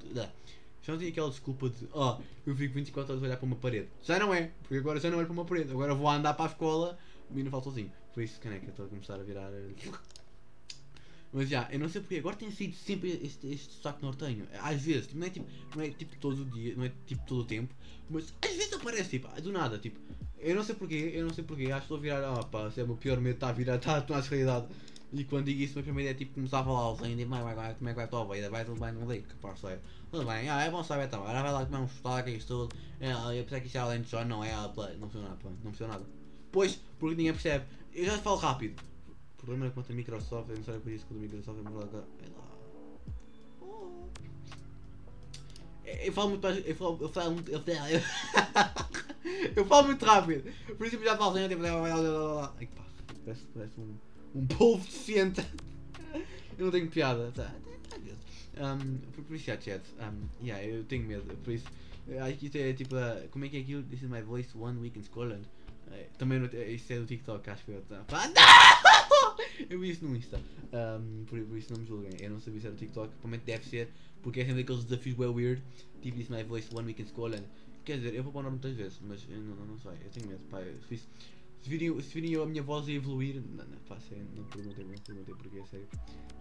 já 0.81 0.91
não 0.91 0.99
tenho 0.99 1.11
aquela 1.11 1.29
desculpa 1.29 1.69
de. 1.69 1.87
Oh, 1.93 2.17
eu 2.45 2.53
fico 2.57 2.73
24 2.73 3.13
horas 3.13 3.23
a 3.23 3.25
olhar 3.25 3.37
para 3.37 3.45
uma 3.45 3.55
parede. 3.55 3.87
Já 4.01 4.19
não 4.19 4.33
é, 4.33 4.51
porque 4.63 4.75
agora 4.75 4.99
já 4.99 5.09
não 5.09 5.17
olho 5.17 5.25
para 5.25 5.33
uma 5.33 5.45
parede. 5.45 5.71
Agora 5.71 5.95
vou 5.95 6.09
andar 6.09 6.33
para 6.33 6.43
a 6.43 6.49
escola 6.49 6.97
e 7.33 7.41
não 7.41 7.49
falo 7.49 7.63
sozinho. 7.63 7.89
Por 8.13 8.21
isso, 8.21 8.37
é 8.43 8.57
eu 8.57 8.69
estou 8.69 8.85
a 8.85 8.89
começar 8.89 9.15
a 9.15 9.23
virar. 9.23 9.49
Mas 11.31 11.47
já, 11.47 11.69
eu 11.71 11.79
não 11.79 11.87
sei 11.87 12.01
porque 12.01 12.17
agora 12.17 12.35
tem 12.35 12.51
sido 12.51 12.75
sempre 12.75 13.17
este, 13.23 13.47
este 13.47 13.75
sotaque 13.75 14.03
nortenho. 14.03 14.45
Às 14.61 14.81
vezes, 14.81 15.07
tipo, 15.07 15.19
não, 15.19 15.25
é 15.25 15.29
tipo, 15.29 15.47
não 15.75 15.83
é 15.83 15.89
tipo 15.89 16.17
todo 16.17 16.41
o 16.41 16.45
dia, 16.45 16.75
não 16.75 16.83
é 16.83 16.91
tipo 17.07 17.25
todo 17.25 17.41
o 17.41 17.45
tempo, 17.45 17.73
mas 18.07 18.31
às 18.39 18.55
vezes 18.55 18.71
aparece 18.73 19.09
tipo, 19.09 19.41
do 19.41 19.51
nada, 19.51 19.79
tipo, 19.79 19.99
eu 20.37 20.55
não 20.55 20.63
sei 20.63 20.75
porquê, 20.75 21.11
eu 21.15 21.25
não 21.25 21.33
sei 21.33 21.43
porquê, 21.43 21.71
acho 21.71 21.77
que 21.77 21.83
estou 21.85 21.97
a 21.97 22.01
virar, 22.01 22.39
ah 22.39 22.43
pá, 22.43 22.69
se 22.69 22.81
é 22.81 22.83
o 22.83 22.87
meu 22.87 22.97
pior 22.97 23.19
medo, 23.19 23.33
está 23.33 23.49
a 23.49 23.51
virar, 23.51 23.77
está 23.77 23.97
a 23.97 24.01
tomar 24.01 24.21
realidade. 24.21 24.67
E 25.13 25.23
quando 25.25 25.45
digo 25.45 25.61
isso, 25.61 25.79
a 25.79 25.81
minha 25.83 25.93
ideia 25.93 26.11
é 26.11 26.13
tipo 26.13 26.33
começar 26.33 26.59
a 26.59 26.63
falar 26.63 26.93
assim, 26.93 27.15
tipo, 27.15 27.29
vai, 27.29 27.55
vai, 27.55 27.73
como 27.75 27.89
é 27.89 27.91
que 27.91 27.95
vai 27.95 28.05
a 28.05 28.07
tua 28.07 28.25
vida? 28.25 28.49
Vai 28.49 28.65
tudo 28.65 28.79
bem, 28.79 28.91
não 28.91 29.07
digo, 29.07 29.27
parceiro. 29.41 29.79
Tudo 30.11 30.25
bem, 30.25 30.49
ah, 30.49 30.63
é 30.63 30.71
bom 30.71 30.83
saber 30.83 31.05
então, 31.05 31.21
agora 31.21 31.43
vai 31.43 31.51
lá 31.51 31.65
comer 31.65 31.77
um 31.77 31.87
sotaque 31.87 32.31
e 32.31 32.37
isto 32.37 32.67
tudo. 32.67 32.75
É, 32.99 33.11
eu 33.39 33.43
pensei 33.43 33.61
que 33.61 33.67
isto 33.67 33.77
era 33.77 33.85
além 33.85 34.01
de 34.01 34.09
só, 34.09 34.25
não 34.25 34.43
é, 34.43 34.51
não 34.53 35.09
funciona 35.09 35.29
nada, 35.29 35.39
não 35.43 35.71
funciona 35.71 35.93
nada. 35.93 36.05
Pois, 36.51 36.79
porque 36.99 37.15
ninguém 37.15 37.33
percebe. 37.33 37.65
Eu 37.93 38.05
já 38.05 38.17
falo 38.17 38.37
rápido 38.37 38.81
problema 39.43 39.67
é 39.67 39.69
quanto 39.71 39.91
a 39.91 39.95
Microsoft, 39.95 40.49
eu 40.49 40.55
não 40.55 40.63
sei 40.63 40.79
por 40.79 40.91
isso 40.91 41.05
que 41.05 41.13
o 41.13 41.17
Microsoft 41.17 41.59
é 41.59 41.69
melhor 41.69 41.83
é 41.83 41.97
lá. 41.97 42.47
Oh. 43.61 44.07
Eu 45.85 46.13
falo 46.13 46.29
muito 46.29 46.47
eu 46.47 46.75
falo, 46.75 46.97
eu 47.01 47.09
falo 47.09 47.31
muito, 47.31 47.51
eu, 47.51 47.61
eu 49.55 49.65
falo 49.65 49.87
muito 49.87 50.05
rápido, 50.05 50.51
por 50.77 50.87
isso 50.87 50.95
eu 50.95 51.03
já 51.03 51.17
falo 51.17 51.37
assim, 51.37 51.49
tipo, 51.49 51.61
Ai, 51.65 52.67
pá, 52.67 52.85
parece, 53.25 53.45
parece 53.53 53.79
um, 53.79 53.97
um 54.33 54.45
polvo 54.45 54.83
deficiente. 54.83 55.41
eu 56.57 56.65
não 56.65 56.71
tenho 56.71 56.89
piada, 56.89 57.31
tá? 57.31 57.53
Um, 58.55 58.97
por, 59.23 59.35
isso 59.35 59.45
já, 59.45 59.59
chat, 59.59 59.81
um, 59.99 60.45
yeah, 60.45 60.63
eu 60.63 60.83
tenho 60.83 61.07
medo, 61.07 61.23
por 61.43 61.51
isso, 61.51 61.65
acho 62.21 62.37
que 62.37 62.45
isto 62.45 62.57
é 62.57 62.71
tipo, 62.73 62.95
uh, 62.95 63.27
como 63.31 63.45
é 63.45 63.49
que 63.49 63.57
é 63.57 63.59
aquilo? 63.61 63.81
This 63.83 64.03
is 64.03 64.09
my 64.09 64.21
voice 64.21 64.55
one 64.55 64.79
week 64.79 64.97
in 64.97 65.03
Scotland. 65.03 65.47
Uh, 65.87 66.17
também, 66.17 66.39
isso 66.73 66.93
é 66.93 66.99
do 66.99 67.05
TikTok, 67.05 67.49
acho 67.49 67.65
que 67.65 67.71
eu. 67.71 67.81
Tá? 67.81 68.05
Não! 68.27 69.35
eu 69.69 69.79
vi 69.79 69.91
isso 69.91 70.05
no 70.05 70.15
Insta. 70.15 70.39
Um, 70.71 71.25
por, 71.25 71.39
por, 71.41 71.57
isso 71.57 71.73
não 71.73 71.81
me 71.81 71.87
julguem. 71.87 72.11
Eu 72.19 72.31
não 72.31 72.39
sabia 72.39 72.61
se 72.61 72.67
era 72.67 72.75
TikTok. 72.75 73.09
Provavelmente 73.09 73.45
deve 73.45 73.65
ser. 73.65 73.89
Porque 74.21 74.39
é 74.39 74.45
sempre 74.45 74.61
aqueles 74.61 74.83
desafios 74.85 75.17
well 75.17 75.33
weird. 75.33 75.61
Tipo 76.01 76.17
this 76.17 76.29
my 76.29 76.43
voice 76.43 76.67
one 76.73 76.87
week 76.87 77.01
in 77.01 77.05
Scotland. 77.05 77.43
Quer 77.85 77.97
dizer, 77.97 78.15
eu 78.15 78.23
vou 78.23 78.31
pôr 78.31 78.43
muitas 78.43 78.73
vezes, 78.75 78.97
mas 79.01 79.21
eu 79.29 79.37
não, 79.37 79.55
não, 79.65 79.79
sei. 79.79 79.91
Eu 79.91 80.09
tenho 80.11 80.27
medo. 80.27 80.41
Pá, 80.49 80.59
se, 80.87 81.01
se, 81.63 81.69
virem, 81.69 82.01
se 82.01 82.13
virem 82.19 82.35
a 82.35 82.45
minha 82.45 82.61
voz 82.61 82.87
a 82.87 82.91
evoluir. 82.91 83.41
Não, 83.41 83.65
não, 83.65 83.77
pá, 83.87 83.97
sério, 84.01 84.27
não 84.35 84.43
perguntei, 84.43 84.83
não 84.83 84.93
perguntei 84.95 85.35
porque 85.35 85.59
é 85.59 85.65
sério. 85.65 85.87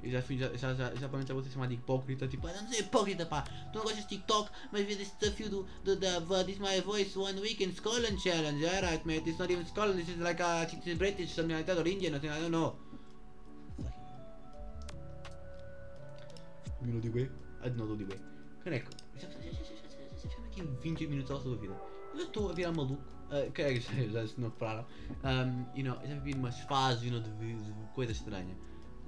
Eu 0.03 0.11
já 0.11 0.21
fui, 0.21 0.37
já, 0.37 0.49
já, 0.57 0.75
já, 0.75 0.95
já, 0.97 1.23
já 1.23 1.35
vou 1.35 1.43
ser 1.45 1.51
chamado 1.51 1.69
de 1.69 1.77
hipócrita. 1.77 2.27
Tipo, 2.27 2.49
ah, 2.49 2.53
não 2.61 2.69
sei 2.69 2.81
hipócrita, 2.81 3.25
pá. 3.25 3.43
Tu 3.43 3.79
não 3.79 3.85
gostas 3.85 4.03
de 4.03 4.09
TikTok, 4.09 4.51
mas 4.73 4.85
vês 4.85 5.01
esse 5.01 5.17
desafio 5.21 5.49
do, 5.49 5.67
do, 5.85 5.95
da 5.95 6.19
uh, 6.19 6.45
This 6.45 6.59
My 6.59 6.81
Voice 6.81 7.17
One 7.17 7.41
Week 7.41 7.63
in 7.63 7.73
Scotland 7.73 8.19
Challenge. 8.21 8.67
Alright, 8.67 9.07
mate. 9.07 9.31
It's 9.31 9.39
not 9.39 9.51
even 9.53 9.65
Scotland. 9.65 10.01
Is 10.01 10.17
like 10.19 10.43
a. 10.43 10.63
It's 10.65 10.99
British, 10.99 11.33
something 11.35 11.55
like 11.55 11.67
that, 11.67 11.79
or 11.79 11.87
Indian, 11.87 12.17
I 12.17 12.19
don't 12.19 12.51
know. 12.51 12.75
Know 16.85 17.01
the 17.01 17.11
way? 17.11 17.29
I 17.63 17.69
don't 17.69 17.89
know 17.89 17.95
the 17.95 18.05
way. 18.05 18.19
Caneco, 18.65 18.91
já, 19.17 19.29
já, 19.29 19.39
já, 19.41 19.53
já, 19.53 20.29
já, 20.29 20.45
aqui 20.47 20.63
20 20.83 21.07
minutos 21.07 21.31
à 21.31 21.41
sua 21.41 21.57
vida. 21.57 21.75
Eu 22.13 22.19
já 22.19 22.25
estou 22.25 22.51
a 22.51 22.53
virar 22.53 22.73
maluco. 22.73 23.03
Uh, 23.03 23.22
que 23.55 23.81
já, 24.11 24.25
já 24.25 24.35
não 24.39 24.49
repararam. 24.49 24.87
Um, 25.25 25.67
you 25.77 25.85
know, 25.85 25.99
já 26.07 26.15
vivi 26.15 26.35
umas 26.35 26.59
fases 26.61 27.03
you 27.05 27.13
know, 27.13 27.21
de, 27.21 27.31
de, 27.31 27.55
de 27.55 27.87
coisa 27.95 28.13
estranha. 28.13 28.57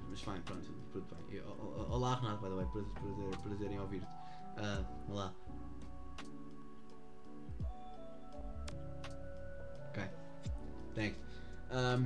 Mas 0.09 0.21
fine, 0.21 0.39
pronto, 0.41 0.65
tudo 0.91 1.05
bem. 1.29 1.41
Olá 1.89 2.15
Renato, 2.15 2.41
by 2.41 2.49
the 2.49 2.55
way, 2.55 2.65
prazer, 2.67 2.91
prazer, 2.93 3.37
prazer 3.43 3.71
em 3.71 3.79
ouvir-te. 3.79 4.05
Uh, 4.57 5.11
olá. 5.11 5.33
Ok. 9.89 10.09
Thanks. 10.95 11.19
Um, 11.71 12.05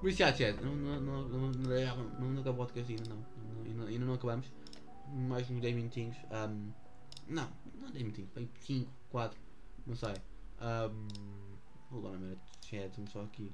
por 0.00 0.08
isso 0.08 0.18
chat, 0.18 0.40
não, 0.62 0.76
não, 0.76 2.40
acabou 2.40 2.64
o 2.64 2.66
podcast 2.66 2.92
ainda, 2.92 3.14
não 3.14 3.86
ainda, 3.86 4.04
não 4.04 4.14
acabamos. 4.14 4.46
Mais 5.08 5.50
uns 5.50 5.60
10 5.60 5.74
minutinhos. 5.74 6.16
Um, 6.30 6.70
não, 7.26 7.48
não 7.74 7.90
10 7.90 8.02
minutinhos, 8.04 8.30
foi 8.32 8.48
5, 8.60 8.90
4, 9.10 9.40
não 9.88 9.96
sei. 9.96 10.14
Um, 10.60 11.08
hold 11.90 12.04
on 12.04 12.14
a 12.14 12.18
minute, 12.18 12.40
chat, 12.60 12.90
vamos 12.94 13.10
só 13.10 13.22
aqui. 13.22 13.52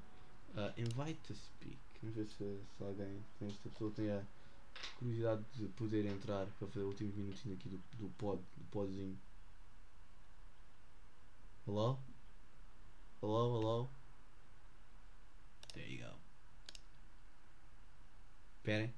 Uh, 0.53 0.71
invite 0.77 1.19
to 1.27 1.33
speak. 1.33 1.77
Vamos 2.01 2.15
ver 2.15 2.27
se, 2.27 2.59
se 2.77 2.83
alguém, 2.83 3.23
se 3.39 3.45
esta 3.45 3.69
pessoa 3.69 3.91
tem 3.91 4.11
a 4.11 4.21
curiosidade 4.99 5.43
de 5.55 5.67
poder 5.69 6.05
entrar 6.05 6.45
para 6.45 6.67
fazer 6.67 6.81
os 6.81 6.87
últimos 6.87 7.15
minutinhos 7.15 7.57
aqui 7.57 7.69
do, 7.69 7.77
do 7.97 8.09
pod, 8.17 8.41
do 8.57 8.63
podzinho. 8.65 9.17
Hello? 11.65 11.97
Hello, 13.21 13.59
hello? 13.59 13.89
There 15.73 15.89
you 15.89 16.03
go. 16.03 16.13
Esperem. 18.61 18.93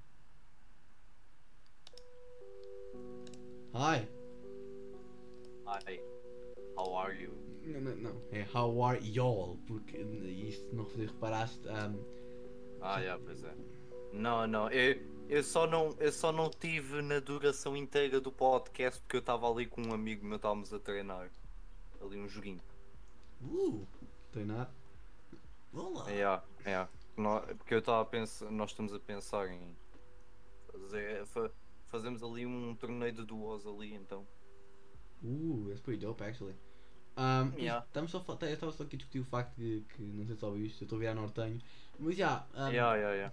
Hi. 3.74 4.08
Hi. 5.66 6.17
How 6.78 6.96
are 6.98 7.22
you? 7.22 7.32
Não, 7.66 7.82
não, 7.82 7.96
não. 7.96 8.22
É 8.32 8.46
how 8.54 8.84
are 8.84 9.00
y'all? 9.04 9.58
Porque 9.68 9.98
isso 9.98 10.70
não 10.74 10.86
reparaste. 10.86 11.68
Um... 11.68 12.00
Ah, 12.82 13.00
yeah, 13.00 13.22
pois 13.24 13.44
é. 13.44 13.54
Não, 14.14 14.48
não. 14.48 14.70
Eu, 14.70 15.02
Eu 15.28 15.44
só 15.44 15.68
não, 15.68 15.90
eu 16.00 16.12
só 16.12 16.32
não 16.32 16.50
tive 16.50 17.02
na 17.02 17.20
duração 17.20 17.76
inteira 17.76 18.22
do 18.22 18.32
podcast 18.32 19.02
porque 19.02 19.18
eu 19.18 19.20
estava 19.20 19.52
ali 19.52 19.66
com 19.66 19.82
um 19.82 19.94
amigo 19.94 20.26
meu, 20.26 20.38
estávamos 20.38 20.74
a 20.74 20.80
treinar. 20.80 21.30
Ali 22.00 22.18
um 22.18 22.30
joguinho. 22.30 22.62
Uh, 23.42 23.86
treinar. 24.32 24.72
Olá. 25.74 26.10
É, 26.10 26.22
é. 26.72 26.88
Porque 27.58 27.74
eu 27.74 27.80
estava 27.80 28.02
a 28.02 28.06
pensar, 28.06 28.50
nós 28.52 28.70
estamos 28.70 28.94
a 28.94 29.00
pensar 29.00 29.52
em 29.52 29.76
fazer, 30.72 31.26
fa- 31.26 31.52
fazemos 31.88 32.24
ali 32.24 32.46
um 32.46 32.74
torneio 32.76 33.12
de 33.12 33.26
duos 33.26 33.66
ali, 33.68 33.94
então. 33.96 34.26
Uh, 35.24 35.66
that's 35.68 35.82
pretty 35.82 36.06
dope 36.06 36.24
actually. 36.24 36.56
Um, 37.18 37.58
Yeah. 37.60 37.84
estamos 37.88 38.12
só, 38.12 38.24
eu 38.42 38.48
estava 38.54 38.72
só 38.72 38.84
aqui 38.84 38.96
a 38.96 39.00
discutir 39.00 39.20
o 39.20 39.26
facto 39.26 39.56
de 39.58 39.82
que, 39.90 40.02
não 40.04 40.26
sei 40.28 40.36
se 40.36 40.46
ouviu 40.46 40.66
isto, 40.66 40.84
eu 40.84 40.86
estou 40.86 40.98
a 40.98 41.00
virar 41.00 41.16
nortenho, 41.16 41.60
mas 41.98 42.16
já, 42.16 42.48
um, 42.54 42.72
Yeah, 42.72 42.96
yeah, 42.96 43.16
yeah. 43.16 43.32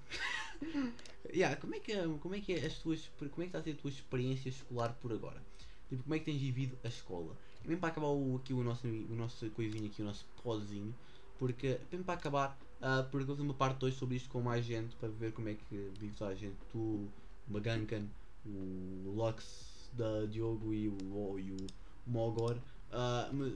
yeah, 1.33 1.57
como, 1.61 1.75
é 1.75 1.81
que, 1.81 1.92
como 2.20 2.35
é 2.35 2.40
que 2.40 2.55
é 2.55 2.64
as 2.64 2.79
tuas, 2.79 3.09
como 3.18 3.27
é 3.27 3.29
que 3.29 3.42
está 3.44 3.59
a 3.59 3.62
ser 3.62 3.73
a 3.73 3.77
tua 3.77 3.90
experiência 3.90 4.49
escolar 4.49 4.94
por 4.94 5.12
agora? 5.12 5.44
Tipo, 5.88 6.03
como 6.03 6.14
é 6.14 6.18
que 6.18 6.25
tens 6.25 6.40
vivido 6.40 6.79
a 6.83 6.88
escola? 6.88 7.37
E 7.62 7.68
mesmo 7.68 7.81
para 7.81 7.90
acabar 7.90 8.09
o, 8.09 8.37
aqui 8.37 8.55
o 8.55 8.62
nosso, 8.64 8.87
o 8.87 9.14
nosso 9.14 9.51
coisinho 9.51 9.87
aqui, 9.87 10.01
o 10.01 10.05
nosso 10.05 10.27
podzinho, 10.42 10.97
porque, 11.37 11.81
mesmo 11.90 12.05
para 12.07 12.14
acabar, 12.14 12.59
ah, 12.81 13.03
porque 13.11 13.25
eu 13.25 13.27
fazer 13.29 13.42
uma 13.42 13.55
parte 13.55 13.81
2 13.81 13.94
sobre 13.94 14.16
isto 14.16 14.31
com 14.31 14.40
mais 14.40 14.64
gente, 14.64 14.97
para 14.97 15.09
ver 15.09 15.33
como 15.33 15.49
é 15.49 15.55
que 15.55 15.90
vives 15.99 16.23
a 16.23 16.35
gente, 16.35 16.57
tu, 16.68 17.12
o 17.47 17.53
Magankan, 17.53 18.09
o 18.44 19.12
Lux 19.14 19.90
da 19.92 20.27
Diogo 20.27 20.73
e 20.73 20.88
o, 20.88 21.38
e 21.38 21.53
o 21.53 21.73
Mogor, 22.07 22.62
ah, 22.94 23.30
mas, 23.33 23.54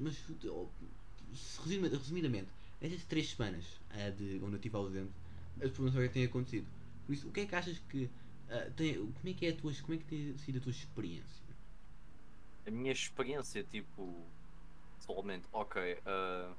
resumidamente, 1.99 2.53
nestas 2.81 3.05
3 3.07 3.29
semanas 3.31 3.81
ah, 3.91 4.11
de, 4.11 4.37
onde 4.43 4.55
eu 4.55 4.57
estive 4.57 4.77
ausente, 4.77 5.21
as 5.61 5.71
que 6.09 6.15
tem 6.15 6.25
acontecido. 6.25 6.73
Por 7.05 7.13
isso, 7.15 7.29
o 7.29 7.33
que 7.33 7.41
é 7.41 7.47
que 7.47 7.55
achas 7.55 7.79
que 7.79 8.13
ah, 8.49 8.71
tem, 8.71 9.13
como 9.13 9.29
é 9.29 9.35
que 9.35 9.47
é 9.47 9.51
a 9.51 9.57
tua, 9.57 9.73
como 9.83 9.95
é 9.95 9.99
que 9.99 10.05
tem 10.07 10.37
sido 10.39 10.59
a 10.59 10.61
tua 10.63 10.71
experiência? 10.73 11.59
A 12.67 12.71
minha 12.71 12.93
experiência, 12.93 13.65
tipo, 13.65 14.37
pessoalmente, 14.99 15.49
ok. 15.53 16.03
ah 16.07 16.59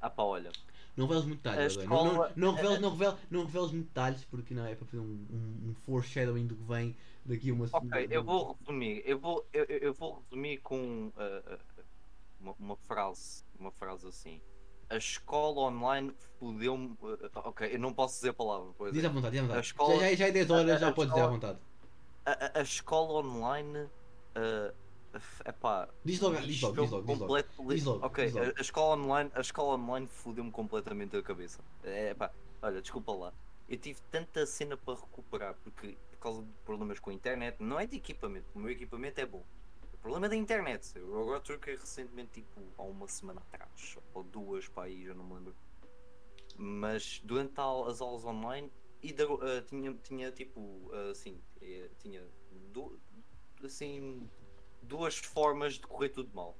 ah 0.00 0.10
pá, 0.10 0.24
olha. 0.24 0.58
Não 0.96 1.06
reveles 1.06 1.26
muito 1.26 1.38
detalhes, 1.42 1.60
A 1.60 1.64
by 1.64 1.70
the 1.70 1.74
way. 1.76 1.86
não, 1.86 2.00
escola- 2.02 2.36
não, 2.36 2.52
não, 2.52 2.52
reveles, 2.56 2.80
não, 2.80 2.90
reveles, 2.96 3.20
não 3.30 3.44
reveles 3.46 3.72
muito 3.72 3.86
detalhes 3.88 4.24
porque 4.24 4.54
não 4.54 4.64
é 4.66 4.74
para 4.74 4.86
fazer 4.86 5.00
um, 5.00 5.26
um, 5.30 5.70
um 5.70 5.74
foreshadowing 5.74 6.46
do 6.46 6.56
que 6.56 6.62
vem 6.64 6.96
daqui 7.24 7.50
a 7.50 7.54
uma 7.54 7.66
Ok, 7.72 8.08
eu 8.10 8.24
vou 8.24 8.54
resumir. 8.54 9.02
Eu 9.04 9.18
vou, 9.20 9.48
eu, 9.52 9.64
eu 9.66 9.94
vou 9.94 10.20
resumir 10.20 10.60
com 10.62 11.12
ah, 11.16 11.75
uma, 12.46 12.54
uma 12.58 12.76
frase. 12.76 13.44
Uma 13.58 13.70
frase 13.70 14.06
assim. 14.06 14.40
A 14.88 14.96
escola 14.96 15.62
online 15.62 16.14
fodeu-me. 16.38 16.96
ah, 17.34 17.48
ok, 17.48 17.74
eu 17.74 17.78
não 17.78 17.92
posso 17.92 18.14
dizer 18.16 18.28
a 18.30 18.34
palavra, 18.34 18.72
pois 18.78 18.92
Diz 18.92 19.02
é. 19.02 19.06
à 19.06 19.10
vontade, 19.10 19.32
diz 19.32 19.40
à 19.40 19.42
vontade. 19.42 19.58
A 19.58 19.62
escola- 19.62 19.94
já, 20.00 20.08
já, 20.10 20.14
já 20.16 20.26
é 20.28 20.30
10 20.32 20.50
horas, 20.50 20.70
a- 20.70 20.78
já 20.78 20.88
a 20.88 20.92
podes 20.92 21.12
dizer 21.12 21.22
à 21.22 21.24
escola- 21.24 21.32
vontade. 21.52 21.58
A, 22.24 22.30
a- 22.32 22.58
a 22.60 22.62
escola 22.62 23.26
online. 23.26 23.78
Uh, 24.36 24.74
epá, 25.46 25.88
Diz 26.04 26.20
logo, 26.20 26.36
diz 26.36 26.60
logo, 26.60 26.80
diz 26.82 26.90
logo, 26.90 27.06
diz 27.06 27.18
logo. 27.18 27.72
Diz 27.74 27.84
logo, 27.84 28.06
Ok, 28.06 28.24
diz 28.26 28.34
logo. 28.34 28.52
A, 28.56 28.60
escola 28.60 29.02
online, 29.02 29.30
a 29.34 29.40
escola 29.40 29.74
online 29.76 30.06
fodeu-me 30.06 30.50
completamente 30.50 31.16
a 31.16 31.22
cabeça. 31.22 31.60
É, 31.82 32.10
epá, 32.10 32.30
olha, 32.62 32.80
desculpa 32.82 33.12
lá. 33.12 33.32
Eu 33.68 33.78
tive 33.78 33.98
tanta 34.10 34.44
cena 34.46 34.76
para 34.76 34.94
recuperar 34.94 35.54
porque 35.64 35.96
por 36.12 36.18
causa 36.18 36.42
de 36.42 36.48
problemas 36.64 36.98
com 37.00 37.10
a 37.10 37.14
internet, 37.14 37.56
não 37.60 37.80
é 37.80 37.86
de 37.86 37.96
equipamento, 37.96 38.46
o 38.54 38.58
meu 38.60 38.70
equipamento 38.70 39.20
é 39.20 39.26
bom. 39.26 39.42
Problema 40.06 40.28
da 40.28 40.36
internet. 40.36 40.96
Eu 40.96 41.20
agora 41.20 41.40
troquei 41.40 41.74
recentemente, 41.74 42.30
tipo, 42.34 42.60
há 42.78 42.82
uma 42.84 43.08
semana 43.08 43.40
atrás, 43.40 43.98
ou 44.14 44.22
duas 44.22 44.68
para 44.68 44.84
aí, 44.84 45.04
já 45.04 45.12
não 45.12 45.24
me 45.24 45.34
lembro. 45.34 45.56
Mas 46.56 47.20
durante 47.24 47.58
a- 47.58 47.88
as 47.90 48.00
aulas 48.00 48.24
online 48.24 48.70
e 49.02 49.12
da- 49.12 49.24
ah, 49.24 49.62
tinha, 49.66 49.92
tinha 49.94 50.30
tipo 50.30 50.88
ah, 50.92 51.10
assim, 51.10 51.42
tinha 51.98 52.24
assim 53.64 54.30
duas 54.80 55.16
formas 55.16 55.74
de 55.74 55.80
correr 55.80 56.10
tudo 56.10 56.32
mal. 56.32 56.56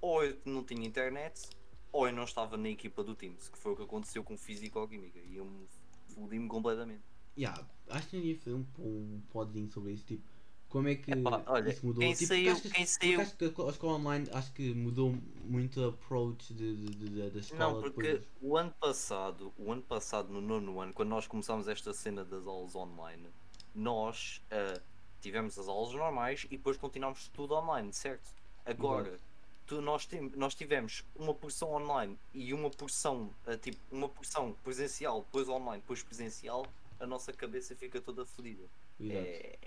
Ou 0.00 0.24
eu 0.24 0.40
não 0.46 0.64
tinha 0.64 0.86
internet, 0.86 1.50
ou 1.92 2.06
eu 2.06 2.14
não 2.14 2.24
estava 2.24 2.56
na 2.56 2.70
equipa 2.70 3.04
do 3.04 3.14
Teams, 3.14 3.50
que 3.50 3.58
foi 3.58 3.72
o 3.72 3.76
que 3.76 3.82
aconteceu 3.82 4.24
com 4.24 4.38
Físico-Química 4.38 5.18
e 5.18 5.36
eu 5.36 5.44
me 5.44 5.68
fodi-me 6.14 6.48
completamente. 6.48 7.04
Yeah, 7.36 7.62
acho 7.90 8.08
que 8.08 8.16
eu 8.16 8.20
ia 8.22 8.38
fazer 8.38 8.54
um, 8.54 8.66
um 8.78 9.68
sobre 9.70 9.92
isso, 9.92 10.06
tipo, 10.06 10.35
como 10.68 10.88
é 10.88 10.94
que 10.96 11.10
Epá, 11.12 11.42
olha, 11.46 11.70
isso 11.70 11.86
mudou. 11.86 12.00
quem 12.00 12.12
tipo, 12.14 12.26
saiu- 12.28 12.60
que- 12.60 12.70
quem 12.70 12.86
saiu- 12.86 13.20
acho 13.20 13.36
que 13.36 13.44
a 13.44 13.48
escola 13.70 13.94
online 13.98 14.28
acho 14.32 14.52
que 14.52 14.74
mudou 14.74 15.16
muito 15.44 15.80
o 15.80 15.88
approach 15.88 16.52
de, 16.52 16.76
de, 16.76 16.90
de- 17.08 17.30
da 17.30 17.38
escola. 17.40 17.72
Não, 17.72 17.80
porque 17.82 18.02
depois. 18.14 18.28
o 18.42 18.56
ano 18.56 18.72
passado, 18.80 19.52
o 19.58 19.72
ano 19.72 19.82
passado, 19.82 20.32
no 20.32 20.40
nono 20.40 20.80
ano, 20.80 20.92
quando 20.92 21.08
nós 21.08 21.26
começámos 21.26 21.68
esta 21.68 21.92
cena 21.94 22.24
das 22.24 22.46
aulas 22.46 22.74
online, 22.74 23.26
nós 23.74 24.42
ah, 24.50 24.80
tivemos 25.20 25.58
as 25.58 25.68
aulas 25.68 25.92
normais 25.94 26.44
e 26.46 26.56
depois 26.56 26.76
continuámos 26.76 27.28
tudo 27.28 27.54
online, 27.54 27.92
certo? 27.92 28.34
Agora, 28.64 29.18
tu, 29.66 29.80
nós, 29.80 30.06
tem, 30.06 30.30
nós 30.36 30.54
tivemos 30.54 31.04
uma 31.14 31.32
porção 31.34 31.72
online 31.72 32.18
e 32.34 32.52
uma 32.52 32.70
porção, 32.70 33.30
ah, 33.46 33.56
tipo, 33.56 33.78
uma 33.90 34.08
porção 34.08 34.54
presencial, 34.64 35.20
depois 35.22 35.48
online, 35.48 35.80
depois 35.80 36.02
presencial, 36.02 36.66
a 36.98 37.06
nossa 37.06 37.32
cabeça 37.32 37.74
fica 37.76 38.00
toda 38.00 38.24
fodida. 38.26 38.64
É, 39.00 39.58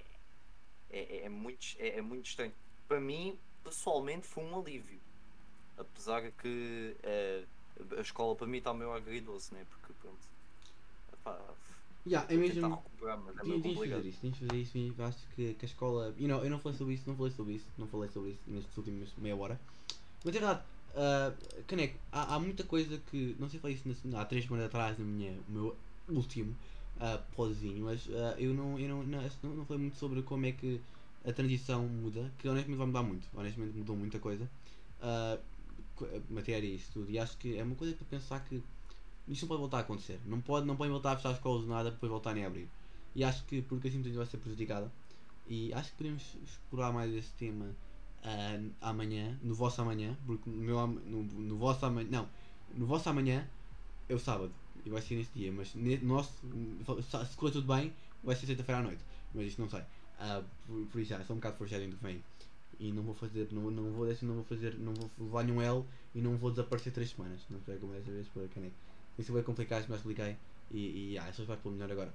é, 0.91 1.25
é, 1.25 1.29
muito, 1.29 1.59
é, 1.77 1.97
é 1.97 2.01
muito 2.01 2.25
estranho. 2.27 2.53
Para 2.87 2.99
mim, 2.99 3.37
pessoalmente, 3.63 4.27
foi 4.27 4.43
um 4.43 4.59
alívio. 4.59 4.99
Apesar 5.77 6.31
que 6.31 6.95
eh, 7.03 7.43
a 7.97 8.01
escola 8.01 8.35
para 8.35 8.47
mim 8.47 8.57
está 8.57 8.73
meio 8.73 8.91
agridoce, 8.91 9.53
né? 9.53 9.65
Porque 9.69 9.93
pronto. 10.01 10.17
Epá, 11.13 11.39
Yeah, 12.07 12.33
é 12.33 12.37
mesmo. 12.37 12.65
é 12.65 13.41
Tinha 13.43 13.59
de 13.59 13.75
fazer 13.75 14.07
isso, 14.07 14.19
tinhas 14.19 14.35
de 14.35 14.45
fazer 14.47 14.61
isso 14.61 14.77
e 14.77 14.95
acho 14.99 15.17
que, 15.35 15.53
que 15.53 15.65
a 15.65 15.67
escola. 15.67 16.15
You 16.17 16.27
know, 16.27 16.43
eu 16.43 16.49
não 16.49 16.59
falei 16.59 16.77
sobre 16.77 16.93
isso, 16.93 17.03
não 17.05 17.15
falei 17.15 17.31
sobre 17.33 17.53
isso, 17.53 17.65
não 17.77 17.87
falei 17.87 18.09
sobre 18.09 18.31
isso 18.31 18.39
nestes 18.47 18.77
últimos 18.77 19.13
meia 19.17 19.35
hora. 19.35 19.59
Mas 20.23 20.35
é 20.35 20.39
verdade, 20.39 20.63
ah, 20.95 21.33
Caneco, 21.67 21.99
há, 22.11 22.35
há 22.35 22.39
muita 22.39 22.63
coisa 22.63 22.97
que. 23.11 23.35
Não 23.37 23.49
sei 23.49 23.59
se 23.59 23.61
falei 23.61 23.75
isso 23.75 24.07
na- 24.07 24.21
há 24.21 24.25
três 24.25 24.45
semanas 24.45 24.65
atrás 24.67 24.97
no 24.97 25.05
minha, 25.05 25.33
no 25.49 25.61
meu 25.61 25.75
último 26.09 26.55
uh, 26.99 27.23
podzinho, 27.35 27.85
mas 27.85 28.07
ah, 28.11 28.35
eu, 28.39 28.53
não, 28.53 28.79
eu 28.79 28.89
não, 28.89 29.03
não, 29.03 29.21
não, 29.43 29.65
falei 29.65 29.81
muito 29.81 29.97
sobre 29.97 30.21
como 30.23 30.45
é 30.45 30.51
que 30.51 30.81
a 31.25 31.33
transição 31.33 31.87
muda, 31.87 32.31
que 32.37 32.47
honestamente 32.47 32.77
vai 32.77 32.87
mudar 32.87 33.03
muito, 33.03 33.27
honestamente 33.35 33.77
mudou 33.77 33.95
muita 33.95 34.19
coisa. 34.19 34.49
Co- 35.95 36.07
matéria 36.29 36.65
e 36.67 36.75
isso 36.75 36.91
tudo, 36.93 37.11
e 37.11 37.19
acho 37.19 37.37
que 37.37 37.57
é 37.57 37.63
uma 37.63 37.75
coisa 37.75 37.93
para 37.95 38.05
pensar 38.05 38.39
que 38.45 38.61
isto 39.27 39.43
não 39.43 39.49
pode 39.49 39.61
voltar 39.61 39.77
a 39.79 39.81
acontecer. 39.81 40.19
Não 40.25 40.41
pode, 40.41 40.65
não 40.65 40.75
podem 40.75 40.91
voltar 40.91 41.13
a 41.13 41.17
fechar 41.17 41.29
as 41.31 41.37
escolas 41.37 41.65
nada 41.67 41.83
para 41.85 41.91
depois 41.91 42.11
voltarem 42.11 42.43
a 42.43 42.47
abrir. 42.47 42.69
E 43.15 43.23
acho 43.23 43.43
que 43.45 43.61
porque 43.63 43.87
assim 43.89 44.01
vai 44.13 44.25
ser 44.25 44.37
prejudicada. 44.37 44.91
E 45.47 45.73
acho 45.73 45.91
que 45.91 45.97
podemos 45.97 46.35
explorar 46.43 46.91
mais 46.93 47.13
esse 47.13 47.31
tema 47.33 47.67
ah, 48.23 48.89
amanhã, 48.89 49.37
no 49.43 49.55
vosso 49.55 49.81
amanhã, 49.81 50.17
porque 50.25 50.49
no, 50.49 50.57
meu, 50.57 50.87
no, 50.87 51.23
no 51.23 51.57
vosso 51.57 51.85
amanhã, 51.85 52.07
não, 52.11 52.29
no 52.75 52.85
vosso 52.85 53.09
amanhã 53.09 53.47
é 54.09 54.15
o 54.15 54.19
sábado 54.19 54.53
e 54.85 54.89
vai 54.89 55.01
ser 55.01 55.15
nesse 55.15 55.31
dia, 55.33 55.51
mas 55.51 55.73
nosso, 56.01 56.33
se 57.29 57.37
correr 57.37 57.51
tudo 57.51 57.67
bem, 57.73 57.93
vai 58.23 58.35
ser 58.35 58.45
sexta-feira 58.45 58.79
à 58.79 58.83
noite, 58.83 59.01
mas 59.33 59.47
isto 59.47 59.61
não 59.61 59.69
sei. 59.69 59.81
Ah, 60.19 60.43
por, 60.67 60.85
por 60.87 61.01
isso, 61.01 61.13
é 61.13 61.23
só 61.23 61.33
um 61.33 61.37
bocado 61.37 61.57
foreshadowing 61.57 61.89
do 61.89 61.97
que 61.97 62.03
vem. 62.03 62.23
E 62.79 62.91
não 62.91 63.03
vou 63.03 63.13
fazer, 63.13 63.47
não, 63.51 63.71
não 63.71 63.91
vou 63.91 64.05
desse, 64.05 64.25
não 64.25 64.35
vou 64.35 64.43
fazer, 64.43 64.75
não 64.75 64.93
vou 64.93 65.09
levar 65.19 65.43
nenhum 65.43 65.61
L 65.61 65.83
e 66.15 66.21
não 66.21 66.37
vou 66.37 66.49
desaparecer 66.49 66.93
três 66.93 67.09
semanas. 67.11 67.41
Não 67.49 67.59
sei 67.61 67.77
como 67.77 67.93
dessa 67.93 68.11
vez 68.11 68.27
caneco. 68.53 68.75
Isso 69.17 69.33
vai 69.33 69.43
complicar, 69.43 69.81
já 69.83 69.95
expliquei. 69.95 70.37
E, 70.71 71.13
e 71.13 71.17
ah, 71.17 71.29
isso 71.29 71.45
vai 71.45 71.57
pelo 71.57 71.73
melhor 71.73 71.91
agora. 71.91 72.13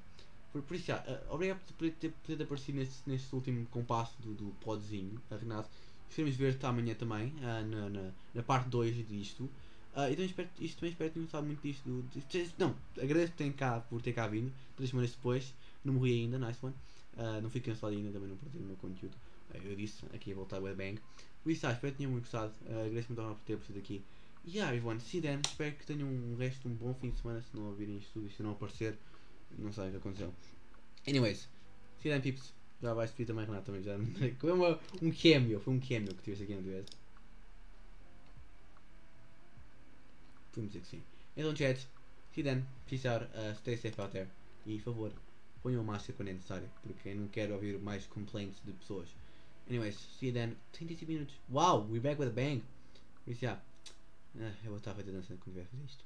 Por, 0.52 0.62
por 0.62 0.74
isso, 0.74 0.86
já, 0.86 1.04
ah, 1.06 1.34
obrigado 1.34 1.60
por 1.76 1.90
ter, 1.90 2.10
por 2.10 2.36
ter 2.36 2.42
aparecido 2.42 2.78
neste, 2.78 3.08
neste 3.08 3.34
último 3.34 3.66
compasso 3.66 4.14
do, 4.22 4.34
do 4.34 4.54
podzinho, 4.60 5.20
a 5.30 5.36
Renato. 5.36 5.68
Esperamos 6.08 6.36
ver-te 6.36 6.64
amanhã 6.64 6.94
também, 6.94 7.34
ah, 7.42 7.62
na, 7.62 7.90
na, 7.90 8.10
na 8.34 8.42
parte 8.42 8.68
2 8.68 9.06
disto. 9.08 9.50
Ah, 9.96 10.10
então 10.10 10.24
espero, 10.24 10.48
isto 10.60 10.78
também 10.80 10.90
espero 10.92 11.12
gostado 11.20 11.46
muito 11.46 11.62
disto. 11.62 11.84
Do, 11.88 12.02
de- 12.02 12.50
não, 12.58 12.74
agradeço 13.00 13.32
por, 13.32 13.38
terem 13.38 13.52
cá, 13.52 13.80
por 13.80 14.02
ter 14.02 14.12
cá 14.12 14.26
vindo, 14.26 14.52
três 14.76 14.90
semanas 14.90 15.12
depois. 15.12 15.54
Não 15.84 15.94
morri 15.94 16.12
ainda, 16.22 16.38
nice 16.38 16.58
one. 16.64 16.74
Ah, 17.16 17.40
não 17.40 17.48
fiquei 17.48 17.72
cansado 17.72 17.92
ainda, 17.92 18.10
também 18.10 18.28
não 18.28 18.36
perdi 18.36 18.58
o 18.58 18.62
meu 18.62 18.76
conteúdo. 18.76 19.14
Ah, 19.52 19.58
eu 19.58 19.76
disse 19.76 20.04
aqui 20.12 20.32
a 20.32 20.34
voltar 20.34 20.56
ao 20.56 20.62
Bang. 20.62 20.98
Por 21.42 21.50
isso, 21.52 21.66
ah, 21.66 21.72
espero 21.72 21.92
que 21.92 21.98
tenham 21.98 22.10
muito 22.10 22.24
gostado. 22.24 22.52
Ah, 22.66 22.84
agradeço 22.86 23.12
muito 23.12 23.34
por 23.36 23.44
ter 23.44 23.52
aparecido 23.54 23.78
aqui. 23.78 24.02
E 24.44 24.50
yeah, 24.56 24.74
everyone, 24.74 25.00
see 25.00 25.20
then. 25.20 25.40
Espero 25.46 25.74
que 25.76 25.86
tenham 25.86 26.08
um 26.08 26.36
resto, 26.36 26.68
um 26.68 26.74
bom 26.74 26.92
fim 26.94 27.10
de 27.10 27.18
semana. 27.20 27.40
Se 27.42 27.56
não 27.56 27.66
ouvirem 27.66 27.96
isto 27.98 28.10
tudo, 28.14 28.26
e 28.26 28.30
se 28.30 28.42
não 28.42 28.50
aparecer, 28.52 28.96
não 29.58 29.72
sei 29.72 29.88
o 29.88 29.90
que 29.92 29.96
aconteceu. 29.98 30.34
Anyways, 31.06 31.48
see 32.02 32.10
then, 32.10 32.20
peeps. 32.20 32.52
Já 32.82 32.92
vais 32.92 33.10
pedir 33.12 33.26
também, 33.26 33.46
Renato, 33.46 33.66
também 33.66 33.82
já. 33.82 33.96
Foi 34.38 34.52
um 34.52 35.12
cameo, 35.12 35.60
foi 35.60 35.72
um 35.74 35.80
cameo 35.80 36.14
que 36.14 36.22
tiveste 36.22 36.44
aqui, 36.44 36.54
não 36.54 36.62
tiveste? 36.62 36.96
Podemos 40.54 40.72
dizer 40.72 40.82
que 40.82 40.88
sim. 40.88 41.02
Então, 41.36 41.54
chat, 41.54 41.88
see 42.32 42.44
then, 42.44 42.64
peace 42.86 43.08
out, 43.08 43.24
uh, 43.24 43.54
stay 43.56 43.76
safe 43.76 44.00
out 44.00 44.12
there. 44.12 44.28
E, 44.64 44.78
por 44.78 44.92
favor, 44.92 45.12
ponham 45.62 45.82
máscara 45.82 46.16
quando 46.16 46.28
é 46.28 46.32
necessário, 46.32 46.70
porque 46.82 47.08
eu 47.08 47.16
não 47.16 47.28
quero 47.28 47.54
ouvir 47.54 47.78
mais 47.80 48.06
complaints 48.06 48.60
de 48.64 48.72
pessoas. 48.72 49.08
Anyways, 49.68 49.96
see 50.18 50.28
you 50.28 50.32
then. 50.32 50.56
35 50.72 51.10
minutos. 51.10 51.34
Wow, 51.48 51.86
we're 51.90 52.00
back 52.00 52.20
with 52.20 52.28
a 52.28 52.32
bang. 52.32 52.62
Por 53.24 53.32
isso, 53.32 53.40
já. 53.40 53.60
Ah, 54.38 54.52
eu 54.62 54.70
vou 54.70 54.76
estar 54.76 54.92
a 54.92 54.94
fazer 54.94 55.10
dança 55.10 55.28
quando 55.28 55.42
tiver 55.44 55.62
a 55.62 55.66
fazer 55.66 55.84
isto. 55.84 56.04